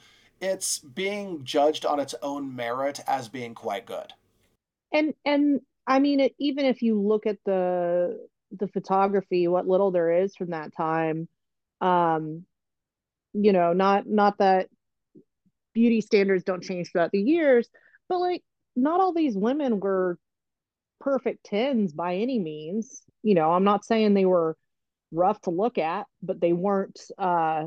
it's 0.45 0.78
being 0.78 1.45
judged 1.45 1.86
on 1.86 1.99
its 1.99 2.14
own 2.22 2.55
merit 2.55 3.01
as 3.07 3.28
being 3.28 3.55
quite 3.55 3.86
good. 3.86 4.12
And 4.92 5.14
and 5.24 5.61
I 5.86 5.99
mean, 5.99 6.20
it, 6.20 6.34
even 6.38 6.64
if 6.66 6.82
you 6.82 7.01
look 7.01 7.26
at 7.26 7.38
the 7.45 8.26
the 8.53 8.68
photography, 8.68 9.49
what 9.49 9.66
little 9.66 9.90
there 9.90 10.22
is 10.22 10.36
from 10.36 10.51
that 10.51 10.74
time, 10.76 11.28
um, 11.80 12.45
you 13.32 13.53
know, 13.53 13.72
not 13.72 14.07
not 14.07 14.38
that 14.38 14.68
beauty 15.72 16.01
standards 16.01 16.45
don't 16.45 16.62
change 16.62 16.90
throughout 16.92 17.11
the 17.11 17.20
years, 17.20 17.68
but 18.09 18.18
like 18.18 18.42
not 18.76 19.01
all 19.01 19.12
these 19.12 19.36
women 19.36 19.80
were 19.80 20.18
perfect 21.01 21.45
tens 21.45 21.92
by 21.92 22.16
any 22.16 22.38
means. 22.38 23.03
You 23.22 23.34
know, 23.34 23.51
I'm 23.51 23.64
not 23.64 23.84
saying 23.84 24.14
they 24.14 24.24
were 24.24 24.57
rough 25.11 25.40
to 25.42 25.51
look 25.51 25.78
at, 25.78 26.07
but 26.22 26.40
they 26.40 26.53
weren't 26.53 27.01
uh 27.18 27.64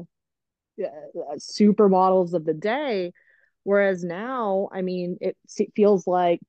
Uh, 0.80 1.36
supermodels 1.38 2.34
of 2.34 2.45
the 2.45 2.53
day. 2.53 3.11
Whereas 3.63 4.03
now, 4.03 4.69
I 4.71 4.82
mean, 4.82 5.17
it, 5.21 5.36
it 5.57 5.73
feels 5.75 6.07
like 6.07 6.39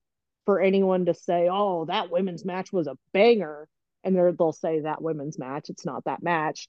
for 0.45 0.61
anyone 0.61 1.07
to 1.07 1.15
say, 1.15 1.49
"Oh, 1.51 1.87
that 1.87 2.11
women's 2.11 2.45
match 2.45 2.73
was 2.73 2.87
a 2.87 2.97
banger," 3.13 3.69
and 4.05 4.17
they'll 4.17 4.53
say 4.53 4.81
that 4.81 5.03
women's 5.03 5.39
match, 5.39 5.69
it's 5.69 5.85
not 5.85 6.05
that 6.05 6.23
match, 6.23 6.69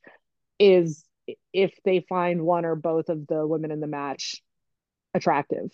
is 0.58 1.06
if 1.54 1.72
they 1.86 2.06
find 2.10 2.42
one 2.42 2.66
or 2.66 2.76
both 2.76 3.10
of 3.10 3.28
the 3.28 3.46
women 3.46 3.72
in 3.72 3.80
the 3.80 3.88
match 3.88 4.42
attractive. 5.14 5.70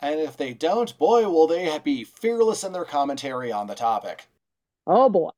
And 0.00 0.20
if 0.20 0.36
they 0.36 0.54
don't, 0.54 0.96
boy, 0.98 1.28
will 1.28 1.46
they 1.46 1.78
be 1.78 2.04
fearless 2.04 2.64
in 2.64 2.72
their 2.72 2.84
commentary 2.84 3.50
on 3.52 3.66
the 3.66 3.74
topic. 3.74 4.26
Oh 4.86 5.08
boy. 5.08 5.30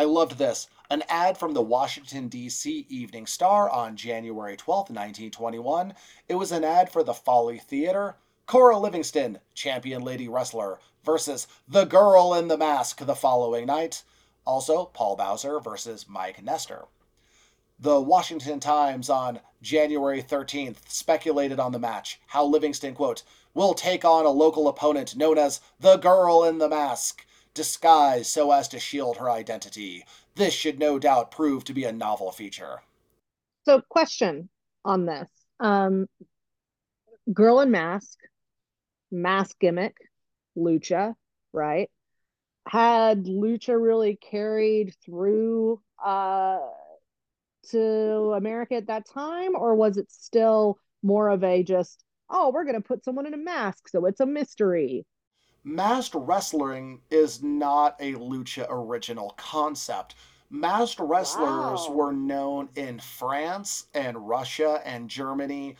I 0.00 0.04
loved 0.04 0.38
this. 0.38 0.66
An 0.88 1.04
ad 1.10 1.36
from 1.36 1.52
the 1.52 1.60
Washington, 1.60 2.28
D.C. 2.28 2.86
Evening 2.88 3.26
Star 3.26 3.68
on 3.68 3.98
January 3.98 4.56
12, 4.56 4.88
1921. 4.88 5.92
It 6.26 6.36
was 6.36 6.52
an 6.52 6.64
ad 6.64 6.90
for 6.90 7.02
the 7.04 7.12
Folly 7.12 7.58
Theater. 7.58 8.16
Cora 8.46 8.78
Livingston, 8.78 9.40
champion 9.52 10.00
lady 10.00 10.26
wrestler, 10.26 10.78
versus 11.04 11.46
The 11.68 11.84
Girl 11.84 12.32
in 12.32 12.48
the 12.48 12.56
Mask 12.56 13.04
the 13.04 13.14
following 13.14 13.66
night. 13.66 14.02
Also, 14.46 14.86
Paul 14.86 15.16
Bowser 15.16 15.60
versus 15.60 16.06
Mike 16.08 16.42
Nestor. 16.42 16.86
The 17.78 18.00
Washington 18.00 18.58
Times 18.58 19.10
on 19.10 19.40
January 19.60 20.22
13th 20.22 20.88
speculated 20.88 21.60
on 21.60 21.72
the 21.72 21.78
match, 21.78 22.22
how 22.28 22.46
Livingston, 22.46 22.94
quote, 22.94 23.22
will 23.52 23.74
take 23.74 24.06
on 24.06 24.24
a 24.24 24.30
local 24.30 24.66
opponent 24.66 25.14
known 25.14 25.36
as 25.36 25.60
the 25.78 25.98
Girl 25.98 26.42
in 26.42 26.56
the 26.56 26.70
Mask 26.70 27.26
disguised 27.54 28.26
so 28.26 28.52
as 28.52 28.68
to 28.68 28.78
shield 28.78 29.16
her 29.16 29.30
identity. 29.30 30.04
This 30.34 30.54
should 30.54 30.78
no 30.78 30.98
doubt 30.98 31.30
prove 31.30 31.64
to 31.64 31.74
be 31.74 31.84
a 31.84 31.92
novel 31.92 32.30
feature. 32.32 32.82
So, 33.64 33.82
question 33.88 34.48
on 34.84 35.06
this 35.06 35.28
um, 35.58 36.06
Girl 37.32 37.60
in 37.60 37.70
Mask, 37.70 38.18
mask 39.10 39.58
gimmick, 39.60 39.96
Lucha, 40.56 41.14
right? 41.52 41.90
Had 42.68 43.24
Lucha 43.24 43.80
really 43.80 44.16
carried 44.16 44.94
through 45.04 45.80
uh, 46.04 46.58
to 47.70 48.34
America 48.36 48.74
at 48.74 48.86
that 48.86 49.06
time, 49.08 49.54
or 49.54 49.74
was 49.74 49.96
it 49.96 50.10
still 50.10 50.78
more 51.02 51.28
of 51.28 51.44
a 51.44 51.62
just, 51.62 52.02
oh, 52.28 52.50
we're 52.52 52.64
going 52.64 52.74
to 52.74 52.80
put 52.80 53.04
someone 53.04 53.26
in 53.26 53.34
a 53.34 53.38
mask, 53.38 53.88
so 53.88 54.06
it's 54.06 54.20
a 54.20 54.26
mystery? 54.26 55.04
Masked 55.64 56.14
wrestling 56.14 57.00
is 57.10 57.42
not 57.42 57.96
a 58.00 58.14
lucha 58.14 58.66
original 58.70 59.30
concept. 59.36 60.14
Masked 60.50 61.00
wrestlers 61.00 61.86
wow. 61.88 61.92
were 61.92 62.12
known 62.12 62.68
in 62.74 62.98
France 62.98 63.86
and 63.94 64.28
Russia 64.28 64.80
and 64.84 65.08
Germany 65.08 65.76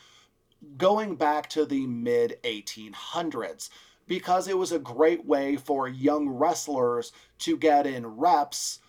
going 0.77 1.17
back 1.17 1.49
to 1.51 1.65
the 1.65 1.87
mid 1.87 2.39
1800s 2.45 3.71
because 4.07 4.49
it 4.49 4.59
was 4.59 4.73
a 4.73 4.79
great 4.79 5.25
way 5.25 5.57
for 5.57 5.89
young 5.89 6.29
wrestlers 6.29 7.13
to 7.39 7.57
get 7.57 7.87
in 7.87 8.07
reps 8.07 8.81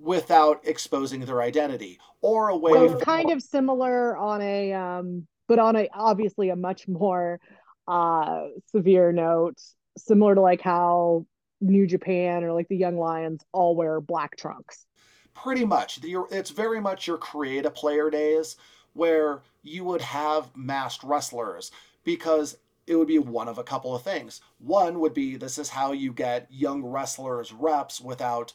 without 0.00 0.60
exposing 0.64 1.20
their 1.20 1.40
identity 1.40 1.98
or 2.20 2.48
a 2.48 2.56
way 2.56 2.72
So 2.72 2.90
for- 2.90 2.98
kind 2.98 3.30
of 3.30 3.42
similar 3.42 4.16
on 4.16 4.42
a 4.42 4.72
um 4.72 5.26
but 5.46 5.58
on 5.58 5.76
a 5.76 5.88
obviously 5.94 6.48
a 6.50 6.56
much 6.56 6.88
more 6.88 7.38
uh 7.86 8.46
severe 8.72 9.12
note, 9.12 9.60
similar 9.96 10.34
to 10.34 10.40
like 10.40 10.60
how 10.60 11.26
New 11.60 11.86
Japan 11.86 12.44
or 12.44 12.52
like 12.52 12.68
the 12.68 12.76
Young 12.76 12.98
Lions 12.98 13.44
all 13.52 13.76
wear 13.76 14.00
black 14.00 14.36
trunks. 14.36 14.86
pretty 15.34 15.64
much. 15.64 16.00
It's 16.02 16.50
very 16.50 16.80
much 16.80 17.06
your 17.06 17.18
create 17.18 17.66
a 17.66 17.70
player 17.70 18.10
days 18.10 18.56
where 18.92 19.42
you 19.62 19.84
would 19.84 20.00
have 20.00 20.56
masked 20.56 21.04
wrestlers 21.04 21.72
because 22.04 22.56
it 22.86 22.96
would 22.96 23.08
be 23.08 23.18
one 23.18 23.48
of 23.48 23.58
a 23.58 23.64
couple 23.64 23.94
of 23.94 24.02
things. 24.02 24.40
One 24.58 25.00
would 25.00 25.14
be 25.14 25.36
this 25.36 25.58
is 25.58 25.70
how 25.70 25.92
you 25.92 26.12
get 26.12 26.46
young 26.50 26.84
wrestlers 26.84 27.52
reps 27.52 28.00
without 28.00 28.52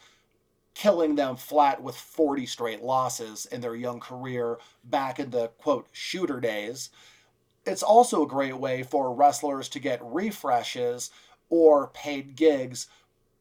killing 0.75 1.15
them 1.15 1.35
flat 1.35 1.81
with 1.81 1.95
40 1.95 2.45
straight 2.45 2.81
losses 2.81 3.45
in 3.47 3.59
their 3.59 3.75
young 3.75 3.99
career 3.99 4.57
back 4.85 5.19
in 5.19 5.31
the 5.31 5.49
quote 5.57 5.87
shooter 5.91 6.39
days. 6.39 6.89
It's 7.65 7.83
also 7.83 8.23
a 8.23 8.27
great 8.27 8.57
way 8.57 8.83
for 8.83 9.13
wrestlers 9.13 9.67
to 9.69 9.79
get 9.79 9.99
refreshes 10.01 11.11
or 11.49 11.87
paid 11.87 12.35
gigs 12.35 12.87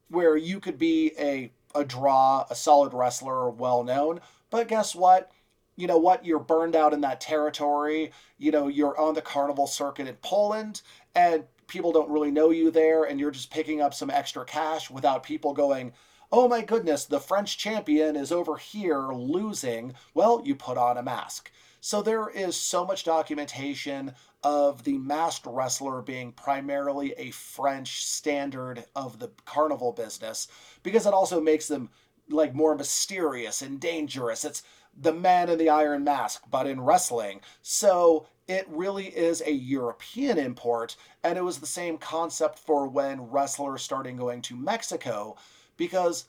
where 0.09 0.36
you 0.36 0.61
could 0.61 0.78
be 0.78 1.12
a 1.18 1.52
a 1.74 1.84
draw, 1.84 2.46
a 2.50 2.54
solid 2.54 2.94
wrestler, 2.94 3.50
well 3.50 3.84
known. 3.84 4.20
But 4.50 4.68
guess 4.68 4.94
what? 4.94 5.30
You 5.76 5.86
know 5.86 5.98
what? 5.98 6.24
You're 6.24 6.38
burned 6.38 6.74
out 6.74 6.92
in 6.92 7.02
that 7.02 7.20
territory. 7.20 8.11
You 8.38 8.50
know, 8.50 8.68
you're 8.68 8.98
on 8.98 9.14
the 9.14 9.22
carnival 9.22 9.66
circuit 9.66 10.09
in 10.09 10.16
Poland 10.16 10.82
and 11.14 11.44
people 11.66 11.92
don't 11.92 12.11
really 12.11 12.30
know 12.30 12.50
you 12.50 12.70
there 12.70 13.04
and 13.04 13.20
you're 13.20 13.30
just 13.30 13.50
picking 13.50 13.80
up 13.80 13.94
some 13.94 14.11
extra 14.11 14.44
cash 14.44 14.90
without 14.90 15.22
people 15.22 15.52
going, 15.52 15.92
"Oh 16.32 16.48
my 16.48 16.62
goodness, 16.62 17.04
the 17.04 17.20
French 17.20 17.59
champion 17.59 18.16
is 18.16 18.32
over 18.32 18.56
here 18.56 19.12
losing." 19.12 19.94
Well, 20.14 20.40
you 20.44 20.54
put 20.54 20.78
on 20.78 20.96
a 20.96 21.02
mask. 21.02 21.52
So 21.80 22.02
there 22.02 22.28
is 22.28 22.56
so 22.56 22.84
much 22.84 23.04
documentation 23.04 24.14
of 24.43 24.84
the 24.84 24.99
masked 24.99 25.47
wrestler 25.47 26.01
being 26.03 26.32
primarily 26.32 27.12
a 27.18 27.30
French 27.30 28.05
standard 28.05 28.84
of 28.95 29.18
the 29.18 29.30
carnival 29.45 29.93
business 29.93 30.49
because 30.82 31.07
it 31.07 31.14
also 31.14 31.41
makes 31.41 31.66
them 31.66 31.91
like 32.28 32.55
more 32.55 32.76
mysterious 32.76 33.62
and 33.62 33.80
dangerous. 33.80 34.45
It's 34.45 34.62
the 35.01 35.12
man 35.12 35.49
in 35.49 35.59
the 35.59 35.70
iron 35.70 36.05
mask, 36.05 36.43
but 36.51 36.66
in 36.66 36.80
wrestling. 36.80 37.41
So 37.62 38.26
it 38.47 38.66
really 38.68 39.07
is 39.07 39.43
a 39.43 39.53
European 39.53 40.39
import, 40.39 40.97
and 41.22 41.36
it 41.36 41.45
was 41.45 41.59
the 41.59 41.66
same 41.66 41.99
concept 41.99 42.59
for 42.59 42.89
when 42.89 43.30
wrestlers 43.30 43.82
started 43.82 44.16
going 44.16 44.43
to 44.43 44.57
Mexico 44.57 45.36
because 45.76 46.26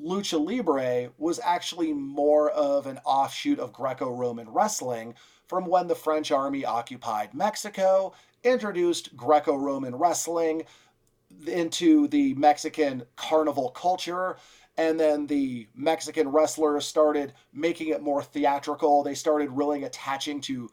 lucha 0.00 0.38
libre 0.38 1.10
was 1.18 1.40
actually 1.42 1.92
more 1.92 2.50
of 2.50 2.86
an 2.86 2.98
offshoot 3.04 3.58
of 3.58 3.72
Greco-Roman 3.72 4.48
wrestling 4.50 5.14
from 5.48 5.66
when 5.66 5.86
the 5.86 5.94
French 5.94 6.30
army 6.30 6.64
occupied 6.64 7.34
Mexico, 7.34 8.12
introduced 8.44 9.16
Greco-Roman 9.16 9.94
wrestling 9.94 10.62
into 11.46 12.08
the 12.08 12.34
Mexican 12.34 13.02
carnival 13.16 13.70
culture, 13.70 14.36
and 14.76 14.98
then 15.00 15.26
the 15.26 15.66
Mexican 15.74 16.28
wrestlers 16.28 16.86
started 16.86 17.32
making 17.52 17.88
it 17.88 18.02
more 18.02 18.22
theatrical. 18.22 19.02
They 19.02 19.14
started 19.14 19.50
really 19.50 19.84
attaching 19.84 20.40
to 20.42 20.70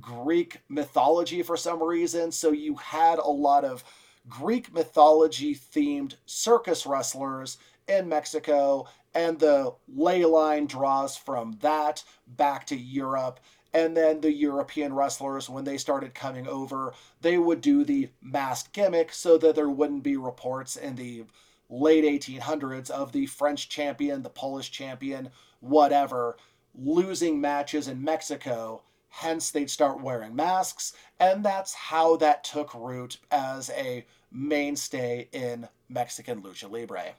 Greek 0.00 0.60
mythology 0.68 1.42
for 1.42 1.56
some 1.56 1.82
reason, 1.82 2.32
so 2.32 2.52
you 2.52 2.74
had 2.76 3.18
a 3.18 3.28
lot 3.28 3.64
of 3.64 3.84
Greek 4.28 4.72
mythology 4.72 5.54
themed 5.54 6.14
circus 6.26 6.86
wrestlers 6.86 7.58
in 7.86 8.08
Mexico, 8.08 8.86
and 9.14 9.38
the 9.38 9.74
ley 9.94 10.24
line 10.24 10.66
draws 10.66 11.16
from 11.16 11.56
that 11.60 12.02
back 12.26 12.66
to 12.66 12.76
Europe. 12.76 13.40
And 13.74 13.96
then 13.96 14.20
the 14.20 14.32
European 14.32 14.94
wrestlers, 14.94 15.50
when 15.50 15.64
they 15.64 15.78
started 15.78 16.14
coming 16.14 16.46
over, 16.46 16.94
they 17.20 17.38
would 17.38 17.60
do 17.60 17.84
the 17.84 18.08
masked 18.22 18.72
gimmick 18.72 19.12
so 19.12 19.36
that 19.38 19.56
there 19.56 19.68
wouldn't 19.68 20.04
be 20.04 20.16
reports 20.16 20.76
in 20.76 20.94
the 20.94 21.24
late 21.68 22.04
1800s 22.04 22.88
of 22.88 23.10
the 23.10 23.26
French 23.26 23.68
champion, 23.68 24.22
the 24.22 24.30
Polish 24.30 24.70
champion, 24.70 25.28
whatever, 25.58 26.36
losing 26.76 27.40
matches 27.40 27.88
in 27.88 28.02
Mexico. 28.02 28.82
Hence, 29.08 29.50
they'd 29.50 29.70
start 29.70 30.00
wearing 30.00 30.36
masks. 30.36 30.92
And 31.18 31.44
that's 31.44 31.74
how 31.74 32.16
that 32.18 32.44
took 32.44 32.74
root 32.74 33.18
as 33.32 33.70
a 33.70 34.06
mainstay 34.30 35.28
in 35.32 35.68
Mexican 35.88 36.42
lucha 36.42 36.70
libre. 36.70 37.14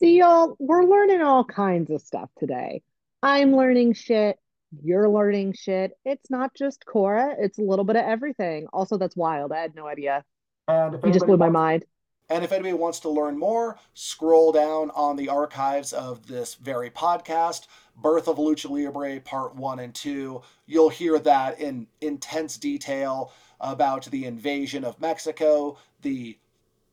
See, 0.00 0.18
y'all, 0.18 0.56
we're 0.58 0.84
learning 0.84 1.22
all 1.22 1.44
kinds 1.44 1.90
of 1.90 2.00
stuff 2.00 2.28
today. 2.38 2.82
I'm 3.22 3.54
learning 3.56 3.94
shit. 3.94 4.38
You're 4.82 5.08
learning 5.08 5.54
shit. 5.54 5.92
It's 6.04 6.30
not 6.30 6.54
just 6.54 6.84
Cora, 6.86 7.34
it's 7.38 7.58
a 7.58 7.62
little 7.62 7.84
bit 7.84 7.96
of 7.96 8.04
everything. 8.04 8.66
Also, 8.72 8.96
that's 8.98 9.16
wild. 9.16 9.52
I 9.52 9.60
had 9.60 9.74
no 9.74 9.86
idea. 9.86 10.24
And 10.68 10.94
if 10.94 11.04
You 11.04 11.12
just 11.12 11.26
blew 11.26 11.36
my 11.36 11.46
wants- 11.46 11.52
mind. 11.54 11.84
And 12.30 12.42
if 12.42 12.52
anybody 12.52 12.72
wants 12.72 13.00
to 13.00 13.10
learn 13.10 13.38
more, 13.38 13.78
scroll 13.92 14.50
down 14.50 14.90
on 14.92 15.16
the 15.16 15.28
archives 15.28 15.92
of 15.92 16.26
this 16.26 16.54
very 16.54 16.88
podcast, 16.88 17.66
Birth 17.96 18.28
of 18.28 18.38
Lucha 18.38 18.70
Libre 18.70 19.20
Part 19.20 19.54
1 19.54 19.78
and 19.78 19.94
2. 19.94 20.40
You'll 20.64 20.88
hear 20.88 21.18
that 21.18 21.60
in 21.60 21.86
intense 22.00 22.56
detail 22.56 23.30
about 23.60 24.06
the 24.06 24.24
invasion 24.24 24.84
of 24.84 24.98
Mexico, 25.02 25.76
the 26.00 26.38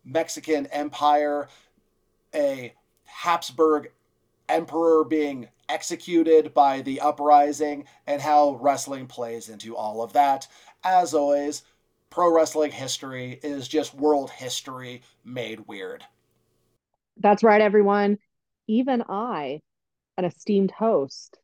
Mexican 0.03 0.65
Empire, 0.67 1.47
a 2.35 2.73
Habsburg 3.05 3.91
emperor 4.51 5.03
being 5.03 5.47
executed 5.69 6.53
by 6.53 6.81
the 6.81 6.99
uprising, 6.99 7.85
and 8.05 8.21
how 8.21 8.57
wrestling 8.61 9.07
plays 9.07 9.49
into 9.49 9.75
all 9.75 10.03
of 10.03 10.13
that. 10.13 10.47
As 10.83 11.13
always, 11.13 11.63
pro 12.09 12.33
wrestling 12.33 12.71
history 12.71 13.39
is 13.41 13.67
just 13.67 13.95
world 13.95 14.29
history 14.29 15.01
made 15.23 15.61
weird. 15.67 16.03
That's 17.17 17.43
right, 17.43 17.61
everyone. 17.61 18.17
Even 18.67 19.03
I, 19.07 19.61
an 20.17 20.25
esteemed 20.25 20.71
host, 20.71 21.37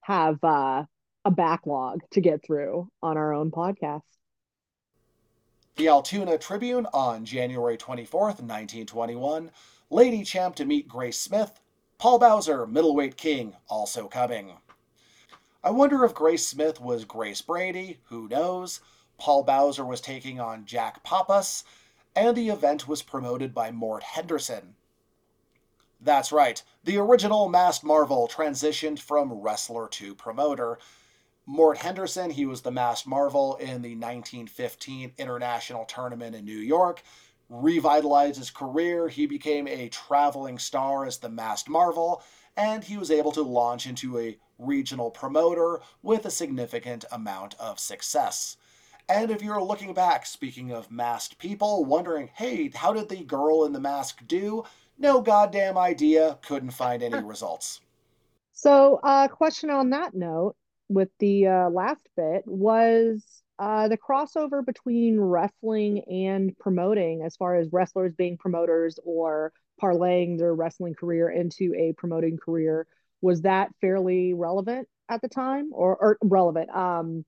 have 0.00 0.42
uh, 0.42 0.84
a 1.24 1.30
backlog 1.30 2.00
to 2.12 2.20
get 2.20 2.44
through 2.44 2.88
on 3.02 3.16
our 3.16 3.32
own 3.32 3.50
podcast. 3.50 4.02
The 5.76 5.88
Altoona 5.88 6.38
Tribune 6.38 6.86
on 6.94 7.24
January 7.24 7.76
24th, 7.76 8.40
1921. 8.40 9.50
Lady 9.94 10.24
Champ 10.24 10.56
to 10.56 10.64
meet 10.64 10.88
Grace 10.88 11.20
Smith. 11.20 11.60
Paul 11.98 12.18
Bowser, 12.18 12.66
middleweight 12.66 13.16
king, 13.16 13.54
also 13.68 14.08
coming. 14.08 14.54
I 15.62 15.70
wonder 15.70 16.04
if 16.04 16.12
Grace 16.12 16.44
Smith 16.44 16.80
was 16.80 17.04
Grace 17.04 17.40
Brady, 17.40 18.00
who 18.06 18.26
knows? 18.26 18.80
Paul 19.18 19.44
Bowser 19.44 19.84
was 19.84 20.00
taking 20.00 20.40
on 20.40 20.66
Jack 20.66 21.04
Pappas, 21.04 21.62
and 22.16 22.36
the 22.36 22.48
event 22.48 22.88
was 22.88 23.02
promoted 23.02 23.54
by 23.54 23.70
Mort 23.70 24.02
Henderson. 24.02 24.74
That's 26.00 26.32
right, 26.32 26.60
the 26.82 26.96
original 26.96 27.48
Masked 27.48 27.84
Marvel 27.84 28.26
transitioned 28.26 28.98
from 28.98 29.32
wrestler 29.32 29.86
to 29.90 30.16
promoter. 30.16 30.80
Mort 31.46 31.78
Henderson, 31.78 32.30
he 32.30 32.46
was 32.46 32.62
the 32.62 32.72
Masked 32.72 33.06
Marvel 33.06 33.54
in 33.58 33.80
the 33.80 33.94
1915 33.94 35.12
International 35.18 35.84
Tournament 35.84 36.34
in 36.34 36.44
New 36.44 36.58
York. 36.58 37.04
Revitalized 37.48 38.38
his 38.38 38.50
career, 38.50 39.08
he 39.08 39.26
became 39.26 39.68
a 39.68 39.88
traveling 39.88 40.58
star 40.58 41.04
as 41.04 41.18
the 41.18 41.28
Masked 41.28 41.68
Marvel, 41.68 42.22
and 42.56 42.82
he 42.82 42.96
was 42.96 43.10
able 43.10 43.32
to 43.32 43.42
launch 43.42 43.86
into 43.86 44.18
a 44.18 44.38
regional 44.58 45.10
promoter 45.10 45.80
with 46.02 46.24
a 46.26 46.30
significant 46.30 47.04
amount 47.12 47.54
of 47.58 47.78
success. 47.78 48.56
And 49.08 49.30
if 49.30 49.42
you're 49.42 49.62
looking 49.62 49.92
back, 49.92 50.24
speaking 50.24 50.72
of 50.72 50.90
masked 50.90 51.38
people, 51.38 51.84
wondering, 51.84 52.30
hey, 52.34 52.70
how 52.74 52.92
did 52.92 53.08
the 53.08 53.22
girl 53.22 53.64
in 53.64 53.72
the 53.72 53.80
mask 53.80 54.22
do? 54.26 54.64
No 54.98 55.20
goddamn 55.20 55.76
idea, 55.76 56.38
couldn't 56.42 56.70
find 56.70 57.02
any 57.02 57.22
results. 57.24 57.80
So, 58.52 59.00
uh, 59.02 59.28
question 59.28 59.68
on 59.68 59.90
that 59.90 60.14
note 60.14 60.56
with 60.88 61.10
the 61.18 61.46
uh, 61.48 61.70
last 61.70 62.08
bit 62.16 62.44
was 62.46 63.42
uh, 63.58 63.88
the 63.88 63.98
crossover 63.98 64.64
between 64.64 65.18
wrestling 65.18 66.02
and 66.04 66.56
promoting, 66.58 67.22
as 67.22 67.36
far 67.36 67.56
as 67.56 67.68
wrestlers 67.72 68.14
being 68.14 68.36
promoters 68.36 68.98
or 69.04 69.52
parlaying 69.80 70.38
their 70.38 70.54
wrestling 70.54 70.94
career 70.94 71.30
into 71.30 71.74
a 71.76 71.92
promoting 71.96 72.36
career. 72.36 72.86
Was 73.20 73.42
that 73.42 73.70
fairly 73.80 74.34
relevant 74.34 74.88
at 75.08 75.22
the 75.22 75.28
time, 75.28 75.70
or, 75.72 75.96
or 75.96 76.18
relevant? 76.22 76.70
Um, 76.70 77.24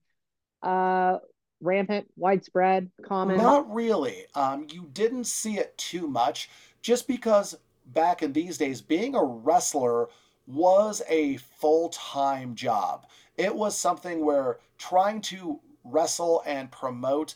uh, 0.61 1.17
rampant, 1.61 2.07
widespread, 2.15 2.91
common. 3.03 3.37
Not 3.37 3.73
really. 3.73 4.25
Um, 4.35 4.67
you 4.71 4.89
didn't 4.93 5.25
see 5.25 5.57
it 5.57 5.77
too 5.77 6.07
much, 6.07 6.49
just 6.81 7.07
because 7.07 7.57
back 7.87 8.21
in 8.21 8.33
these 8.33 8.57
days, 8.57 8.81
being 8.81 9.15
a 9.15 9.23
wrestler 9.23 10.07
was 10.45 11.01
a 11.09 11.37
full 11.37 11.89
time 11.89 12.55
job. 12.55 13.05
It 13.37 13.53
was 13.53 13.77
something 13.77 14.23
where 14.25 14.57
trying 14.77 15.21
to 15.21 15.59
wrestle 15.91 16.43
and 16.45 16.71
promote 16.71 17.35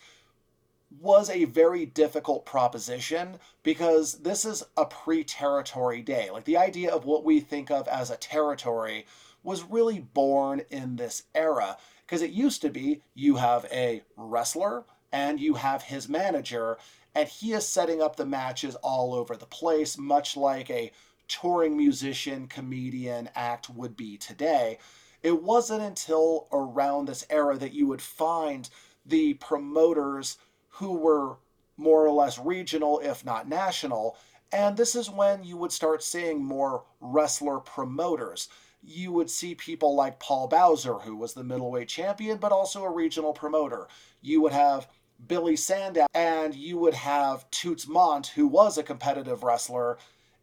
was 0.99 1.29
a 1.29 1.45
very 1.45 1.85
difficult 1.85 2.45
proposition 2.45 3.37
because 3.63 4.19
this 4.19 4.43
is 4.43 4.63
a 4.75 4.85
pre 4.85 5.23
territory 5.23 6.01
day. 6.01 6.29
Like 6.29 6.45
the 6.45 6.57
idea 6.57 6.93
of 6.93 7.05
what 7.05 7.23
we 7.23 7.39
think 7.39 7.71
of 7.71 7.87
as 7.87 8.11
a 8.11 8.17
territory 8.17 9.05
was 9.43 9.63
really 9.63 9.99
born 9.99 10.61
in 10.69 10.97
this 10.97 11.23
era 11.33 11.77
because 12.05 12.21
it 12.21 12.31
used 12.31 12.61
to 12.61 12.69
be 12.69 13.01
you 13.13 13.37
have 13.37 13.65
a 13.71 14.03
wrestler 14.17 14.83
and 15.11 15.39
you 15.39 15.55
have 15.55 15.83
his 15.83 16.07
manager, 16.07 16.77
and 17.13 17.27
he 17.27 17.53
is 17.53 17.67
setting 17.67 18.01
up 18.01 18.15
the 18.15 18.25
matches 18.25 18.75
all 18.75 19.13
over 19.13 19.35
the 19.35 19.45
place, 19.45 19.97
much 19.97 20.37
like 20.37 20.69
a 20.69 20.91
touring 21.27 21.75
musician, 21.75 22.47
comedian 22.47 23.29
act 23.35 23.69
would 23.69 23.95
be 23.95 24.17
today. 24.17 24.77
It 25.23 25.43
wasn't 25.43 25.83
until 25.83 26.47
around 26.51 27.07
this 27.07 27.25
era 27.29 27.57
that 27.57 27.73
you 27.73 27.87
would 27.87 28.01
find 28.01 28.69
the 29.05 29.35
promoters 29.35 30.37
who 30.69 30.93
were 30.93 31.37
more 31.77 32.05
or 32.05 32.11
less 32.11 32.39
regional, 32.39 32.99
if 32.99 33.25
not 33.25 33.47
national. 33.47 34.17
And 34.51 34.75
this 34.75 34.95
is 34.95 35.09
when 35.09 35.43
you 35.43 35.57
would 35.57 35.71
start 35.71 36.03
seeing 36.03 36.43
more 36.43 36.83
wrestler 36.99 37.59
promoters. 37.59 38.49
You 38.83 39.11
would 39.11 39.29
see 39.29 39.55
people 39.55 39.95
like 39.95 40.19
Paul 40.19 40.47
Bowser, 40.47 40.95
who 40.95 41.15
was 41.15 41.33
the 41.33 41.43
middleweight 41.43 41.87
champion, 41.87 42.37
but 42.37 42.51
also 42.51 42.83
a 42.83 42.89
regional 42.89 43.33
promoter. 43.33 43.87
You 44.21 44.41
would 44.41 44.53
have 44.53 44.87
Billy 45.27 45.55
Sandow, 45.55 46.07
and 46.15 46.55
you 46.55 46.79
would 46.79 46.95
have 46.95 47.49
Toots 47.51 47.85
Mondt, 47.85 48.27
who 48.27 48.47
was 48.47 48.77
a 48.77 48.83
competitive 48.83 49.43
wrestler 49.43 49.97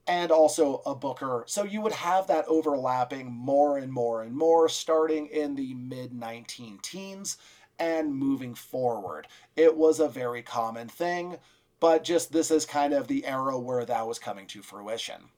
and 0.09 0.33
also 0.33 0.81
a 0.87 0.95
booker. 0.95 1.45
So 1.47 1.63
you 1.65 1.83
would 1.83 1.93
have 1.93 2.27
that 2.27 2.47
overlapping 2.49 3.31
more 3.31 3.77
and 3.79 3.93
more 3.93 4.23
and 4.23 4.35
more 4.35 4.69
starting 4.69 5.27
in 5.27 5.55
the 5.55 5.75
mid 5.75 6.15
19 6.15 6.79
teens 6.83 7.37
and 7.79 8.15
moving 8.15 8.55
forward. 8.55 9.29
It 9.55 9.77
was 9.77 10.01
a 10.01 10.09
very 10.09 10.43
common 10.43 10.89
thing, 10.89 11.37
but 11.79 12.03
just 12.03 12.33
this 12.33 12.51
is 12.51 12.65
kind 12.65 12.95
of 12.95 13.07
the 13.07 13.25
era 13.27 13.59
where 13.59 13.85
that 13.85 14.07
was 14.07 14.19
coming 14.19 14.47
to 14.49 14.63
fruition. 14.63 15.29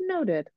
Noted. 0.00 0.48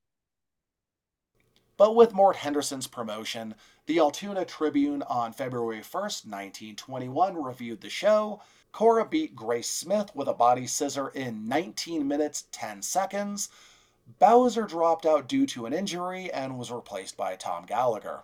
But 1.77 1.95
with 1.95 2.13
Mort 2.13 2.37
Henderson's 2.37 2.87
promotion, 2.87 3.55
the 3.85 3.99
Altoona 3.99 4.45
Tribune 4.45 5.01
on 5.03 5.31
February 5.31 5.79
1st, 5.79 6.25
1921 6.25 7.41
reviewed 7.41 7.81
the 7.81 7.89
show. 7.89 8.41
Cora 8.71 9.03
beat 9.03 9.35
Grace 9.35 9.69
Smith 9.69 10.15
with 10.15 10.27
a 10.27 10.33
body 10.33 10.67
scissor 10.67 11.09
in 11.09 11.47
19 11.47 12.07
minutes 12.07 12.45
10 12.51 12.81
seconds. 12.81 13.49
Bowser 14.19 14.63
dropped 14.63 15.05
out 15.05 15.27
due 15.27 15.45
to 15.47 15.65
an 15.65 15.73
injury 15.73 16.31
and 16.31 16.57
was 16.57 16.71
replaced 16.71 17.17
by 17.17 17.35
Tom 17.35 17.65
Gallagher. 17.65 18.23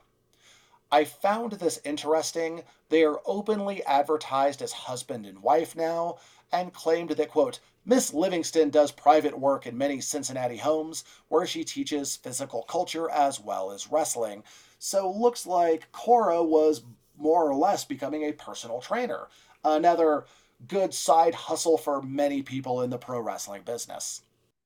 I 0.92 1.04
found 1.04 1.54
this 1.54 1.82
interesting. 1.84 2.64
They 2.90 3.04
are 3.04 3.22
openly 3.26 3.84
advertised 3.86 4.62
as 4.62 4.72
husband 4.72 5.26
and 5.26 5.42
wife 5.42 5.76
now 5.76 6.18
and 6.52 6.74
claimed 6.74 7.10
that, 7.10 7.32
quote, 7.32 7.60
Miss 7.84 8.14
Livingston 8.14 8.70
does 8.70 8.92
private 8.92 9.38
work 9.38 9.66
in 9.66 9.78
many 9.78 10.00
Cincinnati 10.00 10.58
homes 10.58 11.04
where 11.28 11.46
she 11.46 11.64
teaches 11.64 12.16
physical 12.16 12.64
culture 12.64 13.10
as 13.10 13.40
well 13.40 13.72
as 13.72 13.92
wrestling. 13.92 14.44
So 14.80 15.12
looks 15.12 15.46
like 15.46 15.92
Cora 15.92 16.44
was 16.44 16.84
more 17.18 17.50
or 17.50 17.56
less 17.56 17.86
becoming 17.86 18.24
a 18.24 18.34
personal 18.34 18.82
trainer. 18.82 19.28
Another 19.66 20.26
good 20.68 20.94
side 20.94 21.36
hustle 21.36 21.78
for 21.78 22.02
many 22.02 22.42
people 22.42 22.82
in 22.84 22.90
the 22.90 22.98
pro 22.98 23.20
wrestling 23.20 23.64
business. 23.64 24.22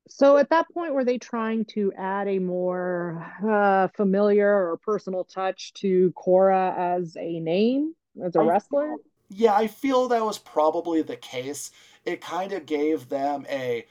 So 0.10 0.38
at 0.38 0.50
that 0.50 0.68
point, 0.74 0.94
were 0.94 1.06
they 1.06 1.18
trying 1.20 1.66
to 1.66 1.94
add 1.96 2.28
a 2.28 2.40
more 2.40 3.26
uh, 3.48 3.88
familiar 3.90 4.72
or 4.72 4.78
personal 4.78 5.24
touch 5.24 5.74
to 5.76 6.12
Cora 6.14 6.74
as 6.78 7.16
a 7.18 7.40
name, 7.40 7.96
as 8.24 8.36
a 8.36 8.40
I 8.40 8.44
wrestler? 8.44 8.98
feel, 8.98 9.04
yeah, 9.30 9.54
I 9.56 9.68
feel 9.68 10.08
that 10.08 10.26
was 10.26 10.38
probably 10.40 11.02
the 11.02 11.16
case. 11.16 11.72
It 12.06 12.22
kind 12.22 12.54
of 12.54 12.66
gave 12.66 13.10
them 13.10 13.46
a 13.50 13.86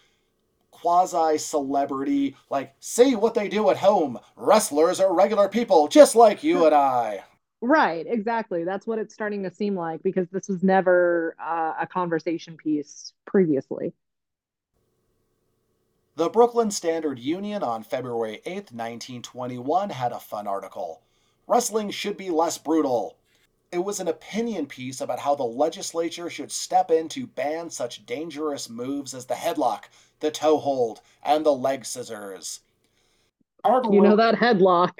quasi 0.73 1.39
celebrity, 1.39 2.37
like, 2.51 2.75
see 2.81 3.17
what 3.17 3.35
they 3.35 3.49
do 3.49 3.71
at 3.71 3.79
home. 3.79 4.19
Wrestlers 4.37 5.01
are 5.01 5.15
regular 5.15 5.49
people, 5.49 5.89
just 5.89 6.17
like 6.17 6.45
you 6.45 6.67
and 6.67 6.75
I. 6.75 7.25
Right, 7.61 8.07
exactly. 8.09 8.65
That's 8.65 8.87
what 8.87 8.99
it's 8.99 9.13
starting 9.13 9.43
to 9.43 9.51
seem 9.51 9.75
like 9.75 10.03
because 10.03 10.29
this 10.31 10.49
was 10.49 10.63
never 10.63 11.35
uh, 11.41 11.75
a 11.81 11.87
conversation 11.87 12.57
piece 12.57 13.13
previously. 13.27 13.93
The 16.15 16.29
Brooklyn 16.29 16.71
Standard 16.71 17.19
Union 17.19 17.63
on 17.63 17.83
February 17.83 18.41
8, 18.45 18.73
1921, 18.73 19.91
had 19.91 20.13
a 20.13 20.19
fun 20.19 20.47
article. 20.47 21.03
Wrestling 21.47 21.91
should 21.91 22.17
be 22.17 22.31
less 22.31 22.59
brutal. 22.59 23.17
It 23.71 23.79
was 23.79 24.01
an 24.01 24.09
opinion 24.09 24.67
piece 24.67 25.01
about 25.01 25.21
how 25.21 25.35
the 25.35 25.45
legislature 25.45 26.31
should 26.31 26.51
step 26.51 26.91
in 26.91 27.09
to 27.11 27.27
ban 27.27 27.71
such 27.71 28.07
dangerous 28.07 28.69
moves 28.69 29.15
as 29.15 29.27
the 29.27 29.35
headlock, 29.35 29.85
the 30.21 30.31
toe 30.31 30.59
hold, 30.59 31.01
and 31.23 31.45
the 31.45 31.53
leg 31.53 31.85
scissors. 31.85 32.61
You 33.65 34.01
know 34.01 34.17
that 34.17 34.35
headlock. 34.35 34.93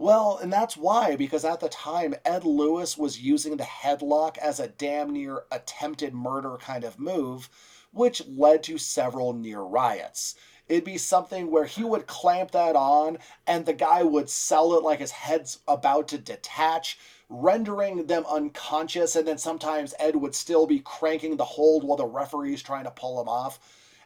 Well, 0.00 0.38
and 0.40 0.52
that's 0.52 0.76
why, 0.76 1.16
because 1.16 1.44
at 1.44 1.58
the 1.58 1.68
time, 1.68 2.14
Ed 2.24 2.44
Lewis 2.44 2.96
was 2.96 3.20
using 3.20 3.56
the 3.56 3.64
headlock 3.64 4.38
as 4.38 4.60
a 4.60 4.68
damn 4.68 5.12
near 5.12 5.42
attempted 5.50 6.14
murder 6.14 6.56
kind 6.56 6.84
of 6.84 7.00
move, 7.00 7.50
which 7.92 8.24
led 8.28 8.62
to 8.64 8.78
several 8.78 9.32
near 9.32 9.60
riots. 9.60 10.36
It'd 10.68 10.84
be 10.84 10.98
something 10.98 11.50
where 11.50 11.64
he 11.64 11.82
would 11.82 12.06
clamp 12.06 12.52
that 12.52 12.76
on, 12.76 13.18
and 13.44 13.66
the 13.66 13.72
guy 13.72 14.04
would 14.04 14.30
sell 14.30 14.74
it 14.74 14.84
like 14.84 15.00
his 15.00 15.10
head's 15.10 15.58
about 15.66 16.06
to 16.08 16.18
detach, 16.18 16.96
rendering 17.28 18.06
them 18.06 18.24
unconscious, 18.28 19.16
and 19.16 19.26
then 19.26 19.38
sometimes 19.38 19.94
Ed 19.98 20.14
would 20.14 20.34
still 20.36 20.66
be 20.66 20.78
cranking 20.78 21.36
the 21.36 21.44
hold 21.44 21.82
while 21.82 21.96
the 21.96 22.06
referee's 22.06 22.62
trying 22.62 22.84
to 22.84 22.90
pull 22.92 23.20
him 23.20 23.28
off. 23.28 23.58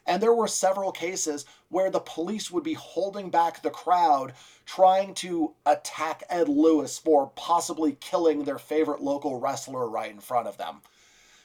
And 0.06 0.22
there 0.22 0.34
were 0.34 0.48
several 0.48 0.90
cases 0.92 1.44
where 1.68 1.90
the 1.90 2.00
police 2.00 2.50
would 2.50 2.64
be 2.64 2.74
holding 2.74 3.30
back 3.30 3.62
the 3.62 3.70
crowd, 3.70 4.34
trying 4.66 5.14
to 5.14 5.54
attack 5.64 6.24
Ed 6.28 6.48
Lewis 6.48 6.98
for 6.98 7.30
possibly 7.36 7.96
killing 8.00 8.44
their 8.44 8.58
favorite 8.58 9.00
local 9.00 9.38
wrestler 9.38 9.88
right 9.88 10.10
in 10.10 10.20
front 10.20 10.48
of 10.48 10.58
them. 10.58 10.82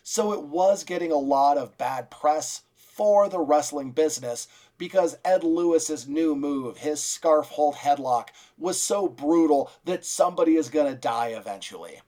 So 0.04 0.32
it 0.34 0.44
was 0.44 0.84
getting 0.84 1.12
a 1.12 1.18
lot 1.18 1.58
of 1.58 1.78
bad 1.78 2.10
press 2.10 2.64
for 2.76 3.30
the 3.30 3.40
wrestling 3.40 3.92
business 3.92 4.48
because 4.78 5.18
Ed 5.24 5.44
Lewis's 5.44 6.08
new 6.08 6.36
move, 6.36 6.78
his 6.78 7.04
scarf 7.04 7.48
hold 7.50 7.76
headlock, 7.76 8.30
was 8.58 8.82
so 8.82 9.08
brutal 9.08 9.72
that 9.86 10.06
somebody 10.06 10.56
is 10.56 10.70
going 10.70 10.92
to 10.92 11.00
die 11.00 11.30
eventually. 11.30 12.02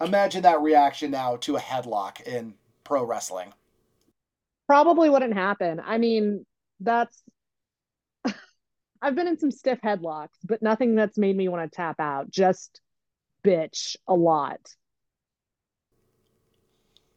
Imagine 0.00 0.42
that 0.42 0.62
reaction 0.62 1.10
now 1.10 1.36
to 1.36 1.56
a 1.56 1.60
headlock 1.60 2.22
in 2.22 2.54
pro 2.84 3.04
wrestling. 3.04 3.52
Probably 4.70 5.10
wouldn't 5.10 5.34
happen. 5.34 5.82
I 5.84 5.98
mean, 5.98 6.46
that's 6.78 7.24
I've 9.02 9.16
been 9.16 9.26
in 9.26 9.36
some 9.36 9.50
stiff 9.50 9.80
headlocks, 9.80 10.38
but 10.44 10.62
nothing 10.62 10.94
that's 10.94 11.18
made 11.18 11.36
me 11.36 11.48
want 11.48 11.68
to 11.68 11.76
tap 11.76 11.98
out. 11.98 12.30
Just 12.30 12.80
bitch 13.44 13.96
a 14.06 14.14
lot. 14.14 14.60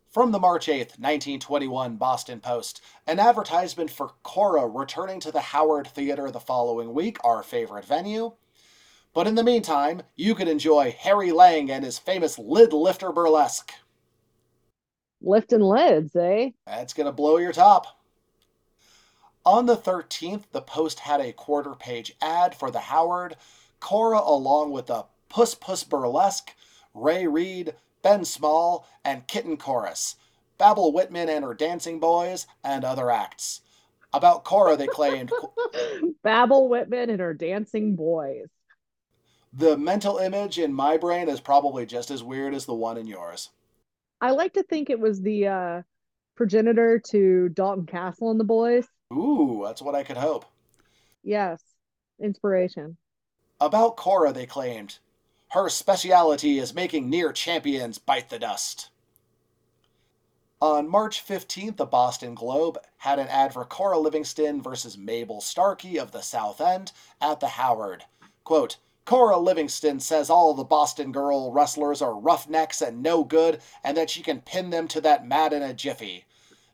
From 0.09 0.31
the 0.31 0.39
March 0.39 0.65
8th, 0.65 0.97
1921 0.97 1.97
Boston 1.97 2.39
Post, 2.39 2.81
an 3.05 3.19
advertisement 3.19 3.91
for 3.91 4.13
Cora 4.23 4.67
returning 4.67 5.19
to 5.19 5.31
the 5.31 5.41
Howard 5.41 5.85
Theater 5.85 6.31
the 6.31 6.39
following 6.39 6.91
week, 6.91 7.23
our 7.23 7.43
favorite 7.43 7.85
venue. 7.85 8.31
But 9.13 9.27
in 9.27 9.35
the 9.35 9.43
meantime, 9.43 10.01
you 10.15 10.33
can 10.33 10.47
enjoy 10.47 10.95
Harry 10.97 11.31
Lang 11.31 11.69
and 11.69 11.85
his 11.85 11.99
famous 11.99 12.39
lid 12.39 12.73
lifter 12.73 13.11
burlesque. 13.11 13.71
Lifting 15.23 15.61
lids, 15.61 16.15
eh? 16.15 16.49
That's 16.67 16.93
going 16.93 17.05
to 17.05 17.11
blow 17.13 17.37
your 17.37 17.53
top. 17.53 17.99
On 19.45 19.65
the 19.65 19.75
13th, 19.77 20.43
the 20.51 20.61
Post 20.61 20.99
had 20.99 21.19
a 21.21 21.33
quarter 21.33 21.73
page 21.75 22.15
ad 22.21 22.55
for 22.55 22.69
the 22.71 22.79
Howard, 22.79 23.35
Cora 23.79 24.19
along 24.21 24.71
with 24.71 24.89
a 24.89 25.05
Puss 25.29 25.55
Puss 25.55 25.83
Burlesque, 25.83 26.53
Ray 26.93 27.27
Reed, 27.27 27.73
Ben 28.01 28.23
Small, 28.25 28.87
and 29.03 29.27
Kitten 29.27 29.57
Chorus, 29.57 30.15
Babel 30.57 30.91
Whitman 30.93 31.27
and 31.29 31.43
her 31.43 31.53
Dancing 31.53 31.99
Boys, 31.99 32.45
and 32.63 32.83
other 32.85 33.09
acts. 33.09 33.61
About 34.13 34.43
Cora, 34.43 34.77
they 34.77 34.87
claimed 34.87 35.31
Babel 36.23 36.69
Whitman 36.69 37.09
and 37.09 37.19
her 37.19 37.33
dancing 37.33 37.95
boys. 37.95 38.47
the 39.51 39.75
mental 39.77 40.17
image 40.17 40.59
in 40.59 40.73
my 40.73 40.97
brain 40.97 41.27
is 41.29 41.39
probably 41.41 41.85
just 41.85 42.11
as 42.11 42.23
weird 42.23 42.53
as 42.53 42.65
the 42.65 42.73
one 42.75 42.97
in 42.97 43.07
yours. 43.07 43.49
I 44.23 44.31
like 44.31 44.53
to 44.53 44.63
think 44.63 44.89
it 44.89 45.01
was 45.01 45.21
the 45.21 45.47
uh, 45.47 45.81
progenitor 46.35 46.97
to 47.09 47.49
Dalton 47.49 47.85
Castle 47.85 48.31
and 48.31 48.39
the 48.39 48.45
boys. 48.45 48.87
Ooh, 49.11 49.63
that's 49.65 49.81
what 49.81 49.95
I 49.95 50.03
could 50.03 50.15
hope. 50.15 50.45
Yes, 51.25 51.61
inspiration. 52.21 52.95
About 53.59 53.97
Cora, 53.97 54.31
they 54.31 54.45
claimed, 54.45 54.99
her 55.49 55.67
speciality 55.67 56.57
is 56.57 56.73
making 56.73 57.09
near 57.09 57.33
champions 57.33 57.97
bite 57.97 58.29
the 58.29 58.39
dust. 58.39 58.91
On 60.61 60.87
March 60.87 61.21
15th, 61.27 61.75
the 61.75 61.85
Boston 61.85 62.33
Globe 62.33 62.77
had 62.99 63.19
an 63.19 63.27
ad 63.27 63.51
for 63.51 63.65
Cora 63.65 63.99
Livingston 63.99 64.61
versus 64.61 64.97
Mabel 64.97 65.41
Starkey 65.41 65.99
of 65.99 66.13
the 66.13 66.21
South 66.21 66.61
End 66.61 66.93
at 67.19 67.41
the 67.41 67.49
Howard. 67.49 68.05
Quote, 68.45 68.77
Cora 69.05 69.37
Livingston 69.37 69.99
says 69.99 70.29
all 70.29 70.53
the 70.53 70.63
Boston 70.63 71.11
girl 71.11 71.51
wrestlers 71.51 72.01
are 72.01 72.17
roughnecks 72.17 72.81
and 72.81 73.03
no 73.03 73.25
good, 73.25 73.59
and 73.83 73.97
that 73.97 74.09
she 74.09 74.23
can 74.23 74.39
pin 74.39 74.69
them 74.69 74.87
to 74.87 75.01
that 75.01 75.27
mat 75.27 75.51
in 75.51 75.61
a 75.61 75.73
jiffy. 75.73 76.25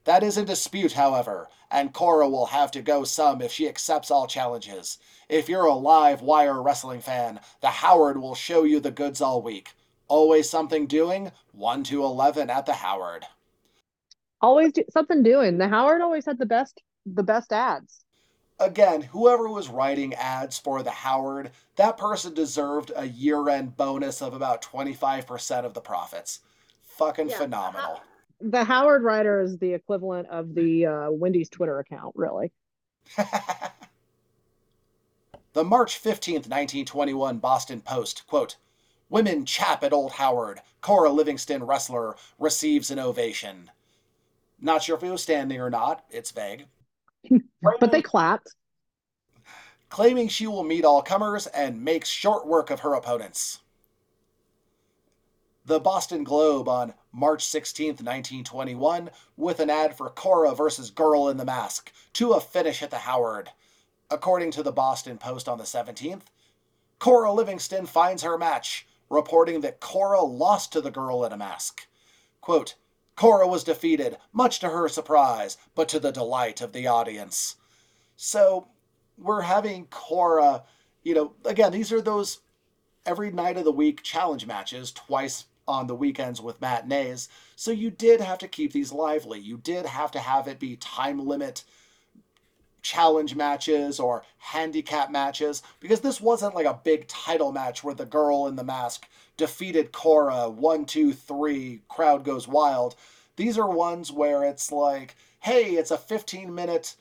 That 0.04 0.22
is 0.22 0.38
in 0.38 0.46
dispute, 0.46 0.94
however, 0.94 1.50
and 1.72 1.92
Cora 1.92 2.30
will 2.30 2.48
have 2.48 2.70
to 2.72 2.84
go 2.84 3.04
some 3.04 3.42
if 3.42 3.52
she 3.52 3.68
accepts 3.68 4.12
all 4.12 4.28
challenges. 4.28 5.00
If 5.28 5.50
you're 5.50 5.66
a 5.66 5.74
live 5.74 6.22
wire 6.22 6.62
wrestling 6.62 7.02
fan, 7.02 7.40
the 7.62 7.68
Howard 7.68 8.22
will 8.22 8.36
show 8.36 8.64
you 8.64 8.80
the 8.80 8.92
goods 8.92 9.22
all 9.22 9.42
week. 9.42 9.74
Always 10.08 10.48
something 10.48 10.86
doing, 10.86 11.32
1 11.54 11.84
to 11.86 12.04
11 12.04 12.50
at 12.52 12.66
the 12.68 12.74
Howard. 12.74 13.26
Always 14.40 14.72
do, 14.74 14.84
something 14.92 15.24
doing. 15.24 15.58
The 15.58 15.68
Howard 15.68 16.02
always 16.02 16.26
had 16.26 16.38
the 16.38 16.46
best 16.46 16.82
the 17.06 17.24
best 17.24 17.52
ads 17.52 18.04
again, 18.60 19.02
whoever 19.02 19.48
was 19.50 19.70
writing 19.70 20.14
ads 20.16 20.58
for 20.58 20.84
the 20.84 20.92
Howard, 20.92 21.52
that 21.76 21.98
person 21.98 22.34
deserved 22.34 22.92
a 22.96 23.06
year 23.06 23.50
end 23.50 23.78
bonus 23.78 24.22
of 24.22 24.34
about 24.34 24.62
25% 24.62 25.66
of 25.66 25.74
the 25.74 25.82
profits. 25.82 26.42
Fucking 26.82 27.30
yeah, 27.30 27.38
phenomenal. 27.38 28.02
The 28.42 28.64
Howard 28.64 29.04
writer 29.04 29.42
is 29.42 29.58
the 29.58 29.74
equivalent 29.74 30.28
of 30.30 30.54
the 30.54 30.86
uh, 30.86 31.12
Wendy's 31.12 31.50
Twitter 31.50 31.80
account, 31.80 32.14
really. 32.16 32.52
the 35.54 35.64
March 35.64 36.02
15th, 36.02 36.48
1921 36.48 37.38
Boston 37.40 37.82
Post, 37.82 38.28
quote, 38.28 38.58
Women 39.10 39.46
chap 39.46 39.84
at 39.84 39.94
Old 39.94 40.14
Howard. 40.14 40.62
Cora 40.82 41.10
Livingston 41.10 41.64
wrestler 41.64 42.16
receives 42.38 42.92
an 42.92 43.00
ovation. 43.00 43.72
Not 44.62 44.84
sure 44.84 44.96
if 44.96 45.02
he 45.02 45.10
was 45.10 45.24
standing 45.24 45.60
or 45.60 45.70
not. 45.70 46.06
It's 46.12 46.32
vague. 46.32 46.68
But 47.62 47.92
they 47.92 48.02
clapped. 48.02 48.56
Claiming 49.90 50.28
she 50.28 50.48
will 50.48 50.64
meet 50.64 50.86
all 50.86 51.02
comers 51.02 51.48
and 51.48 51.84
makes 51.84 52.08
short 52.08 52.46
work 52.48 52.70
of 52.70 52.82
her 52.82 52.94
opponents. 52.94 53.60
The 55.66 55.80
Boston 55.80 56.24
Globe 56.24 56.68
on 56.68 56.94
March 57.12 57.46
16, 57.46 57.90
1921, 57.90 59.10
with 59.38 59.60
an 59.60 59.70
ad 59.70 59.96
for 59.96 60.10
Cora 60.10 60.56
versus 60.56 60.90
Girl 60.90 61.30
in 61.30 61.38
the 61.38 61.46
Mask 61.46 61.92
to 62.14 62.32
a 62.32 62.42
finish 62.42 62.82
at 62.82 62.92
the 62.92 62.98
Howard. 63.00 63.50
According 64.12 64.52
to 64.52 64.64
the 64.64 64.72
Boston 64.72 65.18
Post 65.18 65.48
on 65.48 65.58
the 65.58 65.64
17th, 65.64 66.24
Cora 66.98 67.32
Livingston 67.32 67.86
finds 67.86 68.24
her 68.24 68.38
match, 68.38 68.88
reporting 69.10 69.62
that 69.62 69.80
Cora 69.80 70.22
lost 70.22 70.72
to 70.74 70.82
the 70.82 70.92
Girl 70.92 71.24
in 71.24 71.32
a 71.32 71.38
Mask. 71.38 71.88
Quote, 72.42 72.76
Cora 73.20 73.46
was 73.46 73.66
defeated, 73.66 74.16
much 74.32 74.60
to 74.60 74.70
her 74.70 74.88
surprise, 74.88 75.58
but 75.76 75.90
to 75.90 76.00
the 76.00 76.10
delight 76.10 76.62
of 76.62 76.72
the 76.72 76.88
audience. 76.88 77.58
So 78.16 78.70
we're 79.18 79.42
having 79.42 79.88
Cora, 79.88 80.64
you 81.04 81.14
know, 81.16 81.34
again, 81.44 81.74
these 81.74 81.92
are 81.92 82.00
those 82.00 82.40
every 83.06 83.30
night 83.30 83.58
of 83.58 83.66
the 83.66 83.74
week 83.74 84.04
challenge 84.04 84.46
matches, 84.46 84.94
twice 84.94 85.48
on 85.68 85.88
the 85.88 85.96
weekends 85.96 86.40
with 86.40 86.62
matinees. 86.62 87.28
So 87.58 87.72
you 87.72 87.92
did 87.92 88.22
have 88.22 88.38
to 88.38 88.48
keep 88.48 88.72
these 88.72 88.94
lively. 88.94 89.42
You 89.42 89.58
did 89.58 89.86
have 89.86 90.12
to 90.12 90.20
have 90.20 90.48
it 90.48 90.58
be 90.58 90.78
time 90.78 91.20
limit 91.28 91.66
challenge 92.82 93.36
matches 93.36 94.00
or 94.00 94.24
handicap 94.38 95.12
matches 95.12 95.62
because 95.82 96.00
this 96.00 96.22
wasn't 96.22 96.56
like 96.56 96.66
a 96.66 96.80
big 96.86 97.06
title 97.10 97.52
match 97.52 97.84
where 97.84 97.94
the 97.94 98.06
girl 98.06 98.48
in 98.48 98.56
the 98.56 98.64
mask 98.64 99.10
defeated 99.40 99.92
Cora 99.92 100.50
one, 100.50 100.86
two, 100.86 101.14
three, 101.14 101.82
crowd 101.88 102.24
goes 102.24 102.48
wild. 102.48 102.96
These 103.38 103.58
are 103.58 103.70
ones 103.70 104.12
where 104.12 104.44
it's 104.44 104.72
like, 104.72 105.16
hey, 105.40 105.72
it's 105.72 105.90
a 105.90 105.98
15 105.98 106.54
minute 106.54 106.96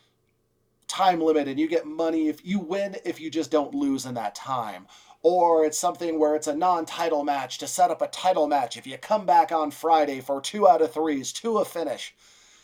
time 0.87 1.21
limit 1.21 1.49
and 1.49 1.61
you 1.61 1.69
get 1.69 1.85
money 1.87 2.29
if 2.29 2.47
you 2.47 2.61
win 2.61 2.97
if 3.05 3.21
you 3.21 3.31
just 3.31 3.51
don't 3.51 3.75
lose 3.75 4.07
in 4.07 4.15
that 4.15 4.35
time. 4.35 4.87
Or 5.23 5.65
it's 5.65 5.77
something 5.77 6.19
where 6.19 6.37
it's 6.37 6.47
a 6.47 6.55
non 6.55 6.87
title 6.87 7.25
match 7.25 7.59
to 7.59 7.67
set 7.67 7.91
up 7.91 8.01
a 8.01 8.07
title 8.07 8.47
match 8.47 8.77
if 8.77 8.87
you 8.87 8.97
come 8.97 9.27
back 9.27 9.51
on 9.51 9.73
Friday 9.73 10.21
for 10.21 10.41
two 10.41 10.67
out 10.69 10.81
of 10.81 10.93
threes 10.95 11.33
to 11.35 11.59
a 11.59 11.65
finish. 11.65 12.15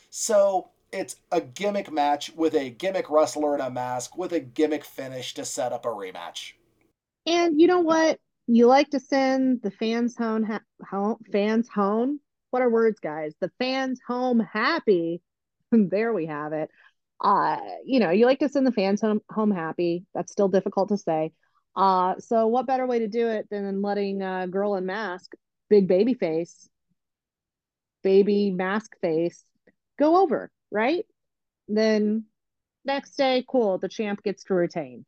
So 0.09 0.71
it's 0.93 1.17
a 1.33 1.41
gimmick 1.41 1.91
match 1.91 2.31
with 2.37 2.55
a 2.55 2.71
gimmick 2.71 3.11
wrestler 3.11 3.57
in 3.57 3.61
a 3.61 3.71
mask 3.71 4.17
with 4.17 4.33
a 4.33 4.39
gimmick 4.39 4.85
finish 4.85 5.35
to 5.35 5.45
set 5.45 5.73
up 5.73 5.85
a 5.85 5.89
rematch. 5.89 6.53
And 7.27 7.61
you 7.61 7.67
know 7.67 7.81
what? 7.81 8.21
You 8.47 8.67
like 8.67 8.91
to 8.91 9.01
send 9.01 9.63
the 9.63 9.71
fans 9.71 10.17
home, 10.17 10.47
home 10.89 11.17
fans 11.33 11.69
home. 11.69 12.21
What 12.51 12.63
are 12.63 12.71
words, 12.71 13.01
guys? 13.01 13.35
The 13.41 13.51
fans 13.59 14.01
home 14.07 14.41
happy. 14.41 15.23
there 15.73 16.13
we 16.13 16.27
have 16.27 16.53
it. 16.53 16.71
Uh, 17.21 17.59
you 17.85 18.01
know, 18.01 18.11
you 18.11 18.27
like 18.27 18.41
to 18.41 18.49
send 18.49 18.67
the 18.67 18.73
fans 18.73 19.01
home 19.01 19.21
home 19.31 19.51
happy. 19.51 20.05
That's 20.15 20.33
still 20.33 20.49
difficult 20.49 20.91
to 20.91 20.99
say. 20.99 21.33
Uh, 21.75 22.17
so 22.19 22.47
what 22.47 22.67
better 22.67 22.87
way 22.87 23.01
to 23.01 23.09
do 23.09 23.29
it 23.29 23.49
than 23.51 23.83
letting 23.83 24.23
uh, 24.23 24.47
girl 24.47 24.77
in 24.77 24.87
mask, 24.87 25.33
big 25.71 25.89
baby 25.89 26.15
face, 26.15 26.69
baby 28.03 28.51
mask 28.51 28.93
face, 29.01 29.45
go 29.99 30.23
over, 30.23 30.51
right? 30.71 31.07
Then 31.67 32.27
next 32.85 33.17
day, 33.17 33.45
cool, 33.49 33.79
the 33.79 33.89
champ 33.89 34.23
gets 34.23 34.45
to 34.45 34.55
retain. 34.55 35.05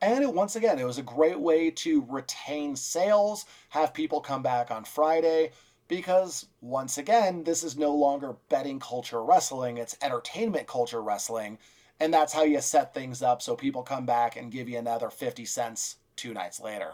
And 0.00 0.22
it, 0.22 0.32
once 0.32 0.56
again, 0.56 0.78
it 0.78 0.84
was 0.84 0.98
a 0.98 1.02
great 1.02 1.38
way 1.38 1.70
to 1.70 2.04
retain 2.08 2.76
sales, 2.76 3.46
have 3.70 3.94
people 3.94 4.20
come 4.20 4.42
back 4.42 4.70
on 4.70 4.84
Friday, 4.84 5.52
because 5.88 6.46
once 6.60 6.98
again, 6.98 7.44
this 7.44 7.64
is 7.64 7.78
no 7.78 7.94
longer 7.94 8.36
betting 8.48 8.78
culture 8.78 9.22
wrestling, 9.22 9.78
it's 9.78 9.96
entertainment 10.02 10.66
culture 10.66 11.02
wrestling. 11.02 11.58
And 11.98 12.12
that's 12.12 12.34
how 12.34 12.42
you 12.42 12.60
set 12.60 12.92
things 12.92 13.22
up 13.22 13.40
so 13.40 13.56
people 13.56 13.82
come 13.82 14.04
back 14.04 14.36
and 14.36 14.52
give 14.52 14.68
you 14.68 14.78
another 14.78 15.08
50 15.08 15.46
cents 15.46 15.96
two 16.14 16.34
nights 16.34 16.60
later. 16.60 16.92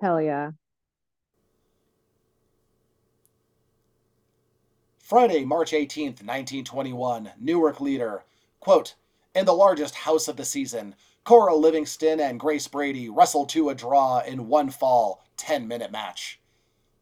Hell 0.00 0.20
yeah. 0.20 0.50
Friday, 4.98 5.44
March 5.44 5.70
18th, 5.70 6.20
1921, 6.20 7.30
Newark 7.40 7.80
Leader. 7.80 8.24
Quote, 8.60 8.94
in 9.34 9.46
the 9.46 9.52
largest 9.52 9.94
house 9.94 10.28
of 10.28 10.36
the 10.36 10.44
season, 10.44 10.96
Cora 11.26 11.56
Livingston 11.56 12.20
and 12.20 12.38
Grace 12.38 12.68
Brady 12.68 13.08
wrestled 13.08 13.48
to 13.48 13.68
a 13.68 13.74
draw 13.74 14.20
in 14.20 14.46
one 14.46 14.70
fall, 14.70 15.24
10 15.38 15.66
minute 15.66 15.90
match. 15.90 16.38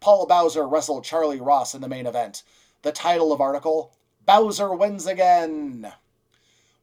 Paul 0.01 0.25
Bowser 0.25 0.67
wrestled 0.67 1.05
Charlie 1.05 1.43
Ross 1.43 1.75
in 1.75 1.83
the 1.83 1.91
main 1.91 2.07
event. 2.07 2.43
The 2.81 2.91
title 2.91 3.35
of 3.35 3.43
article 3.43 3.93
Bowser 4.25 4.75
wins 4.75 5.07
again. 5.07 5.93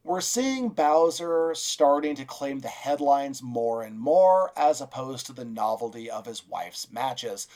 We're 0.03 0.21
seeing 0.21 0.69
Bowser 0.69 1.55
starting 1.55 2.13
to 2.17 2.25
claim 2.25 2.59
the 2.59 2.67
headlines 2.67 3.41
more 3.41 3.81
and 3.81 3.99
more 3.99 4.51
as 4.55 4.79
opposed 4.79 5.25
to 5.25 5.33
the 5.33 5.43
novelty 5.43 6.11
of 6.11 6.27
his 6.27 6.47
wife's 6.47 6.91
matches. 6.91 7.47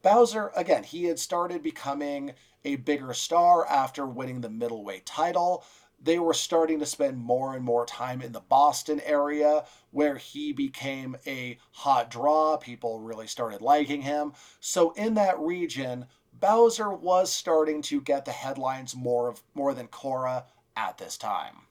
Bowser, 0.00 0.50
again, 0.56 0.82
he 0.82 1.04
had 1.04 1.18
started 1.18 1.62
becoming 1.62 2.32
a 2.64 2.76
bigger 2.76 3.12
star 3.12 3.66
after 3.66 4.06
winning 4.06 4.40
the 4.40 4.48
middleweight 4.48 5.04
title, 5.04 5.62
they 6.06 6.18
were 6.20 6.32
starting 6.32 6.78
to 6.78 6.86
spend 6.86 7.18
more 7.18 7.54
and 7.54 7.64
more 7.64 7.84
time 7.84 8.22
in 8.22 8.32
the 8.32 8.40
Boston 8.40 9.00
area 9.04 9.64
where 9.90 10.16
he 10.16 10.52
became 10.52 11.16
a 11.26 11.58
hot 11.72 12.10
draw. 12.10 12.56
People 12.56 13.00
really 13.00 13.26
started 13.26 13.60
liking 13.60 14.02
him. 14.02 14.32
So 14.60 14.92
in 14.92 15.14
that 15.14 15.38
region, 15.38 16.06
Bowser 16.32 16.90
was 16.90 17.32
starting 17.32 17.82
to 17.82 18.00
get 18.00 18.24
the 18.24 18.32
headlines 18.32 18.94
more 18.94 19.28
of 19.28 19.42
more 19.54 19.74
than 19.74 19.88
Cora 19.88 20.44
at 20.76 20.96
this 20.96 21.18
time. 21.18 21.62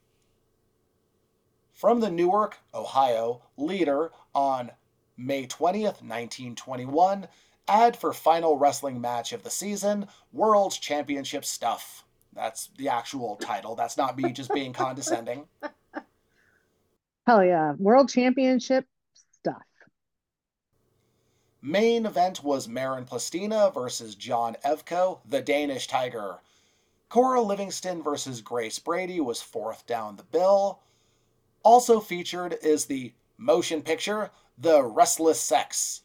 From 1.72 2.00
the 2.00 2.12
Newark, 2.12 2.58
Ohio, 2.74 3.42
leader 3.58 4.12
on 4.34 4.72
May 5.18 5.48
20th, 5.48 6.02
1921, 6.02 7.28
ad 7.68 7.96
for 7.96 8.12
final 8.12 8.58
wrestling 8.58 9.00
match 9.00 9.32
of 9.34 9.44
the 9.44 9.50
season, 9.50 10.08
World 10.34 10.78
Championship 10.80 11.46
stuff. 11.46 12.05
That's 12.36 12.70
the 12.78 12.90
actual 12.90 13.38
title. 13.38 13.76
That's 13.76 13.98
not 13.98 14.18
me 14.18 14.32
just 14.32 14.54
being 14.54 14.74
condescending. 14.74 15.46
Hell 17.28 17.44
yeah. 17.44 17.74
World 17.80 18.10
Championship 18.10 18.86
stuff. 19.32 19.64
Main 21.62 22.06
event 22.06 22.44
was 22.44 22.68
Marin 22.68 23.06
Plestina 23.06 23.72
versus 23.74 24.14
John 24.14 24.56
Evko, 24.64 25.20
the 25.28 25.42
Danish 25.42 25.88
Tiger. 25.88 26.40
Cora 27.10 27.42
Livingston 27.42 28.04
versus 28.04 28.42
Grace 28.42 28.78
Brady 28.78 29.20
was 29.20 29.42
fourth 29.42 29.86
down 29.88 30.18
the 30.18 30.24
bill. 30.24 30.82
Also 31.64 32.00
featured 32.00 32.58
is 32.62 32.86
the 32.86 33.14
motion 33.38 33.82
picture, 33.82 34.30
The 34.58 34.84
Restless 34.84 35.40
Sex. 35.40 36.02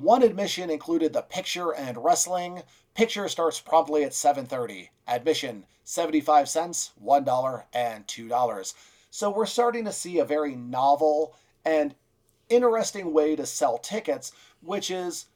One 0.00 0.22
admission 0.22 0.70
included 0.70 1.12
the 1.12 1.20
picture 1.20 1.74
and 1.74 2.02
wrestling, 2.02 2.62
Picture 2.94 3.28
starts 3.28 3.60
promptly 3.60 4.02
at 4.02 4.12
7:30. 4.12 4.90
Admission 5.06 5.66
75 5.84 6.48
cents, 6.48 6.92
$1 6.96 7.64
and 7.72 8.06
$2. 8.06 8.74
So 9.10 9.30
we're 9.30 9.46
starting 9.46 9.84
to 9.84 9.92
see 9.92 10.18
a 10.18 10.24
very 10.24 10.56
novel 10.56 11.34
and 11.64 11.94
interesting 12.48 13.12
way 13.12 13.36
to 13.36 13.46
sell 13.46 13.78
tickets, 13.78 14.32
which 14.60 14.90
is 14.90 15.26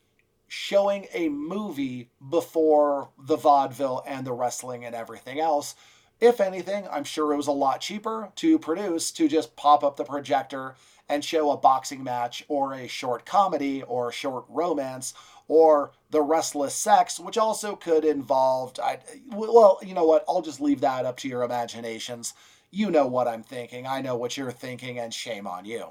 showing 0.48 1.06
a 1.12 1.28
movie 1.28 2.10
before 2.28 3.10
the 3.18 3.36
vaudeville 3.36 4.02
and 4.06 4.26
the 4.26 4.32
wrestling 4.32 4.84
and 4.84 4.94
everything 4.94 5.40
else. 5.40 5.74
If 6.20 6.40
anything, 6.40 6.88
I'm 6.88 7.04
sure 7.04 7.32
it 7.32 7.36
was 7.36 7.46
a 7.46 7.52
lot 7.52 7.80
cheaper 7.80 8.32
to 8.36 8.58
produce 8.58 9.10
to 9.12 9.28
just 9.28 9.56
pop 9.56 9.84
up 9.84 9.96
the 9.96 10.04
projector 10.04 10.74
and 11.08 11.24
show 11.24 11.50
a 11.50 11.56
boxing 11.56 12.02
match 12.02 12.44
or 12.48 12.72
a 12.74 12.88
short 12.88 13.26
comedy 13.26 13.82
or 13.82 14.08
a 14.08 14.12
short 14.12 14.44
romance 14.48 15.14
or 15.48 15.92
the 16.10 16.22
restless 16.22 16.74
sex, 16.74 17.20
which 17.20 17.36
also 17.36 17.76
could 17.76 18.04
involve. 18.04 18.78
I, 18.82 18.98
well, 19.30 19.78
you 19.82 19.94
know 19.94 20.06
what? 20.06 20.24
I'll 20.28 20.42
just 20.42 20.60
leave 20.60 20.80
that 20.80 21.04
up 21.04 21.18
to 21.18 21.28
your 21.28 21.42
imaginations. 21.42 22.32
You 22.70 22.90
know 22.90 23.06
what 23.06 23.28
I'm 23.28 23.42
thinking. 23.42 23.86
I 23.86 24.00
know 24.00 24.16
what 24.16 24.36
you're 24.36 24.50
thinking, 24.50 24.98
and 24.98 25.12
shame 25.12 25.46
on 25.46 25.64
you. 25.64 25.90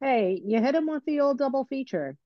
Hey, 0.00 0.42
you 0.44 0.60
hit 0.60 0.74
him 0.74 0.88
with 0.88 1.04
the 1.04 1.20
old 1.20 1.38
double 1.38 1.64
feature. 1.64 2.16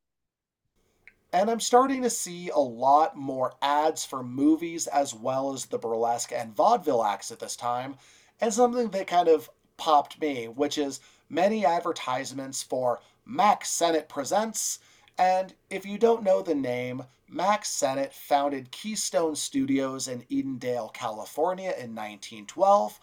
And 1.33 1.51
I'm 1.51 1.61
starting 1.61 2.03
to 2.03 2.11
see 2.11 2.49
a 2.49 2.59
lot 2.59 3.17
more 3.17 3.53
ads 3.61 4.05
for 4.07 4.23
movies 4.23 4.87
as 4.87 5.13
well 5.13 5.53
as 5.53 5.67
the 5.67 5.79
burlesque 5.79 6.33
and 6.33 6.57
vaudeville 6.57 7.05
acts 7.05 7.31
at 7.31 7.41
this 7.41 7.57
time. 7.57 7.97
And 8.41 8.53
something 8.53 8.89
that 8.89 9.07
kind 9.07 9.29
of 9.29 9.51
popped 9.77 10.21
me, 10.21 10.47
which 10.47 10.79
is 10.79 11.01
many 11.29 11.65
advertisements 11.65 12.63
for 12.63 13.01
Mack 13.25 13.65
Sennett 13.65 14.09
Presents. 14.09 14.79
And 15.19 15.55
if 15.71 15.87
you 15.87 15.99
don't 15.99 16.23
know 16.23 16.43
the 16.43 16.55
name, 16.55 17.05
Mack 17.29 17.65
Sennett 17.65 18.13
founded 18.13 18.71
Keystone 18.71 19.37
Studios 19.37 20.09
in 20.09 20.23
Edendale, 20.31 20.93
California 20.93 21.71
in 21.71 21.95
1912. 21.95 23.01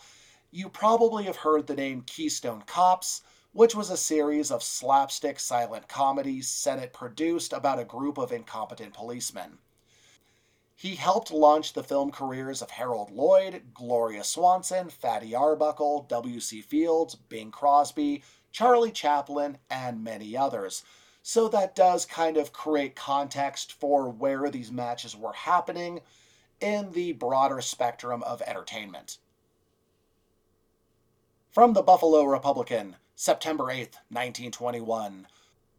You 0.51 0.69
probably 0.69 1.23
have 1.25 1.37
heard 1.37 1.67
the 1.67 1.75
name 1.75 2.03
Keystone 2.05 2.63
Cops 2.65 3.21
which 3.53 3.75
was 3.75 3.91
a 3.91 3.97
series 3.97 4.49
of 4.49 4.63
slapstick 4.63 5.39
silent 5.39 5.87
comedies 5.87 6.47
Sennett 6.47 6.91
produced 6.91 7.53
about 7.53 7.79
a 7.79 7.85
group 7.85 8.17
of 8.17 8.31
incompetent 8.31 8.93
policemen. 8.93 9.59
He 10.83 10.95
helped 10.95 11.31
launch 11.31 11.71
the 11.71 11.81
film 11.81 12.11
careers 12.11 12.61
of 12.61 12.71
Harold 12.71 13.09
Lloyd, 13.09 13.73
Gloria 13.73 14.21
Swanson, 14.21 14.89
Fatty 14.89 15.33
Arbuckle, 15.33 16.05
W.C. 16.09 16.61
Fields, 16.61 17.15
Bing 17.15 17.51
Crosby, 17.51 18.21
Charlie 18.51 18.91
Chaplin, 18.91 19.59
and 19.69 20.03
many 20.03 20.35
others. 20.35 20.83
So 21.21 21.47
that 21.47 21.73
does 21.73 22.05
kind 22.05 22.35
of 22.35 22.51
create 22.51 22.97
context 22.97 23.71
for 23.71 24.09
where 24.09 24.49
these 24.49 24.73
matches 24.73 25.15
were 25.15 25.31
happening 25.31 26.01
in 26.59 26.91
the 26.91 27.13
broader 27.13 27.61
spectrum 27.61 28.21
of 28.23 28.41
entertainment. 28.41 29.19
From 31.49 31.71
the 31.71 31.81
Buffalo 31.81 32.25
Republican, 32.25 32.97
September 33.15 33.71
8, 33.71 33.77
1921, 34.09 35.27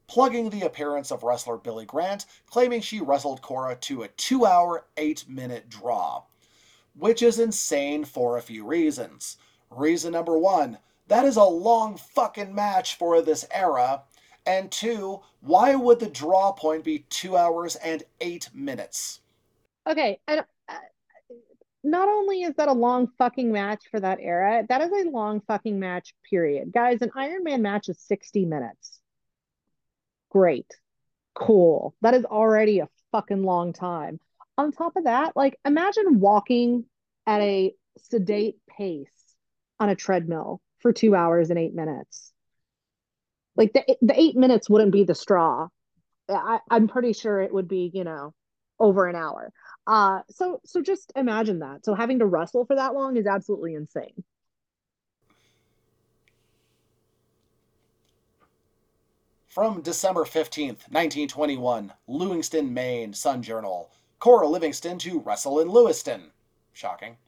plugging 0.07 0.51
the 0.51 0.63
appearance 0.63 1.11
of 1.11 1.23
wrestler 1.23 1.57
Billy 1.57 1.85
Grant, 1.85 2.27
claiming 2.47 2.81
she 2.81 3.01
wrestled 3.01 3.43
Cora 3.43 3.77
to 3.77 4.03
a 4.03 4.09
2 4.09 4.47
hour, 4.47 4.87
8 4.97 5.29
minute 5.29 5.69
draw. 5.69 6.23
Which 6.97 7.23
is 7.23 7.39
insane 7.39 8.05
for 8.05 8.37
a 8.37 8.43
few 8.43 8.65
reasons. 8.65 9.37
Reason 9.71 10.13
number 10.13 10.39
one, 10.39 10.79
that 11.09 11.25
is 11.25 11.37
a 11.37 11.45
long 11.45 11.97
fucking 11.97 12.55
match 12.55 12.95
for 12.95 13.21
this 13.21 13.45
era. 13.51 14.03
And 14.47 14.71
two, 14.71 15.23
why 15.41 15.75
would 15.75 16.01
the 16.01 16.09
draw 16.09 16.53
point 16.53 16.85
be 16.85 17.07
2 17.11 17.37
hours 17.37 17.77
and 17.77 18.03
8 18.21 18.51
minutes? 18.55 19.21
Okay, 19.87 20.21
and 20.29 20.41
uh, 20.69 20.75
not 21.83 22.09
only 22.09 22.43
is 22.43 22.55
that 22.57 22.69
a 22.69 22.73
long 22.73 23.09
fucking 23.19 23.53
match 23.53 23.85
for 23.91 24.01
that 24.01 24.19
era, 24.21 24.65
that 24.69 24.81
is 24.81 24.91
a 24.91 25.11
long 25.11 25.41
fucking 25.47 25.79
match, 25.79 26.15
period. 26.29 26.73
Guys, 26.73 27.03
an 27.03 27.11
Iron 27.15 27.45
Man 27.45 27.63
match 27.63 27.89
is 27.89 27.99
60 27.99 28.47
minutes. 28.47 29.01
Great. 30.35 30.67
Cool. 31.37 31.95
That 32.03 32.15
is 32.15 32.25
already 32.25 32.81
a 32.81 32.89
fucking 33.13 33.45
long 33.45 33.73
time. 33.73 34.19
On 34.59 34.73
top 34.73 34.97
of 34.97 35.05
that, 35.05 35.37
like 35.37 35.57
imagine 35.65 36.19
walking 36.19 36.87
at 37.25 37.41
a 37.41 37.73
sedate 37.99 38.57
pace 38.69 39.37
on 39.79 39.91
a 39.91 39.95
treadmill 39.95 40.61
for 40.81 40.93
two 40.93 41.15
hours 41.15 41.51
and 41.51 41.59
eight 41.59 41.73
minutes. 41.73 42.33
Like 43.55 43.73
the, 43.75 43.97
the 44.03 44.21
eight 44.21 44.37
minutes 44.37 44.69
wouldn't 44.69 44.91
be 44.91 45.05
the 45.05 45.15
straw. 45.15 45.69
I, 46.29 46.59
I'm 46.69 46.89
pretty 46.89 47.13
sure 47.13 47.41
it 47.41 47.55
would 47.55 47.69
be, 47.69 47.93
you 47.95 48.03
know, 48.03 48.35
over 48.81 49.07
an 49.07 49.15
hour. 49.15 49.53
Uh, 49.87 50.23
so 50.31 50.61
so 50.65 50.83
just 50.83 51.13
imagine 51.15 51.61
that. 51.61 51.85
So 51.85 51.95
having 51.95 52.19
to 52.19 52.27
wrestle 52.27 52.67
for 52.67 52.75
that 52.75 52.95
long 52.95 53.17
is 53.17 53.27
absolutely 53.27 53.75
insane. 53.75 54.25
From 59.55 59.83
December 59.83 60.25
15th, 60.25 60.91
1921, 60.91 61.93
Lewiston, 62.09 62.75
Maine, 62.75 63.13
Sun 63.13 63.45
Journal. 63.45 63.89
Cora 64.19 64.49
Livingston 64.49 64.99
to 64.99 65.21
wrestle 65.21 65.61
in 65.61 65.69
Lewiston. 65.69 66.33
Shocking. 66.73 67.19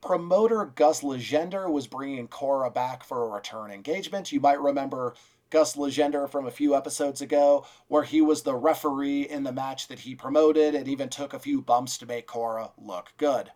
Promoter 0.00 0.66
Gus 0.66 1.00
Legender 1.00 1.68
was 1.68 1.88
bringing 1.88 2.28
Cora 2.28 2.70
back 2.70 3.02
for 3.02 3.24
a 3.24 3.34
return 3.34 3.72
engagement. 3.72 4.30
You 4.30 4.38
might 4.38 4.60
remember 4.60 5.16
Gus 5.50 5.74
Legender 5.74 6.30
from 6.30 6.46
a 6.46 6.52
few 6.52 6.76
episodes 6.76 7.20
ago, 7.20 7.66
where 7.88 8.04
he 8.04 8.20
was 8.20 8.42
the 8.42 8.54
referee 8.54 9.22
in 9.22 9.42
the 9.42 9.50
match 9.50 9.88
that 9.88 9.98
he 9.98 10.14
promoted 10.14 10.76
and 10.76 10.86
even 10.86 11.08
took 11.08 11.34
a 11.34 11.40
few 11.40 11.60
bumps 11.60 11.98
to 11.98 12.06
make 12.06 12.28
Cora 12.28 12.70
look 12.78 13.12
good. 13.16 13.50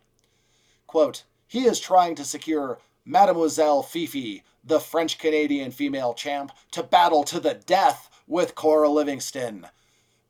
Quote, 0.88 1.22
he 1.46 1.66
is 1.66 1.78
trying 1.78 2.16
to 2.16 2.24
secure 2.24 2.80
Mademoiselle 3.04 3.84
Fifi, 3.84 4.42
the 4.64 4.80
French 4.80 5.18
Canadian 5.18 5.70
female 5.70 6.14
champ, 6.14 6.52
to 6.72 6.82
battle 6.82 7.24
to 7.24 7.40
the 7.40 7.54
death 7.54 8.10
with 8.26 8.54
Cora 8.54 8.88
Livingston. 8.88 9.66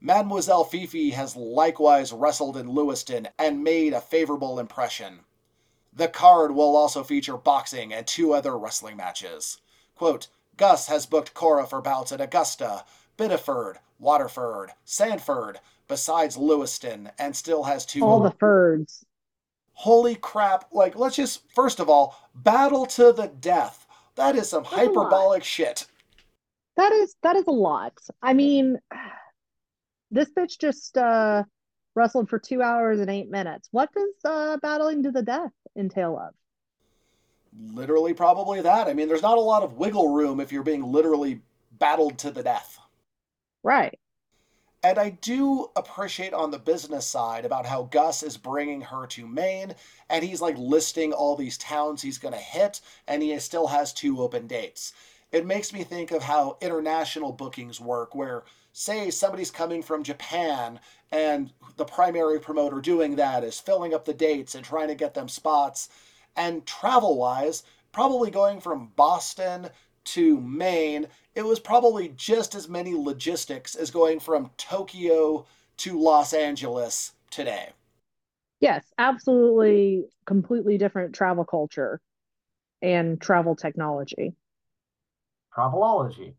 Mademoiselle 0.01 0.65
Fifi 0.65 1.11
has 1.11 1.37
likewise 1.37 2.13
wrestled 2.13 2.57
in 2.57 2.71
Lewiston 2.71 3.29
and 3.39 3.63
made 3.63 3.93
a 3.93 4.01
favorable 4.01 4.59
impression. 4.59 5.21
The 5.93 6.09
card 6.09 6.53
will 6.53 6.77
also 6.77 7.03
feature 7.03 7.37
boxing 7.37 7.93
and 7.93 8.07
two 8.07 8.33
other 8.33 8.57
wrestling 8.57 8.97
matches. 8.97 9.59
Quote, 9.95 10.29
Gus 10.57 10.87
has 10.87 11.05
booked 11.07 11.35
Cora 11.35 11.67
for 11.67 11.83
bouts 11.83 12.13
at 12.13 12.21
Augusta, 12.21 12.85
Biddeford, 13.17 13.79
Waterford, 13.99 14.71
Sanford, 14.85 15.61
besides 15.89 16.37
Lewiston, 16.37 17.11
and 17.19 17.35
still 17.35 17.65
has 17.65 17.85
two. 17.85 18.03
All 18.03 18.21
the 18.21 18.31
Fords. 18.31 19.05
Holy 19.73 20.15
crap. 20.15 20.67
Like, 20.73 20.97
let's 20.97 21.17
just, 21.17 21.43
first 21.55 21.81
of 21.81 21.89
all, 21.91 22.17
battle 22.35 22.87
to 22.87 23.13
the 23.13 23.27
death. 23.27 23.87
That 24.21 24.37
is 24.37 24.51
some 24.51 24.65
That's 24.65 24.75
hyperbolic 24.75 25.43
shit. 25.43 25.87
That 26.77 26.93
is 26.93 27.17
that 27.23 27.37
is 27.37 27.45
a 27.47 27.53
lot. 27.53 27.95
I 28.21 28.35
mean, 28.35 28.79
this 30.11 30.31
bitch 30.37 30.59
just 30.61 30.99
uh 30.99 31.45
wrestled 31.95 32.29
for 32.29 32.39
two 32.39 32.61
hours 32.61 33.01
and 33.01 33.09
eight 33.09 33.31
minutes. 33.31 33.69
What 33.71 33.89
does 33.95 34.11
uh 34.23 34.59
battling 34.59 35.05
to 35.05 35.11
the 35.11 35.23
death 35.23 35.53
entail 35.75 36.19
of? 36.19 36.35
Literally, 37.75 38.13
probably 38.13 38.61
that. 38.61 38.89
I 38.89 38.93
mean, 38.93 39.09
there's 39.09 39.23
not 39.23 39.39
a 39.39 39.41
lot 39.41 39.63
of 39.63 39.79
wiggle 39.79 40.13
room 40.13 40.39
if 40.39 40.53
you're 40.53 40.63
being 40.63 40.83
literally 40.83 41.41
battled 41.79 42.19
to 42.19 42.31
the 42.31 42.43
death. 42.43 42.79
Right. 43.63 43.99
And 44.83 44.99
I 44.99 45.11
do 45.11 45.71
appreciate 45.77 46.33
on 46.33 46.51
the 46.51 46.59
business 46.59 47.07
side 47.07 47.45
about 47.45 47.67
how 47.67 47.83
Gus 47.83 48.23
is 48.23 48.39
bringing 48.39 48.81
her 48.81 49.07
to 49.09 49.27
Maine 49.27 49.75
and 50.09 50.25
he's 50.25 50.41
like 50.41 50.57
listing 50.57 51.13
all 51.13 51.37
these 51.37 51.59
towns 51.59 52.01
he's 52.01 52.17
going 52.17 52.33
to 52.33 52.41
hit 52.41 52.81
and 53.07 53.23
he 53.23 53.39
still 53.41 53.67
has 53.67 53.93
two 53.93 54.23
open 54.23 54.47
dates. 54.47 54.95
It 55.33 55.47
makes 55.47 55.73
me 55.73 55.85
think 55.85 56.11
of 56.11 56.23
how 56.23 56.57
international 56.63 57.31
bookings 57.31 57.79
work, 57.79 58.15
where, 58.15 58.45
say, 58.73 59.11
somebody's 59.11 59.51
coming 59.51 59.83
from 59.83 60.03
Japan 60.03 60.81
and 61.13 61.53
the 61.77 61.85
primary 61.85 62.41
promoter 62.41 62.81
doing 62.81 63.17
that 63.17 63.45
is 63.45 63.61
filling 63.61 63.93
up 63.93 64.07
the 64.07 64.15
dates 64.15 64.55
and 64.55 64.65
trying 64.65 64.89
to 64.89 64.95
get 64.95 65.13
them 65.13 65.29
spots. 65.29 65.91
And 66.35 66.65
travel 66.65 67.17
wise, 67.19 67.65
probably 67.93 68.31
going 68.31 68.61
from 68.61 68.93
Boston 68.97 69.69
to 70.07 70.41
Maine, 70.41 71.07
it 71.35 71.43
was 71.43 71.61
probably 71.61 72.09
just 72.17 72.55
as 72.55 72.69
many 72.69 72.95
logistics 72.95 73.75
as 73.75 73.91
going 73.91 74.21
from 74.21 74.51
Tokyo 74.57 75.47
to 75.79 75.99
Los 75.99 76.33
Angeles 76.33 77.13
today. 77.31 77.71
Yes, 78.61 78.85
absolutely 78.99 80.05
completely 80.27 80.77
different 80.77 81.15
travel 81.15 81.45
culture 81.45 82.01
and 82.83 83.21
travel 83.21 83.57
technology. 83.57 84.35
Travelology. 85.55 86.35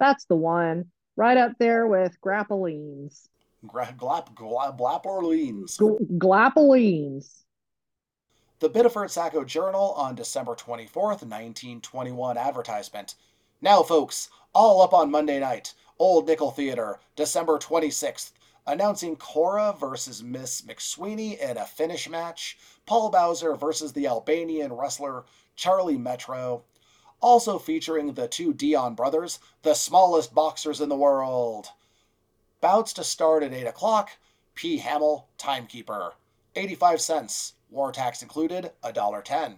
That's 0.00 0.24
the 0.26 0.36
one. 0.36 0.86
Right 1.16 1.36
up 1.36 1.52
there 1.58 1.86
with 1.86 2.16
grappolines. 2.20 3.28
Gra- 3.66 3.94
glap, 3.96 4.34
glap, 4.34 4.78
Glapperlines. 4.78 5.78
G- 5.78 6.16
Glapolines. 6.16 7.44
The 8.60 8.68
Biddeford 8.68 9.12
Saco 9.12 9.44
Journal 9.44 9.92
on 9.92 10.16
December 10.16 10.56
24th, 10.56 11.22
1921 11.22 12.36
advertisement. 12.36 13.14
Now, 13.60 13.84
folks, 13.84 14.30
all 14.52 14.82
up 14.82 14.92
on 14.92 15.12
Monday 15.12 15.38
night, 15.38 15.74
Old 15.96 16.26
Nickel 16.26 16.50
Theater, 16.50 16.98
December 17.14 17.60
26th, 17.60 18.32
announcing 18.66 19.14
Cora 19.14 19.76
versus 19.78 20.24
Miss 20.24 20.62
McSweeney 20.62 21.38
in 21.38 21.56
a 21.56 21.66
finish 21.66 22.08
match, 22.08 22.58
Paul 22.84 23.10
Bowser 23.10 23.54
versus 23.54 23.92
the 23.92 24.08
Albanian 24.08 24.72
wrestler 24.72 25.24
Charlie 25.54 25.96
Metro, 25.96 26.64
also 27.20 27.60
featuring 27.60 28.14
the 28.14 28.26
two 28.26 28.52
Dion 28.52 28.96
brothers, 28.96 29.38
the 29.62 29.74
smallest 29.74 30.34
boxers 30.34 30.80
in 30.80 30.88
the 30.88 30.96
world. 30.96 31.68
Bouts 32.60 32.92
to 32.94 33.04
start 33.04 33.44
at 33.44 33.54
8 33.54 33.68
o'clock, 33.68 34.10
P. 34.56 34.78
Hamill, 34.78 35.28
timekeeper. 35.38 36.14
85 36.56 37.00
cents 37.00 37.52
war 37.70 37.92
tax 37.92 38.22
included, 38.22 38.72
$1.10. 38.82 39.56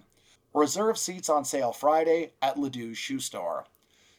Reserve 0.52 0.98
seats 0.98 1.28
on 1.28 1.44
sale 1.44 1.72
Friday 1.72 2.32
at 2.42 2.56
Ledoux's 2.56 2.98
shoe 2.98 3.20
store. 3.20 3.66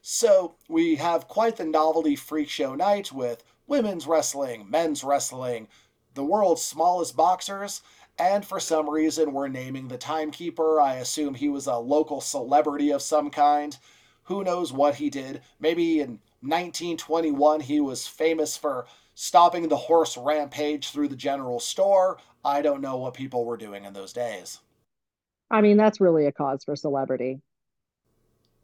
So 0.02 0.56
we 0.68 0.96
have 0.96 1.28
quite 1.28 1.58
the 1.58 1.66
novelty 1.66 2.16
freak 2.16 2.50
show 2.50 2.74
night 2.74 3.12
with 3.12 3.44
women's 3.68 4.08
wrestling, 4.08 4.70
men's 4.70 5.04
wrestling, 5.04 5.68
the 6.14 6.24
world's 6.24 6.62
smallest 6.62 7.16
boxers, 7.16 7.82
and 8.18 8.46
for 8.46 8.60
some 8.60 8.90
reason 8.90 9.34
we're 9.34 9.48
naming 9.48 9.88
the 9.88 9.98
timekeeper. 9.98 10.82
I 10.82 10.96
assume 10.96 11.36
he 11.36 11.50
was 11.50 11.68
a 11.68 11.78
local 11.78 12.22
celebrity 12.22 12.92
of 12.92 13.02
some 13.02 13.30
kind. 13.30 13.78
Who 14.24 14.44
knows 14.44 14.74
what 14.74 14.96
he 14.96 15.10
did? 15.10 15.42
Maybe 15.60 16.00
in 16.00 16.20
1921 16.42 17.62
he 17.62 17.80
was 17.80 18.08
famous 18.08 18.58
for 18.58 18.88
stopping 19.14 19.68
the 19.68 19.78
horse 19.78 20.18
rampage 20.18 20.90
through 20.90 21.10
the 21.10 21.16
general 21.16 21.60
store. 21.60 22.18
I 22.44 22.62
don't 22.62 22.82
know 22.82 22.98
what 22.98 23.14
people 23.14 23.46
were 23.46 23.58
doing 23.58 23.86
in 23.86 23.94
those 23.94 24.14
days. 24.14 24.60
I 25.50 25.62
mean, 25.62 25.78
that's 25.78 26.02
really 26.02 26.26
a 26.26 26.32
cause 26.32 26.64
for 26.64 26.76
celebrity. 26.76 27.42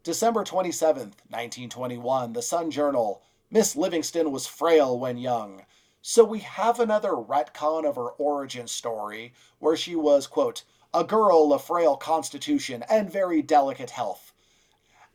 December 0.02 0.42
27th, 0.42 1.14
1921, 1.28 2.32
the 2.32 2.42
Sun 2.42 2.70
Journal. 2.70 3.22
Miss 3.50 3.76
Livingston 3.76 4.32
was 4.32 4.46
frail 4.46 4.98
when 4.98 5.18
young. 5.18 5.64
So 6.02 6.24
we 6.24 6.38
have 6.40 6.80
another 6.80 7.10
retcon 7.10 7.84
of 7.84 7.96
her 7.96 8.10
origin 8.10 8.68
story, 8.68 9.34
where 9.58 9.76
she 9.76 9.94
was, 9.94 10.26
quote, 10.26 10.64
a 10.94 11.04
girl 11.04 11.52
of 11.52 11.62
frail 11.62 11.96
constitution 11.96 12.84
and 12.88 13.12
very 13.12 13.42
delicate 13.42 13.90
health. 13.90 14.32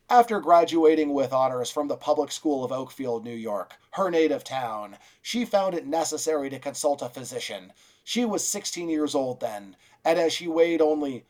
After 0.08 0.38
graduating 0.38 1.14
with 1.14 1.32
honors 1.32 1.70
from 1.70 1.88
the 1.88 1.96
public 1.96 2.30
school 2.30 2.62
of 2.62 2.70
Oakfield, 2.70 3.24
New 3.24 3.34
York, 3.34 3.74
her 3.92 4.10
native 4.10 4.44
town, 4.44 4.98
she 5.22 5.44
found 5.44 5.74
it 5.74 5.86
necessary 5.86 6.50
to 6.50 6.58
consult 6.58 7.02
a 7.02 7.08
physician. 7.08 7.72
She 8.04 8.26
was 8.26 8.46
16 8.46 8.90
years 8.90 9.14
old 9.14 9.40
then, 9.40 9.76
and 10.04 10.18
as 10.18 10.32
she 10.34 10.46
weighed 10.46 10.82
only 10.82 11.24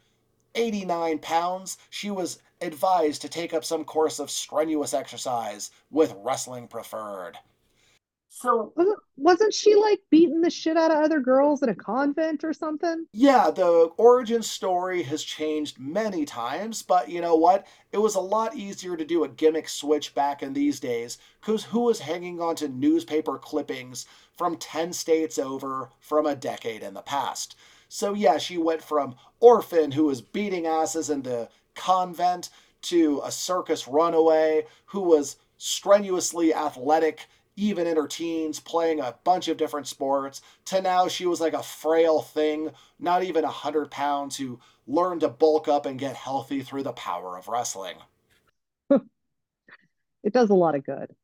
89 0.56 1.20
pounds, 1.20 1.78
she 1.88 2.10
was 2.10 2.40
advised 2.60 3.22
to 3.22 3.28
take 3.28 3.54
up 3.54 3.64
some 3.64 3.84
course 3.84 4.18
of 4.18 4.30
strenuous 4.30 4.92
exercise, 4.92 5.70
with 5.90 6.16
wrestling 6.18 6.66
preferred. 6.66 7.38
So 8.36 8.72
wasn't 9.16 9.54
she 9.54 9.76
like 9.76 10.00
beating 10.10 10.40
the 10.40 10.50
shit 10.50 10.76
out 10.76 10.90
of 10.90 10.96
other 10.96 11.20
girls 11.20 11.62
in 11.62 11.68
a 11.68 11.74
convent 11.74 12.42
or 12.42 12.52
something? 12.52 13.06
Yeah, 13.12 13.52
the 13.52 13.92
origin 13.96 14.42
story 14.42 15.04
has 15.04 15.22
changed 15.22 15.78
many 15.78 16.24
times, 16.24 16.82
but 16.82 17.08
you 17.08 17.20
know 17.20 17.36
what? 17.36 17.64
It 17.92 17.98
was 17.98 18.16
a 18.16 18.20
lot 18.20 18.56
easier 18.56 18.96
to 18.96 19.04
do 19.04 19.22
a 19.22 19.28
gimmick 19.28 19.68
switch 19.68 20.16
back 20.16 20.42
in 20.42 20.52
these 20.52 20.80
days, 20.80 21.18
because 21.40 21.62
who 21.62 21.82
was 21.82 22.00
hanging 22.00 22.40
on 22.40 22.56
to 22.56 22.68
newspaper 22.68 23.38
clippings 23.38 24.04
from 24.36 24.56
10 24.56 24.92
states 24.92 25.38
over 25.38 25.90
from 26.00 26.26
a 26.26 26.34
decade 26.34 26.82
in 26.82 26.94
the 26.94 27.02
past? 27.02 27.54
So 27.88 28.14
yeah, 28.14 28.38
she 28.38 28.58
went 28.58 28.82
from 28.82 29.14
orphan 29.38 29.92
who 29.92 30.06
was 30.06 30.20
beating 30.20 30.66
asses 30.66 31.08
in 31.08 31.22
the 31.22 31.48
convent 31.76 32.50
to 32.82 33.20
a 33.24 33.30
circus 33.30 33.86
runaway 33.86 34.66
who 34.86 35.02
was 35.02 35.36
strenuously 35.56 36.52
athletic 36.52 37.28
even 37.56 37.86
in 37.86 37.96
her 37.96 38.06
teens 38.06 38.58
playing 38.60 39.00
a 39.00 39.14
bunch 39.24 39.48
of 39.48 39.56
different 39.56 39.86
sports 39.86 40.42
to 40.64 40.80
now 40.80 41.06
she 41.08 41.26
was 41.26 41.40
like 41.40 41.52
a 41.52 41.62
frail 41.62 42.20
thing 42.20 42.70
not 42.98 43.22
even 43.22 43.44
a 43.44 43.48
hundred 43.48 43.90
pounds 43.90 44.36
who 44.36 44.58
learned 44.86 45.20
to 45.20 45.28
bulk 45.28 45.68
up 45.68 45.86
and 45.86 45.98
get 45.98 46.16
healthy 46.16 46.62
through 46.62 46.82
the 46.82 46.92
power 46.92 47.36
of 47.36 47.48
wrestling. 47.48 47.96
It 50.22 50.32
does 50.32 50.48
a 50.48 50.54
lot 50.54 50.74
of 50.74 50.86
good. 50.86 51.14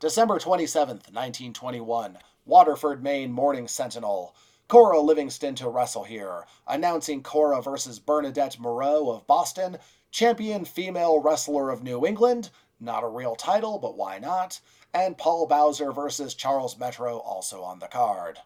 December 0.00 0.38
27th 0.38 1.10
1921 1.10 2.18
waterford 2.44 3.02
maine 3.02 3.32
morning 3.32 3.66
sentinel. 3.66 4.34
Cora 4.68 5.00
Livingston 5.00 5.54
to 5.54 5.68
wrestle 5.70 6.04
here, 6.04 6.44
announcing 6.66 7.22
Cora 7.22 7.62
versus 7.62 7.98
Bernadette 7.98 8.58
Moreau 8.58 9.08
of 9.08 9.26
Boston, 9.26 9.78
champion 10.10 10.66
female 10.66 11.20
wrestler 11.20 11.70
of 11.70 11.82
New 11.82 12.06
England, 12.06 12.50
not 12.80 13.04
a 13.04 13.08
real 13.08 13.36
title, 13.36 13.78
but 13.78 13.96
why 13.96 14.18
not? 14.18 14.60
And 14.94 15.18
Paul 15.18 15.46
Bowser 15.46 15.92
versus 15.92 16.34
Charles 16.34 16.78
Metro 16.78 17.18
also 17.18 17.62
on 17.62 17.78
the 17.78 17.88
card. 17.88 18.38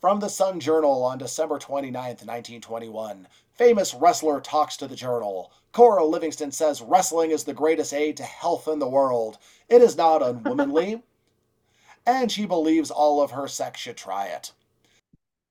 From 0.00 0.20
the 0.20 0.28
Sun 0.28 0.60
Journal 0.60 1.02
on 1.02 1.18
December 1.18 1.58
29, 1.58 1.92
1921, 2.02 3.28
famous 3.52 3.94
wrestler 3.94 4.40
talks 4.40 4.76
to 4.78 4.88
the 4.88 4.96
journal. 4.96 5.52
Cora 5.72 6.04
Livingston 6.04 6.52
says 6.52 6.80
wrestling 6.80 7.30
is 7.30 7.44
the 7.44 7.52
greatest 7.52 7.92
aid 7.92 8.16
to 8.16 8.22
health 8.22 8.66
in 8.66 8.78
the 8.78 8.88
world. 8.88 9.36
It 9.68 9.82
is 9.82 9.96
not 9.96 10.22
unwomanly 10.22 11.02
and 12.06 12.32
she 12.32 12.46
believes 12.46 12.90
all 12.90 13.22
of 13.22 13.32
her 13.32 13.46
sex 13.46 13.80
should 13.80 13.96
try 13.96 14.26
it. 14.26 14.52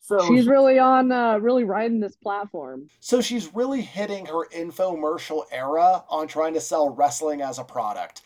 So 0.10 0.26
she's 0.26 0.48
really 0.48 0.80
on, 0.80 1.12
uh, 1.12 1.38
really 1.38 1.64
riding 1.64 2.00
this 2.00 2.16
platform. 2.16 2.90
So 3.00 3.22
she's 3.22 3.54
really 3.54 3.84
hitting 3.84 4.26
her 4.26 4.48
infomercial 4.48 5.44
era 5.52 6.04
on 6.10 6.28
trying 6.28 6.56
to 6.56 6.62
sell 6.62 6.90
wrestling 6.90 7.44
as 7.44 7.60
a 7.60 7.64
product. 7.64 8.24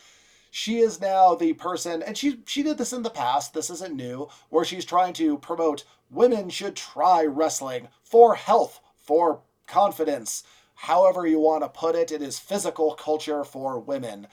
She 0.49 0.79
is 0.79 1.01
now 1.01 1.35
the 1.35 1.51
person, 1.51 2.01
and 2.01 2.17
she 2.17 2.39
she 2.45 2.63
did 2.63 2.77
this 2.77 2.93
in 2.93 3.03
the 3.03 3.09
past. 3.09 3.53
This 3.53 3.69
isn't 3.69 3.97
new, 3.97 4.29
where 4.47 4.63
she's 4.63 4.85
trying 4.85 5.11
to 5.15 5.37
promote 5.39 5.83
women 6.09 6.49
should 6.49 6.77
try 6.77 7.25
wrestling 7.25 7.89
for 8.01 8.35
health, 8.35 8.79
for 8.95 9.41
confidence, 9.67 10.43
however 10.75 11.27
you 11.27 11.41
want 11.41 11.63
to 11.65 11.69
put 11.69 11.95
it. 11.95 12.13
It 12.13 12.21
is 12.21 12.39
physical 12.39 12.93
culture 12.93 13.43
for 13.43 13.77
women. 13.77 14.27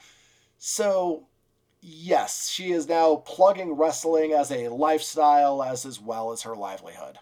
So 0.57 1.27
yes, 1.81 2.47
she 2.47 2.71
is 2.71 2.87
now 2.87 3.17
plugging 3.17 3.73
wrestling 3.73 4.31
as 4.31 4.51
a 4.51 4.69
lifestyle 4.69 5.61
as 5.61 5.85
as 5.85 5.99
well 5.99 6.31
as 6.31 6.43
her 6.43 6.55
livelihood. 6.55 7.19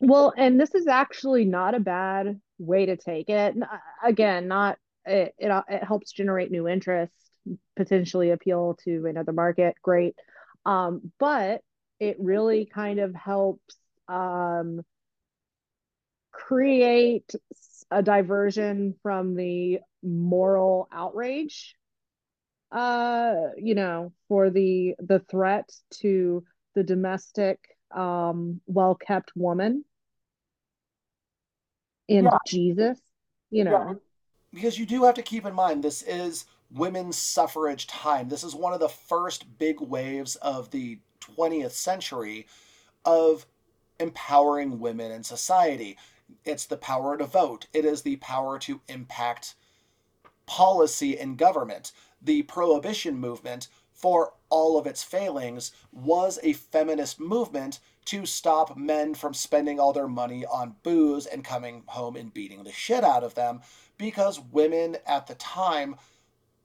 Well, 0.00 0.32
and 0.36 0.60
this 0.60 0.74
is 0.74 0.86
actually 0.86 1.44
not 1.44 1.74
a 1.74 1.80
bad 1.80 2.40
way 2.58 2.86
to 2.86 2.96
take 2.96 3.30
it. 3.30 3.54
Again, 4.04 4.48
not 4.48 4.78
it, 5.04 5.34
it, 5.38 5.64
it 5.68 5.84
helps 5.84 6.12
generate 6.12 6.50
new 6.50 6.68
interest, 6.68 7.12
potentially 7.76 8.30
appeal 8.30 8.76
to 8.84 9.06
another 9.06 9.32
market. 9.32 9.76
Great. 9.82 10.14
Um, 10.66 11.12
but 11.18 11.62
it 12.00 12.16
really 12.20 12.66
kind 12.66 12.98
of 12.98 13.14
helps 13.14 13.76
um, 14.08 14.82
create 16.32 17.34
a 17.90 18.02
diversion 18.02 18.94
from 19.02 19.34
the 19.34 19.78
moral 20.02 20.88
outrage 20.92 21.74
uh 22.72 23.34
you 23.56 23.74
know 23.74 24.12
for 24.28 24.50
the 24.50 24.94
the 24.98 25.20
threat 25.20 25.70
to 25.90 26.44
the 26.74 26.82
domestic 26.82 27.75
um 27.94 28.60
well-kept 28.66 29.30
woman 29.36 29.84
in 32.08 32.24
yeah. 32.24 32.38
jesus 32.46 32.98
you 33.50 33.64
know. 33.64 33.70
Yeah. 33.70 33.94
because 34.52 34.78
you 34.78 34.86
do 34.86 35.04
have 35.04 35.14
to 35.14 35.22
keep 35.22 35.46
in 35.46 35.54
mind 35.54 35.82
this 35.82 36.02
is 36.02 36.46
women's 36.70 37.16
suffrage 37.16 37.86
time. 37.86 38.28
This 38.28 38.44
is 38.44 38.54
one 38.54 38.72
of 38.72 38.80
the 38.80 38.88
first 38.88 39.58
big 39.58 39.80
waves 39.80 40.36
of 40.36 40.70
the 40.70 40.98
20th 41.20 41.72
century 41.72 42.46
of 43.04 43.46
empowering 44.00 44.80
women 44.80 45.12
in 45.12 45.22
society. 45.22 45.96
It's 46.44 46.66
the 46.66 46.76
power 46.76 47.16
to 47.16 47.24
vote. 47.24 47.66
It 47.72 47.84
is 47.84 48.02
the 48.02 48.16
power 48.16 48.58
to 48.60 48.80
impact 48.88 49.54
policy 50.46 51.16
in 51.16 51.36
government. 51.36 51.92
The 52.20 52.42
prohibition 52.42 53.18
movement, 53.18 53.68
for 53.96 54.34
all 54.48 54.78
of 54.78 54.86
its 54.86 55.02
failings, 55.02 55.72
was 55.92 56.38
a 56.42 56.52
feminist 56.52 57.18
movement 57.18 57.80
to 58.04 58.24
stop 58.24 58.76
men 58.76 59.14
from 59.14 59.34
spending 59.34 59.80
all 59.80 59.92
their 59.92 60.06
money 60.06 60.44
on 60.46 60.76
booze 60.82 61.26
and 61.26 61.44
coming 61.44 61.82
home 61.86 62.14
and 62.14 62.32
beating 62.32 62.62
the 62.62 62.72
shit 62.72 63.02
out 63.02 63.24
of 63.24 63.34
them 63.34 63.60
because 63.98 64.38
women 64.52 64.96
at 65.06 65.26
the 65.26 65.34
time 65.34 65.96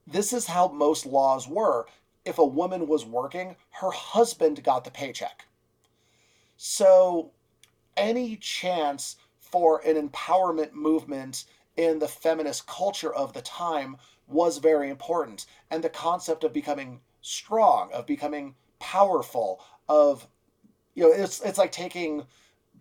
this 0.06 0.34
is 0.34 0.46
how 0.48 0.68
most 0.68 1.06
laws 1.06 1.48
were 1.48 1.88
if 2.26 2.38
a 2.38 2.46
woman 2.46 2.88
was 2.88 3.06
working 3.06 3.56
her 3.72 3.90
husband 3.90 4.64
got 4.64 4.84
the 4.84 4.92
paycheck 4.92 5.48
so 6.58 7.32
any 7.98 8.36
chance 8.36 9.16
for 9.40 9.82
an 9.86 9.96
empowerment 10.10 10.74
movement 10.74 11.46
in 11.76 12.00
the 12.00 12.08
feminist 12.08 12.68
culture 12.68 13.14
of 13.14 13.34
the 13.34 13.42
time 13.42 13.98
was 14.28 14.60
very 14.60 14.90
important. 14.90 15.46
And 15.70 15.84
the 15.84 15.90
concept 15.90 16.44
of 16.44 16.54
becoming 16.54 17.02
strong, 17.22 17.92
of 17.94 18.06
becoming 18.06 18.56
powerful, 18.80 19.62
of 19.88 20.28
you 20.96 21.04
know, 21.04 21.12
it's 21.12 21.42
it's 21.42 21.58
like 21.58 21.72
taking 21.72 22.26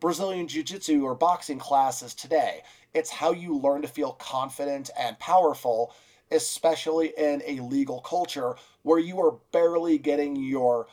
Brazilian 0.01 0.49
jiu-jitsu 0.49 1.05
or 1.05 1.15
boxing 1.15 1.59
classes 1.59 2.15
today. 2.15 2.63
It's 2.95 3.11
how 3.11 3.33
you 3.33 3.57
learn 3.57 3.83
to 3.83 3.89
feel 3.89 4.13
confident 4.13 4.91
and 4.99 5.19
powerful, 5.19 5.95
especially 6.31 7.13
in 7.17 7.43
a 7.47 7.61
legal 7.61 8.01
culture 8.01 8.57
where 8.83 8.99
you 8.99 9.21
are 9.21 9.39
barely 9.53 9.99
getting 9.99 10.35
your 10.37 10.89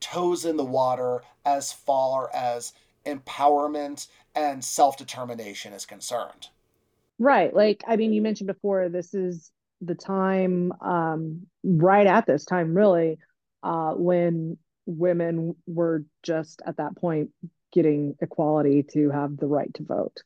toes 0.00 0.44
in 0.44 0.56
the 0.56 0.64
water 0.64 1.22
as 1.44 1.72
far 1.72 2.30
as 2.34 2.72
empowerment 3.04 4.06
and 4.34 4.64
self-determination 4.64 5.72
is 5.72 5.84
concerned. 5.84 6.48
Right. 7.18 7.54
Like 7.54 7.82
I 7.86 7.96
mean 7.96 8.12
you 8.12 8.22
mentioned 8.22 8.46
before 8.46 8.88
this 8.88 9.14
is 9.14 9.50
the 9.86 9.94
time 9.94 10.72
um, 10.80 11.46
right 11.62 12.06
at 12.06 12.26
this 12.26 12.44
time 12.44 12.74
really 12.74 13.18
uh, 13.62 13.92
when 13.92 14.58
women 14.86 15.56
were 15.66 16.04
just 16.22 16.62
at 16.66 16.76
that 16.76 16.96
point 16.96 17.30
getting 17.72 18.14
equality 18.20 18.82
to 18.82 19.10
have 19.10 19.36
the 19.36 19.46
right 19.46 19.72
to 19.74 19.82
vote. 19.82 20.22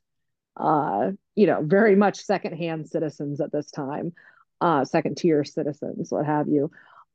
Uh, 0.56 1.12
you 1.36 1.46
know, 1.46 1.62
very 1.62 1.94
much 1.94 2.18
secondhand 2.18 2.88
citizens 2.88 3.40
at 3.40 3.52
this 3.52 3.70
time, 3.70 4.12
uh, 4.61 4.84
second 4.84 5.16
tier 5.16 5.44
citizens, 5.44 6.11
what 6.11 6.26
have 6.26 6.48
you. 6.48 6.70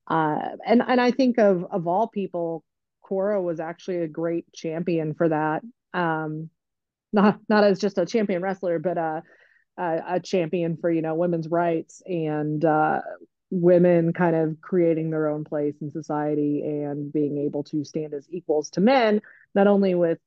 Uh, 0.07 0.39
and 0.65 0.81
and 0.85 0.99
I 0.99 1.11
think 1.11 1.37
of 1.37 1.65
of 1.71 1.87
all 1.87 2.07
people, 2.07 2.63
Cora 3.01 3.41
was 3.41 3.59
actually 3.59 3.97
a 3.97 4.07
great 4.07 4.51
champion 4.53 5.13
for 5.13 5.29
that. 5.29 5.61
Um, 5.93 6.49
not 7.11 7.39
not 7.47 7.63
as 7.63 7.79
just 7.79 7.97
a 7.97 8.05
champion 8.05 8.41
wrestler, 8.41 8.79
but 8.79 8.97
a 9.77 10.19
champion 10.19 10.77
for 10.77 10.91
you 10.91 11.01
know 11.01 11.15
women's 11.15 11.47
rights 11.47 12.01
and 12.05 12.63
uh, 12.63 13.01
women 13.53 14.13
kind 14.13 14.35
of 14.35 14.59
creating 14.61 15.11
their 15.11 15.27
own 15.27 15.43
place 15.43 15.75
in 15.81 15.91
society 15.91 16.61
and 16.63 17.13
being 17.13 17.37
able 17.37 17.63
to 17.63 17.83
stand 17.83 18.13
as 18.13 18.27
equals 18.31 18.69
to 18.71 18.81
men, 18.81 19.21
not 19.53 19.67
only 19.67 19.93
with, 19.93 20.17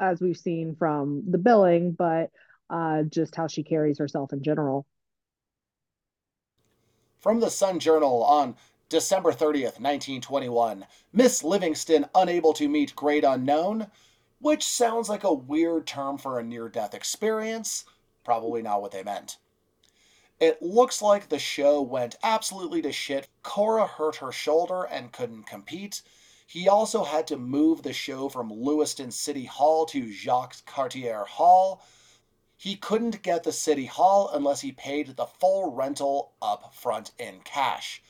as 0.00 0.20
we've 0.20 0.36
seen 0.36 0.74
from 0.76 1.22
the 1.30 1.38
billing, 1.38 1.92
but 1.92 2.30
uh, 2.70 3.02
just 3.04 3.36
how 3.36 3.46
she 3.46 3.62
carries 3.62 3.98
herself 3.98 4.32
in 4.32 4.42
general. 4.42 4.84
From 7.20 7.38
the 7.38 7.50
Sun 7.50 7.78
Journal 7.78 8.24
on 8.24 8.56
December 8.88 9.30
30th, 9.30 9.78
1921, 9.78 10.84
Miss 11.12 11.44
Livingston 11.44 12.06
unable 12.16 12.52
to 12.54 12.68
meet 12.68 12.96
Great 12.96 13.22
Unknown, 13.22 13.86
which 14.40 14.64
sounds 14.64 15.08
like 15.08 15.22
a 15.22 15.32
weird 15.32 15.86
term 15.86 16.18
for 16.18 16.40
a 16.40 16.42
near 16.42 16.68
death 16.68 16.94
experience. 16.94 17.84
Probably 18.24 18.62
not 18.62 18.80
what 18.80 18.92
they 18.92 19.02
meant. 19.02 19.38
It 20.40 20.60
looks 20.60 21.00
like 21.00 21.28
the 21.28 21.38
show 21.38 21.80
went 21.80 22.16
absolutely 22.22 22.82
to 22.82 22.92
shit. 22.92 23.28
Cora 23.42 23.86
hurt 23.86 24.16
her 24.16 24.32
shoulder 24.32 24.82
and 24.84 25.12
couldn't 25.12 25.44
compete. 25.44 26.02
He 26.46 26.68
also 26.68 27.04
had 27.04 27.26
to 27.28 27.36
move 27.36 27.82
the 27.82 27.92
show 27.92 28.28
from 28.28 28.52
Lewiston 28.52 29.10
City 29.10 29.44
Hall 29.44 29.86
to 29.86 30.12
Jacques 30.12 30.64
Cartier 30.66 31.24
Hall. 31.24 31.82
He 32.56 32.76
couldn't 32.76 33.22
get 33.22 33.42
the 33.42 33.52
City 33.52 33.86
Hall 33.86 34.30
unless 34.32 34.60
he 34.60 34.72
paid 34.72 35.16
the 35.16 35.26
full 35.26 35.72
rental 35.72 36.32
up 36.42 36.74
front 36.74 37.12
in 37.18 37.40
cash. 37.40 38.02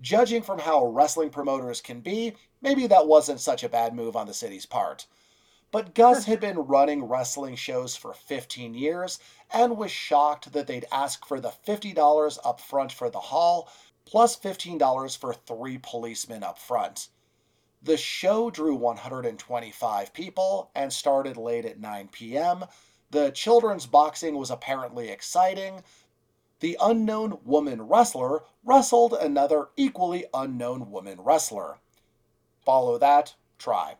Judging 0.00 0.42
from 0.42 0.60
how 0.60 0.84
wrestling 0.86 1.30
promoters 1.30 1.80
can 1.80 2.00
be, 2.00 2.34
maybe 2.60 2.86
that 2.86 3.06
wasn't 3.06 3.40
such 3.40 3.64
a 3.64 3.68
bad 3.68 3.94
move 3.94 4.16
on 4.16 4.26
the 4.26 4.34
city's 4.34 4.66
part. 4.66 5.06
But 5.70 5.94
Gus 5.94 6.24
had 6.26 6.40
been 6.40 6.60
running 6.60 7.04
wrestling 7.04 7.56
shows 7.56 7.94
for 7.94 8.14
15 8.14 8.74
years 8.74 9.18
and 9.50 9.76
was 9.76 9.90
shocked 9.90 10.52
that 10.52 10.66
they'd 10.66 10.86
ask 10.90 11.26
for 11.26 11.40
the 11.40 11.52
$50 11.66 12.38
up 12.44 12.60
front 12.60 12.92
for 12.92 13.10
the 13.10 13.20
hall, 13.20 13.68
plus 14.04 14.36
$15 14.36 15.18
for 15.18 15.34
three 15.34 15.78
policemen 15.78 16.42
up 16.42 16.58
front. 16.58 17.08
The 17.82 17.96
show 17.96 18.50
drew 18.50 18.74
125 18.74 20.12
people 20.12 20.70
and 20.74 20.92
started 20.92 21.36
late 21.36 21.64
at 21.64 21.78
9 21.78 22.08
p.m. 22.08 22.64
The 23.10 23.30
children's 23.30 23.86
boxing 23.86 24.36
was 24.36 24.50
apparently 24.50 25.10
exciting. 25.10 25.84
The 26.60 26.76
unknown 26.80 27.38
woman 27.44 27.82
wrestler 27.82 28.42
wrestled 28.64 29.12
another 29.12 29.68
equally 29.76 30.24
unknown 30.34 30.90
woman 30.90 31.20
wrestler. 31.20 31.78
Follow 32.64 32.98
that, 32.98 33.34
try 33.58 33.96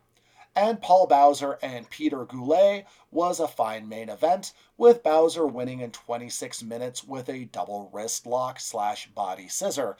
and 0.55 0.81
Paul 0.81 1.07
Bowser 1.07 1.57
and 1.61 1.89
Peter 1.89 2.25
Goulet 2.25 2.85
was 3.11 3.39
a 3.39 3.47
fine 3.47 3.87
main 3.87 4.09
event, 4.09 4.53
with 4.77 5.03
Bowser 5.03 5.45
winning 5.45 5.79
in 5.79 5.91
26 5.91 6.63
minutes 6.63 7.03
with 7.03 7.29
a 7.29 7.45
double 7.45 7.89
wrist 7.93 8.25
lock 8.25 8.59
slash 8.59 9.07
body 9.07 9.47
scissor. 9.47 9.97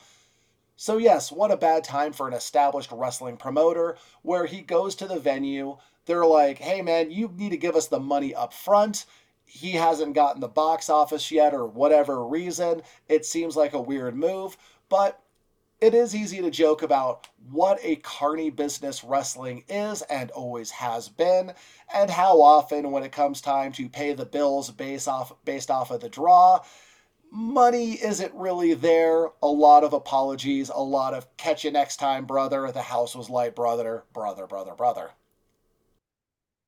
So, 0.76 0.98
yes, 0.98 1.32
what 1.32 1.52
a 1.52 1.58
bad 1.58 1.84
time 1.84 2.14
for 2.14 2.28
an 2.28 2.34
established 2.34 2.92
wrestling 2.92 3.36
promoter 3.36 3.98
where 4.22 4.46
he 4.46 4.62
goes 4.62 4.96
to 4.96 5.08
the 5.08 5.20
venue. 5.20 5.78
They're 6.06 6.26
like, 6.26 6.58
hey 6.58 6.82
man, 6.82 7.12
you 7.12 7.32
need 7.36 7.50
to 7.50 7.58
give 7.58 7.76
us 7.76 7.88
the 7.88 8.00
money 8.00 8.34
up 8.34 8.54
front. 8.54 9.06
He 9.46 9.72
hasn't 9.72 10.16
gotten 10.16 10.40
the 10.40 10.48
box 10.48 10.90
office 10.90 11.32
yet, 11.32 11.54
or 11.54 11.66
whatever 11.66 12.26
reason. 12.26 12.82
It 13.08 13.26
seems 13.26 13.56
like 13.56 13.74
a 13.74 13.82
weird 13.82 14.16
move, 14.16 14.58
but 14.88 15.22
it 15.82 15.94
is 15.94 16.16
easy 16.16 16.42
to 16.42 16.52
joke 16.52 16.82
about 16.82 17.28
what 17.52 17.80
a 17.82 17.96
carny 17.98 18.50
business 18.50 19.04
wrestling 19.04 19.64
is 19.70 20.02
and 20.04 20.30
always 20.32 20.72
has 20.72 21.10
been, 21.10 21.54
and 21.94 22.10
how 22.10 22.42
often, 22.42 22.92
when 22.92 23.04
it 23.04 23.12
comes 23.12 23.42
time 23.42 23.72
to 23.74 23.88
pay 23.90 24.14
the 24.14 24.26
bills 24.26 24.70
based 24.72 25.08
off 25.08 25.34
based 25.46 25.72
off 25.72 25.92
of 25.92 26.02
the 26.02 26.10
draw, 26.10 26.60
money 27.32 27.94
isn't 27.94 28.34
really 28.34 28.74
there. 28.74 29.30
A 29.42 29.48
lot 29.48 29.84
of 29.84 29.94
apologies, 29.94 30.70
a 30.70 30.82
lot 30.82 31.14
of 31.14 31.26
catch 31.38 31.64
you 31.64 31.72
next 31.72 31.98
time, 31.98 32.26
brother. 32.26 32.72
The 32.72 32.82
house 32.82 33.16
was 33.16 33.30
light, 33.30 33.56
brother, 33.56 34.04
brother, 34.14 34.48
brother, 34.48 34.74
brother. 34.76 35.12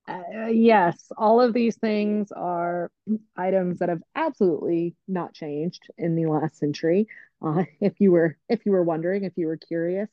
Uh, 0.07 0.47
yes, 0.47 1.11
all 1.15 1.39
of 1.39 1.53
these 1.53 1.77
things 1.77 2.31
are 2.31 2.91
items 3.37 3.79
that 3.79 3.89
have 3.89 4.01
absolutely 4.15 4.95
not 5.07 5.33
changed 5.33 5.87
in 5.97 6.15
the 6.15 6.25
last 6.25 6.57
century 6.57 7.07
uh, 7.41 7.63
if 7.81 7.99
you 7.99 8.11
were 8.11 8.37
if 8.49 8.65
you 8.65 8.71
were 8.71 8.83
wondering, 8.83 9.23
if 9.23 9.33
you 9.35 9.47
were 9.47 9.57
curious. 9.57 10.09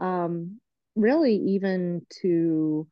Um, 0.00 0.60
really, 0.96 1.36
even 1.36 2.06
to 2.22 2.86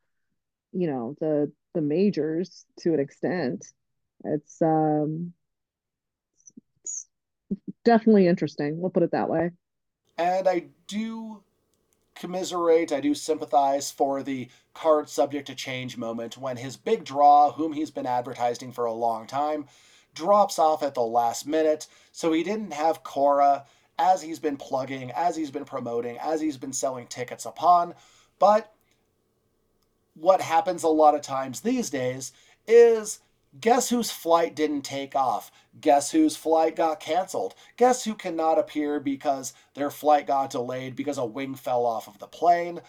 you 0.71 0.87
know 0.87 1.15
the 1.19 1.51
the 1.73 1.81
majors 1.81 2.65
to 2.79 2.93
an 2.93 2.99
extent, 2.99 3.65
it's 4.23 4.61
um, 4.61 5.33
it's 6.83 7.07
definitely 7.85 8.27
interesting. 8.27 8.79
We'll 8.79 8.91
put 8.91 9.03
it 9.03 9.11
that 9.11 9.29
way. 9.29 9.51
And 10.17 10.47
I 10.47 10.67
do 10.87 11.43
commiserate, 12.19 12.91
I 12.91 12.99
do 12.99 13.15
sympathize 13.15 13.89
for 13.89 14.21
the 14.21 14.49
card 14.73 15.09
subject 15.09 15.47
to 15.47 15.55
change 15.55 15.97
moment 15.97 16.37
when 16.37 16.57
his 16.57 16.75
big 16.75 17.05
draw, 17.05 17.53
whom 17.53 17.71
he's 17.71 17.91
been 17.91 18.05
advertising 18.05 18.73
for 18.73 18.85
a 18.85 18.93
long 18.93 19.25
time, 19.25 19.65
drops 20.13 20.59
off 20.59 20.83
at 20.83 20.93
the 20.93 21.01
last 21.01 21.47
minute. 21.47 21.87
So 22.11 22.31
he 22.31 22.43
didn't 22.43 22.73
have 22.73 23.03
Cora 23.03 23.65
as 23.97 24.21
he's 24.21 24.39
been 24.39 24.57
plugging, 24.57 25.11
as 25.11 25.35
he's 25.35 25.51
been 25.51 25.65
promoting, 25.65 26.17
as 26.19 26.41
he's 26.41 26.57
been 26.57 26.73
selling 26.73 27.07
tickets 27.07 27.45
upon. 27.45 27.93
But 28.39 28.73
what 30.13 30.41
happens 30.41 30.83
a 30.83 30.87
lot 30.87 31.15
of 31.15 31.21
times 31.21 31.61
these 31.61 31.89
days 31.89 32.31
is 32.67 33.19
guess 33.59 33.89
whose 33.89 34.11
flight 34.11 34.55
didn't 34.55 34.83
take 34.83 35.15
off? 35.15 35.51
Guess 35.81 36.11
whose 36.11 36.35
flight 36.35 36.75
got 36.75 36.99
canceled? 36.99 37.55
Guess 37.77 38.05
who 38.05 38.15
cannot 38.15 38.59
appear 38.59 38.99
because 38.99 39.53
their 39.73 39.89
flight 39.89 40.27
got 40.27 40.51
delayed 40.51 40.95
because 40.95 41.17
a 41.17 41.25
wing 41.25 41.55
fell 41.55 41.85
off 41.85 42.07
of 42.07 42.19
the 42.19 42.27
plane? 42.27 42.81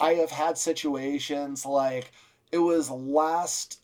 I 0.00 0.14
have 0.14 0.30
had 0.30 0.58
situations 0.58 1.64
like 1.64 2.12
it 2.52 2.58
was 2.58 2.90
last 2.90 3.80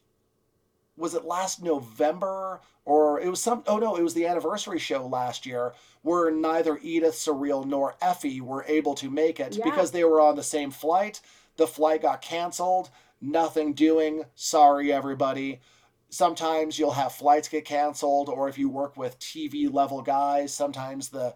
was 0.96 1.14
it 1.14 1.24
last 1.24 1.62
November 1.62 2.60
or 2.84 3.20
it 3.20 3.28
was 3.28 3.40
some 3.40 3.62
oh 3.66 3.78
no, 3.78 3.96
it 3.96 4.02
was 4.02 4.14
the 4.14 4.26
anniversary 4.26 4.78
show 4.78 5.06
last 5.06 5.46
year 5.46 5.74
where 6.02 6.30
neither 6.30 6.78
Edith 6.82 7.14
Surreal 7.14 7.64
nor 7.64 7.94
Effy 8.02 8.40
were 8.40 8.64
able 8.66 8.94
to 8.96 9.10
make 9.10 9.38
it 9.38 9.56
yeah. 9.56 9.64
because 9.64 9.92
they 9.92 10.04
were 10.04 10.20
on 10.20 10.36
the 10.36 10.42
same 10.42 10.70
flight. 10.70 11.20
The 11.56 11.66
flight 11.66 12.02
got 12.02 12.22
canceled, 12.22 12.90
nothing 13.20 13.74
doing. 13.74 14.24
Sorry 14.34 14.92
everybody. 14.92 15.60
Sometimes 16.08 16.78
you'll 16.78 16.90
have 16.92 17.12
flights 17.12 17.48
get 17.48 17.64
canceled 17.64 18.28
or 18.28 18.48
if 18.48 18.58
you 18.58 18.68
work 18.68 18.96
with 18.96 19.18
TV 19.18 19.72
level 19.72 20.02
guys, 20.02 20.52
sometimes 20.52 21.08
the 21.08 21.34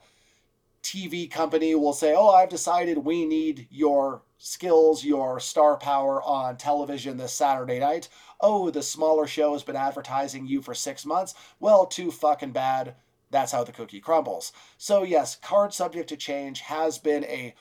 TV 0.86 1.30
company 1.30 1.74
will 1.74 1.92
say, 1.92 2.14
"Oh, 2.14 2.30
I've 2.30 2.48
decided 2.48 2.98
we 2.98 3.24
need 3.24 3.66
your 3.70 4.22
skills, 4.38 5.04
your 5.04 5.40
star 5.40 5.76
power 5.76 6.22
on 6.22 6.56
television 6.56 7.16
this 7.16 7.32
Saturday 7.32 7.78
night." 7.78 8.08
oh, 8.40 8.70
the 8.70 8.82
smaller 8.82 9.26
show 9.26 9.52
has 9.52 9.62
been 9.62 9.76
advertising 9.76 10.46
you 10.46 10.62
for 10.62 10.74
six 10.74 11.06
months. 11.06 11.34
Well, 11.60 11.86
too 11.86 12.10
fucking 12.10 12.52
bad. 12.52 12.94
That's 13.30 13.52
how 13.52 13.64
the 13.64 13.72
cookie 13.72 14.00
crumbles. 14.00 14.52
So, 14.78 15.02
yes, 15.02 15.36
card 15.36 15.74
subject 15.74 16.08
to 16.10 16.16
change 16.16 16.60
has 16.60 16.98
been 16.98 17.24
a 17.24 17.54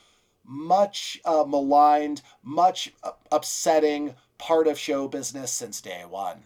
much 0.44 1.20
uh, 1.24 1.44
maligned, 1.46 2.22
much 2.42 2.92
uh, 3.02 3.12
upsetting 3.32 4.14
part 4.38 4.68
of 4.68 4.78
show 4.78 5.08
business 5.08 5.50
since 5.50 5.80
day 5.80 6.04
one. 6.08 6.44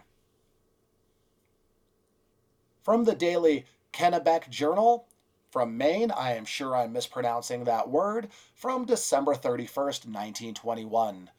From 2.82 3.04
the 3.04 3.14
daily 3.14 3.66
Kennebec 3.92 4.48
Journal, 4.48 5.06
from 5.50 5.76
Maine, 5.76 6.12
I 6.12 6.34
am 6.36 6.44
sure 6.44 6.76
I'm 6.76 6.92
mispronouncing 6.92 7.64
that 7.64 7.88
word, 7.88 8.28
from 8.54 8.84
December 8.84 9.34
31st, 9.34 10.06
1921. 10.06 11.30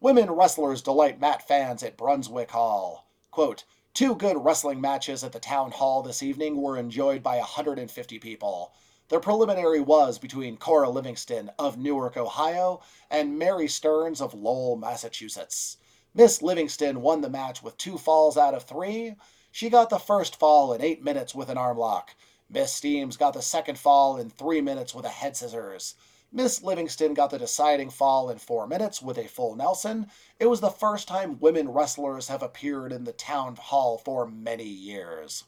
Women 0.00 0.30
wrestlers 0.30 0.80
delight 0.80 1.20
mat 1.20 1.46
fans 1.46 1.82
at 1.82 1.98
Brunswick 1.98 2.52
Hall. 2.52 3.06
Quote, 3.30 3.64
Two 3.92 4.14
good 4.14 4.42
wrestling 4.42 4.80
matches 4.80 5.22
at 5.22 5.32
the 5.32 5.38
town 5.38 5.72
hall 5.72 6.00
this 6.02 6.22
evening 6.22 6.62
were 6.62 6.78
enjoyed 6.78 7.22
by 7.22 7.36
150 7.36 8.18
people. 8.18 8.72
The 9.08 9.20
preliminary 9.20 9.80
was 9.80 10.18
between 10.18 10.56
Cora 10.56 10.88
Livingston 10.88 11.50
of 11.58 11.76
Newark, 11.76 12.16
Ohio, 12.16 12.80
and 13.10 13.38
Mary 13.38 13.68
Stearns 13.68 14.22
of 14.22 14.32
Lowell, 14.32 14.76
Massachusetts. 14.76 15.76
Miss 16.14 16.40
Livingston 16.40 17.02
won 17.02 17.20
the 17.20 17.28
match 17.28 17.62
with 17.62 17.76
two 17.76 17.98
falls 17.98 18.38
out 18.38 18.54
of 18.54 18.62
three. 18.62 19.16
She 19.52 19.68
got 19.68 19.90
the 19.90 19.98
first 19.98 20.36
fall 20.36 20.72
in 20.72 20.80
eight 20.80 21.02
minutes 21.04 21.34
with 21.34 21.50
an 21.50 21.58
arm 21.58 21.76
lock. 21.76 22.14
Miss 22.52 22.72
Stearns 22.74 23.16
got 23.16 23.34
the 23.34 23.42
second 23.42 23.78
fall 23.78 24.16
in 24.16 24.28
three 24.28 24.60
minutes 24.60 24.92
with 24.92 25.04
a 25.04 25.08
head 25.08 25.36
scissors. 25.36 25.94
Miss 26.32 26.62
Livingston 26.62 27.14
got 27.14 27.30
the 27.30 27.38
deciding 27.38 27.90
fall 27.90 28.28
in 28.28 28.38
four 28.38 28.66
minutes 28.66 29.00
with 29.00 29.18
a 29.18 29.28
full 29.28 29.54
Nelson. 29.54 30.08
It 30.40 30.46
was 30.46 30.60
the 30.60 30.70
first 30.70 31.06
time 31.06 31.38
women 31.38 31.68
wrestlers 31.68 32.28
have 32.28 32.42
appeared 32.42 32.92
in 32.92 33.04
the 33.04 33.12
town 33.12 33.56
hall 33.56 33.98
for 33.98 34.26
many 34.26 34.64
years. 34.64 35.44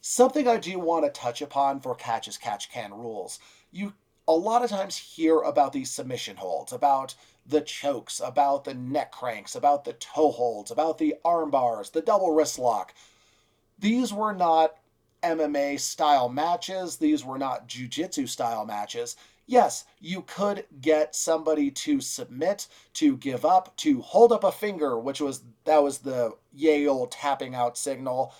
Something 0.00 0.48
I 0.48 0.56
do 0.56 0.78
want 0.78 1.04
to 1.04 1.10
touch 1.10 1.42
upon 1.42 1.80
for 1.80 1.94
Catch 1.94 2.26
as 2.26 2.38
Catch 2.38 2.70
Can 2.70 2.94
rules. 2.94 3.38
You 3.70 3.92
a 4.26 4.32
lot 4.32 4.62
of 4.62 4.70
times 4.70 4.96
hear 4.96 5.40
about 5.40 5.72
these 5.72 5.90
submission 5.90 6.36
holds, 6.36 6.72
about 6.72 7.14
the 7.44 7.60
chokes, 7.60 8.20
about 8.24 8.64
the 8.64 8.74
neck 8.74 9.12
cranks, 9.12 9.54
about 9.54 9.84
the 9.84 9.94
toe 9.94 10.30
holds, 10.30 10.70
about 10.70 10.98
the 10.98 11.16
arm 11.24 11.50
bars, 11.50 11.90
the 11.90 12.00
double 12.00 12.32
wrist 12.32 12.58
lock. 12.58 12.94
These 13.78 14.12
were 14.12 14.34
not 14.34 14.76
MMA 15.22 15.78
style 15.78 16.28
matches, 16.28 16.96
these 16.96 17.24
were 17.24 17.38
not 17.38 17.66
jiu-jitsu 17.66 18.26
style 18.26 18.64
matches. 18.64 19.16
Yes, 19.46 19.84
you 19.98 20.22
could 20.22 20.64
get 20.80 21.16
somebody 21.16 21.70
to 21.72 22.00
submit, 22.00 22.68
to 22.94 23.16
give 23.16 23.44
up, 23.44 23.76
to 23.78 24.00
hold 24.00 24.32
up 24.32 24.44
a 24.44 24.52
finger, 24.52 24.98
which 24.98 25.20
was 25.20 25.42
that 25.64 25.82
was 25.82 25.98
the 25.98 26.36
Yale 26.52 27.06
tapping 27.08 27.54
out 27.54 27.76
signal 27.76 28.32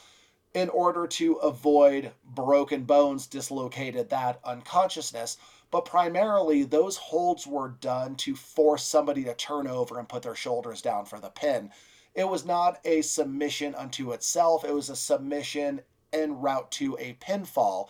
in 0.54 0.68
order 0.68 1.06
to 1.06 1.34
avoid 1.34 2.12
broken 2.24 2.84
bones, 2.84 3.26
dislocated 3.26 4.10
that 4.10 4.40
unconsciousness. 4.44 5.36
But 5.70 5.84
primarily, 5.84 6.64
those 6.64 6.96
holds 6.96 7.46
were 7.46 7.68
done 7.68 8.16
to 8.16 8.34
force 8.34 8.84
somebody 8.84 9.24
to 9.24 9.34
turn 9.34 9.66
over 9.68 9.98
and 9.98 10.08
put 10.08 10.22
their 10.22 10.34
shoulders 10.34 10.82
down 10.82 11.04
for 11.04 11.20
the 11.20 11.30
pin. 11.30 11.70
It 12.14 12.28
was 12.28 12.44
not 12.44 12.80
a 12.84 13.02
submission 13.02 13.74
unto 13.76 14.12
itself, 14.12 14.64
it 14.64 14.74
was 14.74 14.90
a 14.90 14.96
submission 14.96 15.82
en 16.12 16.40
route 16.40 16.70
to 16.72 16.96
a 16.98 17.14
pinfall. 17.14 17.88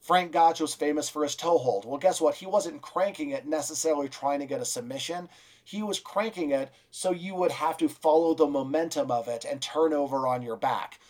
Frank 0.00 0.32
Gotch 0.32 0.60
was 0.60 0.74
famous 0.74 1.08
for 1.08 1.24
his 1.24 1.34
toe 1.34 1.58
hold. 1.58 1.84
Well, 1.84 1.98
guess 1.98 2.20
what? 2.20 2.36
He 2.36 2.46
wasn't 2.46 2.80
cranking 2.80 3.30
it 3.30 3.46
necessarily 3.46 4.08
trying 4.08 4.38
to 4.40 4.46
get 4.46 4.60
a 4.60 4.64
submission. 4.64 5.28
He 5.64 5.82
was 5.82 5.98
cranking 5.98 6.52
it 6.52 6.70
so 6.92 7.10
you 7.10 7.34
would 7.34 7.50
have 7.50 7.76
to 7.78 7.88
follow 7.88 8.34
the 8.34 8.46
momentum 8.46 9.10
of 9.10 9.26
it 9.26 9.44
and 9.44 9.60
turn 9.60 9.92
over 9.92 10.28
on 10.28 10.42
your 10.42 10.56
back. 10.56 11.00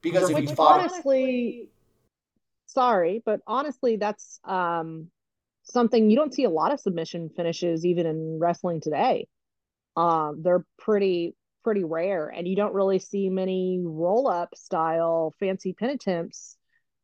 Because 0.00 0.30
if 0.30 0.38
you 0.38 0.46
thought 0.46 0.80
honestly, 0.80 1.68
sorry, 2.66 3.20
but 3.24 3.40
honestly, 3.48 3.96
that's 3.96 4.38
um 4.44 5.10
something 5.64 6.08
you 6.08 6.16
don't 6.16 6.32
see 6.32 6.44
a 6.44 6.50
lot 6.50 6.72
of 6.72 6.78
submission 6.78 7.28
finishes 7.30 7.84
even 7.84 8.06
in 8.06 8.38
wrestling 8.38 8.80
today. 8.80 9.26
Um, 9.96 10.42
they're 10.42 10.64
pretty 10.78 11.34
pretty 11.66 11.84
rare, 11.84 12.28
and 12.28 12.48
you 12.48 12.56
don't 12.56 12.74
really 12.74 12.98
see 13.00 13.28
many 13.30 13.80
roll 13.84 14.28
up 14.28 14.54
style 14.56 15.34
fancy 15.40 15.72
pin 15.74 15.90
attempts 15.90 16.56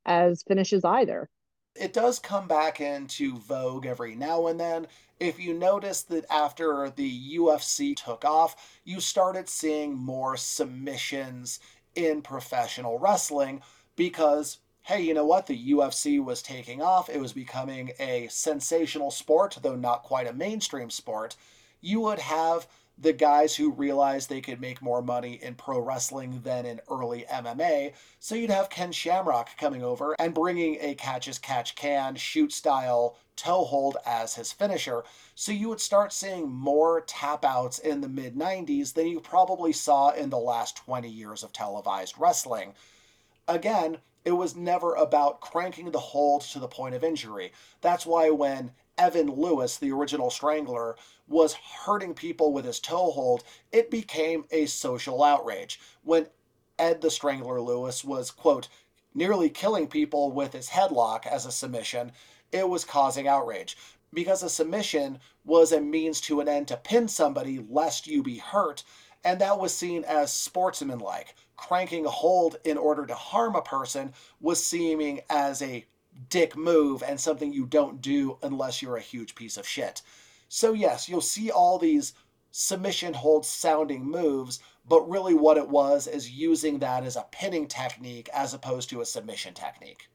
as 0.06 0.42
finishes 0.44 0.84
either. 0.84 1.30
it 1.74 1.92
does 1.92 2.18
come 2.18 2.46
back 2.48 2.80
into 2.80 3.36
vogue 3.38 3.86
every 3.86 4.14
now 4.14 4.46
and 4.46 4.60
then. 4.60 4.86
If 5.20 5.38
you 5.38 5.54
notice 5.54 6.02
that 6.04 6.24
after 6.30 6.90
the 6.90 7.36
UFC 7.36 7.94
took 7.96 8.24
off, 8.24 8.80
you 8.84 9.00
started 9.00 9.48
seeing 9.48 9.94
more 9.94 10.36
submissions 10.36 11.60
in 11.94 12.22
professional 12.22 12.98
wrestling 12.98 13.62
because, 13.96 14.58
hey, 14.82 15.00
you 15.02 15.14
know 15.14 15.24
what? 15.26 15.46
The 15.46 15.72
UFC 15.72 16.22
was 16.22 16.42
taking 16.42 16.82
off. 16.82 17.08
It 17.08 17.20
was 17.20 17.32
becoming 17.32 17.92
a 17.98 18.28
sensational 18.30 19.10
sport, 19.10 19.58
though 19.62 19.76
not 19.76 20.02
quite 20.02 20.26
a 20.26 20.32
mainstream 20.32 20.90
sport. 20.90 21.36
You 21.80 22.00
would 22.00 22.18
have 22.18 22.66
the 22.98 23.12
guys 23.12 23.56
who 23.56 23.72
realized 23.72 24.28
they 24.28 24.40
could 24.40 24.60
make 24.60 24.82
more 24.82 25.02
money 25.02 25.38
in 25.42 25.54
pro 25.54 25.78
wrestling 25.80 26.40
than 26.44 26.66
in 26.66 26.80
early 26.90 27.24
MMA. 27.30 27.94
So 28.20 28.34
you'd 28.34 28.50
have 28.50 28.70
Ken 28.70 28.92
Shamrock 28.92 29.56
coming 29.56 29.82
over 29.82 30.14
and 30.18 30.34
bringing 30.34 30.78
a 30.80 30.94
catch 30.94 31.26
as 31.26 31.38
catch 31.38 31.74
can 31.74 32.14
shoot 32.14 32.52
style 32.52 33.16
toe 33.34 33.64
hold 33.64 33.96
as 34.06 34.34
his 34.34 34.52
finisher. 34.52 35.04
So 35.34 35.52
you 35.52 35.68
would 35.68 35.80
start 35.80 36.12
seeing 36.12 36.50
more 36.50 37.00
tap 37.00 37.44
outs 37.44 37.78
in 37.78 38.00
the 38.00 38.08
mid 38.08 38.36
90s 38.36 38.92
than 38.92 39.08
you 39.08 39.20
probably 39.20 39.72
saw 39.72 40.10
in 40.10 40.30
the 40.30 40.38
last 40.38 40.76
20 40.76 41.08
years 41.08 41.42
of 41.42 41.52
televised 41.52 42.14
wrestling. 42.18 42.74
Again, 43.48 43.98
it 44.24 44.32
was 44.32 44.54
never 44.54 44.94
about 44.94 45.40
cranking 45.40 45.90
the 45.90 45.98
hold 45.98 46.42
to 46.42 46.60
the 46.60 46.68
point 46.68 46.94
of 46.94 47.02
injury. 47.02 47.52
That's 47.80 48.06
why 48.06 48.30
when 48.30 48.70
Evan 49.02 49.32
Lewis, 49.32 49.78
the 49.78 49.90
original 49.90 50.30
Strangler, 50.30 50.94
was 51.26 51.54
hurting 51.54 52.14
people 52.14 52.52
with 52.52 52.64
his 52.64 52.78
toe 52.78 53.10
hold, 53.10 53.42
it 53.72 53.90
became 53.90 54.44
a 54.52 54.66
social 54.66 55.24
outrage. 55.24 55.80
When 56.04 56.28
Ed 56.78 57.00
the 57.00 57.10
Strangler 57.10 57.60
Lewis 57.60 58.04
was, 58.04 58.30
quote, 58.30 58.68
nearly 59.12 59.50
killing 59.50 59.88
people 59.88 60.30
with 60.30 60.52
his 60.52 60.68
headlock 60.68 61.26
as 61.26 61.44
a 61.44 61.50
submission, 61.50 62.12
it 62.52 62.68
was 62.68 62.84
causing 62.84 63.26
outrage. 63.26 63.76
Because 64.14 64.44
a 64.44 64.48
submission 64.48 65.18
was 65.44 65.72
a 65.72 65.80
means 65.80 66.20
to 66.20 66.38
an 66.38 66.46
end 66.48 66.68
to 66.68 66.76
pin 66.76 67.08
somebody 67.08 67.58
lest 67.68 68.06
you 68.06 68.22
be 68.22 68.38
hurt, 68.38 68.84
and 69.24 69.40
that 69.40 69.58
was 69.58 69.74
seen 69.74 70.04
as 70.04 70.32
sportsmanlike. 70.32 71.34
Cranking 71.56 72.06
a 72.06 72.10
hold 72.10 72.58
in 72.62 72.78
order 72.78 73.04
to 73.06 73.14
harm 73.16 73.56
a 73.56 73.62
person 73.62 74.12
was 74.40 74.64
seeming 74.64 75.22
as 75.28 75.60
a 75.60 75.86
dick 76.28 76.56
move 76.56 77.02
and 77.02 77.18
something 77.18 77.52
you 77.52 77.66
don't 77.66 78.00
do 78.00 78.38
unless 78.42 78.82
you're 78.82 78.96
a 78.96 79.02
huge 79.02 79.34
piece 79.34 79.56
of 79.56 79.66
shit. 79.66 80.02
So, 80.48 80.72
yes, 80.72 81.08
you'll 81.08 81.20
see 81.20 81.50
all 81.50 81.78
these 81.78 82.14
submission 82.50 83.14
hold 83.14 83.46
sounding 83.46 84.04
moves, 84.04 84.60
but 84.86 85.08
really 85.08 85.34
what 85.34 85.56
it 85.56 85.68
was 85.68 86.06
is 86.06 86.30
using 86.30 86.78
that 86.78 87.04
as 87.04 87.16
a 87.16 87.26
pinning 87.30 87.66
technique 87.66 88.28
as 88.34 88.52
opposed 88.52 88.90
to 88.90 89.00
a 89.00 89.06
submission 89.06 89.54
technique. 89.54 90.08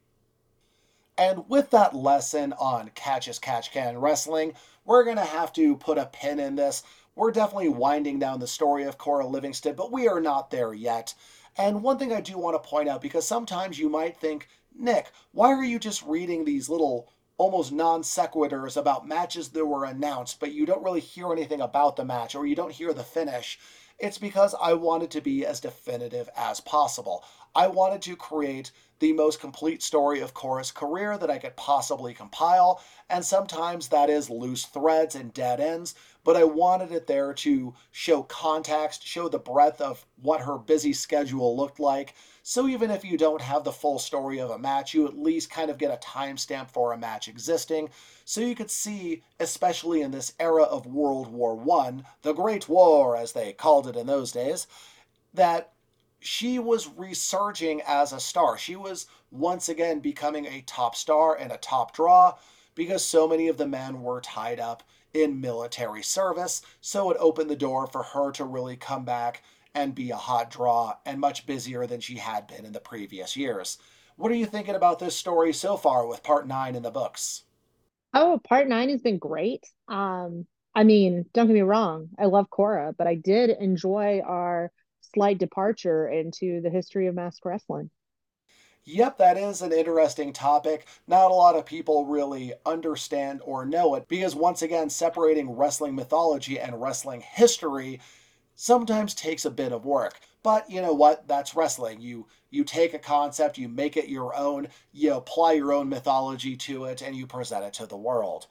And 1.18 1.50
with 1.50 1.72
that 1.72 1.96
lesson 1.96 2.54
on 2.54 2.92
catch 2.94 3.28
as 3.28 3.40
catch 3.40 3.72
can 3.72 3.98
wrestling, 3.98 4.54
we're 4.86 5.04
going 5.04 5.18
to 5.18 5.26
have 5.26 5.52
to 5.54 5.76
put 5.78 5.98
a 5.98 6.06
pin 6.06 6.40
in 6.40 6.56
this. 6.56 6.84
We're 7.16 7.32
definitely 7.32 7.70
winding 7.70 8.20
down 8.20 8.40
the 8.40 8.46
story 8.46 8.84
of 8.84 9.00
Cora 9.00 9.26
Livingston, 9.26 9.76
but 9.76 9.92
we 9.92 10.08
are 10.08 10.22
not 10.22 10.52
there 10.52 10.76
yet. 10.76 11.16
And 11.58 11.82
one 11.82 11.98
thing 11.98 12.14
I 12.14 12.22
do 12.22 12.38
want 12.38 12.62
to 12.62 12.70
point 12.70 12.88
out, 12.88 13.02
because 13.02 13.28
sometimes 13.28 13.80
you 13.80 13.90
might 13.90 14.18
think, 14.18 14.48
Nick, 14.80 15.12
why 15.32 15.52
are 15.54 15.64
you 15.64 15.80
just 15.80 16.04
reading 16.04 16.46
these 16.46 16.70
little 16.70 17.12
almost 17.40 17.72
non 17.72 18.04
sequiturs 18.04 18.78
about 18.78 19.08
matches 19.08 19.50
that 19.50 19.66
were 19.66 19.86
announced, 19.86 20.40
but 20.40 20.52
you 20.52 20.68
don't 20.68 20.84
really 20.84 21.00
hear 21.00 21.32
anything 21.32 21.62
about 21.62 21.96
the 21.96 22.06
match 22.06 22.36
or 22.36 22.46
you 22.46 22.56
don't 22.56 22.72
hear 22.74 22.94
the 22.94 23.04
finish? 23.04 23.58
It's 23.98 24.20
because 24.20 24.54
I 24.62 24.74
wanted 24.74 25.10
to 25.12 25.22
be 25.22 25.44
as 25.44 25.60
definitive 25.60 26.30
as 26.36 26.60
possible. 26.60 27.24
I 27.58 27.66
wanted 27.66 28.04
to 28.04 28.16
create 28.16 28.72
the 29.00 29.14
most 29.14 29.40
complete 29.40 29.82
story 29.82 30.20
of 30.22 30.36
Cora's 30.36 30.72
career 30.72 31.18
that 31.18 31.32
I 31.32 31.40
could 31.40 31.56
possibly 31.56 32.14
compile, 32.14 32.84
and 33.10 33.26
sometimes 33.26 33.88
that 33.88 34.12
is 34.12 34.30
loose 34.30 34.66
threads 34.66 35.16
and 35.16 35.34
dead 35.34 35.60
ends, 35.60 35.96
but 36.24 36.36
I 36.36 36.44
wanted 36.44 36.92
it 36.92 37.08
there 37.08 37.34
to 37.34 37.74
show 37.92 38.22
context, 38.22 39.06
show 39.06 39.28
the 39.28 39.40
breadth 39.40 39.82
of 39.82 40.06
what 40.22 40.42
her 40.42 40.60
busy 40.60 40.94
schedule 40.94 41.58
looked 41.58 41.80
like. 41.80 42.14
So 42.44 42.68
even 42.68 42.92
if 42.92 43.04
you 43.04 43.18
don't 43.18 43.42
have 43.42 43.64
the 43.64 43.72
full 43.72 43.98
story 43.98 44.40
of 44.40 44.52
a 44.52 44.60
match, 44.60 44.94
you 44.94 45.08
at 45.08 45.18
least 45.18 45.50
kind 45.50 45.72
of 45.72 45.80
get 45.80 45.92
a 45.92 46.08
timestamp 46.08 46.70
for 46.70 46.94
a 46.94 46.98
match 46.98 47.28
existing. 47.28 47.90
So 48.24 48.40
you 48.40 48.54
could 48.54 48.70
see, 48.70 49.24
especially 49.40 50.02
in 50.02 50.12
this 50.12 50.34
era 50.40 50.64
of 50.64 50.86
World 50.86 51.28
War 51.28 51.56
One, 51.56 52.06
the 52.22 52.34
Great 52.34 52.70
War, 52.70 53.18
as 53.18 53.32
they 53.32 53.54
called 53.54 53.88
it 53.88 53.96
in 53.96 54.06
those 54.06 54.32
days, 54.32 54.68
that 55.34 55.72
she 56.20 56.60
was 56.60 56.88
resurging 56.90 57.82
as 57.86 58.14
a 58.14 58.20
star. 58.20 58.58
She 58.58 58.76
was 58.76 59.08
once 59.32 59.70
again 59.70 60.00
becoming 60.00 60.46
a 60.46 60.62
top 60.62 60.96
star 60.96 61.36
and 61.36 61.52
a 61.52 61.58
top 61.58 61.94
draw 61.96 62.36
because 62.76 63.04
so 63.04 63.28
many 63.28 63.48
of 63.48 63.58
the 63.58 63.68
men 63.68 64.02
were 64.02 64.22
tied 64.22 64.60
up 64.60 64.84
in 65.14 65.42
military 65.42 66.04
service. 66.04 66.62
So 66.82 67.10
it 67.12 67.18
opened 67.20 67.50
the 67.50 67.56
door 67.56 67.88
for 67.88 68.04
her 68.04 68.32
to 68.34 68.46
really 68.46 68.78
come 68.78 69.06
back 69.06 69.44
and 69.74 69.96
be 69.96 70.12
a 70.12 70.16
hot 70.16 70.50
draw 70.50 70.96
and 71.06 71.20
much 71.20 71.46
busier 71.46 71.86
than 71.88 72.00
she 72.02 72.16
had 72.18 72.48
been 72.48 72.66
in 72.66 72.74
the 72.74 72.80
previous 72.80 73.36
years. 73.36 73.78
What 74.16 74.32
are 74.32 74.36
you 74.36 74.46
thinking 74.46 74.76
about 74.76 75.00
this 75.00 75.16
story 75.16 75.54
so 75.54 75.78
far 75.78 76.08
with 76.08 76.24
part 76.24 76.48
nine 76.48 76.76
in 76.76 76.84
the 76.84 76.92
books? 76.92 77.44
Oh, 78.14 78.40
part 78.44 78.68
nine 78.68 78.90
has 78.90 79.02
been 79.02 79.18
great. 79.18 79.66
Um, 79.88 80.48
I 80.76 80.84
mean, 80.84 81.26
don't 81.34 81.48
get 81.48 81.54
me 81.54 81.62
wrong, 81.62 82.10
I 82.18 82.26
love 82.26 82.50
Cora, 82.50 82.94
but 82.98 83.08
I 83.08 83.16
did 83.16 83.50
enjoy 83.50 84.22
our 84.26 84.72
slight 85.18 85.40
departure 85.40 86.08
into 86.08 86.62
the 86.62 86.70
history 86.70 87.08
of 87.08 87.16
mask 87.16 87.44
wrestling. 87.44 87.90
Yep, 88.86 89.18
that 89.18 89.38
is 89.38 89.62
an 89.62 89.74
interesting 89.74 90.32
topic. 90.32 90.88
Not 91.08 91.32
a 91.32 91.34
lot 91.34 91.58
of 91.58 91.66
people 91.66 92.06
really 92.06 92.54
understand 92.66 93.42
or 93.44 93.66
know 93.66 93.96
it 93.96 94.08
because, 94.08 94.34
once 94.34 94.62
again, 94.62 94.90
separating 94.90 95.50
wrestling 95.50 95.94
mythology 95.94 96.58
and 96.58 96.82
wrestling 96.82 97.20
history 97.20 98.00
sometimes 98.56 99.14
takes 99.14 99.44
a 99.44 99.52
bit 99.52 99.74
of 99.74 99.86
work. 99.86 100.22
But 100.42 100.70
you 100.70 100.82
know 100.82 100.94
what? 100.94 101.28
That's 101.28 101.56
wrestling. 101.56 102.00
You 102.00 102.28
you 102.50 102.64
take 102.64 102.94
a 102.94 103.00
concept, 103.00 103.58
you 103.58 103.68
make 103.68 103.98
it 103.98 104.08
your 104.08 104.34
own, 104.34 104.70
you 104.94 105.14
apply 105.14 105.54
your 105.54 105.74
own 105.74 105.90
mythology 105.90 106.56
to 106.56 106.86
it, 106.86 107.02
and 107.02 107.14
you 107.14 107.28
present 107.28 107.66
it 107.66 107.74
to 107.74 107.88
the 107.88 107.98
world. 107.98 108.48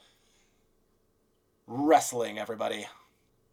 Wrestling, 1.66 2.38
everybody. 2.38 2.86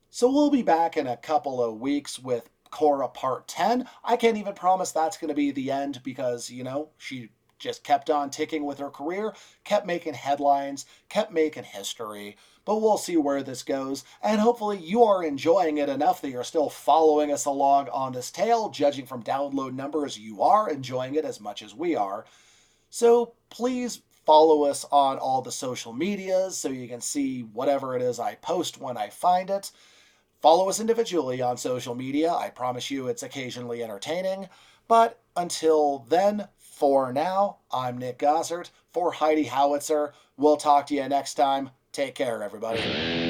So 0.10 0.30
we'll 0.30 0.52
be 0.52 0.64
back 0.64 0.98
in 0.98 1.08
a 1.08 1.18
couple 1.18 1.64
of 1.64 1.80
weeks 1.80 2.20
with 2.20 2.50
Cora 2.74 3.08
Part 3.08 3.48
10. 3.48 3.88
I 4.04 4.18
can't 4.18 4.36
even 4.36 4.56
promise 4.56 4.92
that's 4.92 5.18
going 5.18 5.30
to 5.30 5.36
be 5.36 5.52
the 5.52 5.70
end 5.70 6.02
because, 6.04 6.50
you 6.50 6.64
know, 6.64 6.90
she 6.98 7.30
just 7.60 7.84
kept 7.84 8.10
on 8.10 8.32
ticking 8.32 8.66
with 8.66 8.80
her 8.80 8.90
career, 8.90 9.34
kept 9.64 9.86
making 9.86 10.16
headlines, 10.16 10.88
kept 11.08 11.32
making 11.32 11.66
history. 11.66 12.36
But 12.66 12.82
we'll 12.82 12.98
see 12.98 13.16
where 13.16 13.44
this 13.44 13.62
goes, 13.62 14.04
and 14.24 14.42
hopefully 14.42 14.80
you 14.80 15.04
are 15.04 15.24
enjoying 15.24 15.78
it 15.78 15.88
enough 15.88 16.20
that 16.22 16.32
you're 16.32 16.44
still 16.44 16.70
following 16.70 17.32
us 17.32 17.46
along 17.46 17.90
on 17.90 18.12
this 18.12 18.32
tale. 18.32 18.70
Judging 18.70 19.06
from 19.06 19.22
download 19.22 19.74
numbers, 19.76 20.18
you 20.18 20.42
are 20.42 20.68
enjoying 20.68 21.14
it 21.14 21.26
as 21.26 21.40
much 21.40 21.62
as 21.62 21.76
we 21.76 21.96
are. 21.96 22.26
So 22.90 23.34
please 23.52 24.02
follow 24.26 24.64
us 24.64 24.84
on 24.92 25.20
all 25.20 25.44
the 25.44 25.52
social 25.52 25.94
medias 25.94 26.58
so 26.58 26.70
you 26.70 26.88
can 26.88 27.02
see 27.02 27.42
whatever 27.42 27.96
it 27.96 28.02
is 28.02 28.20
I 28.20 28.34
post 28.36 28.82
when 28.82 28.98
I 28.98 29.10
find 29.10 29.52
it. 29.52 29.72
Follow 30.44 30.68
us 30.68 30.82
individually 30.82 31.42
on 31.42 31.56
social 31.56 31.96
media. 31.96 32.34
I 32.34 32.50
promise 32.50 32.92
you 32.92 33.08
it's 33.08 33.24
occasionally 33.24 33.82
entertaining. 33.82 34.50
But 34.90 35.22
until 35.38 36.06
then, 36.10 36.50
for 36.58 37.14
now, 37.14 37.60
I'm 37.72 37.98
Nick 37.98 38.20
Gossert 38.20 38.70
for 38.92 39.14
Heidi 39.14 39.44
Howitzer. 39.44 40.14
We'll 40.36 40.58
talk 40.58 40.88
to 40.88 40.96
you 40.96 41.08
next 41.08 41.36
time. 41.36 41.70
Take 41.94 42.16
care, 42.16 42.44
everybody. 42.44 43.23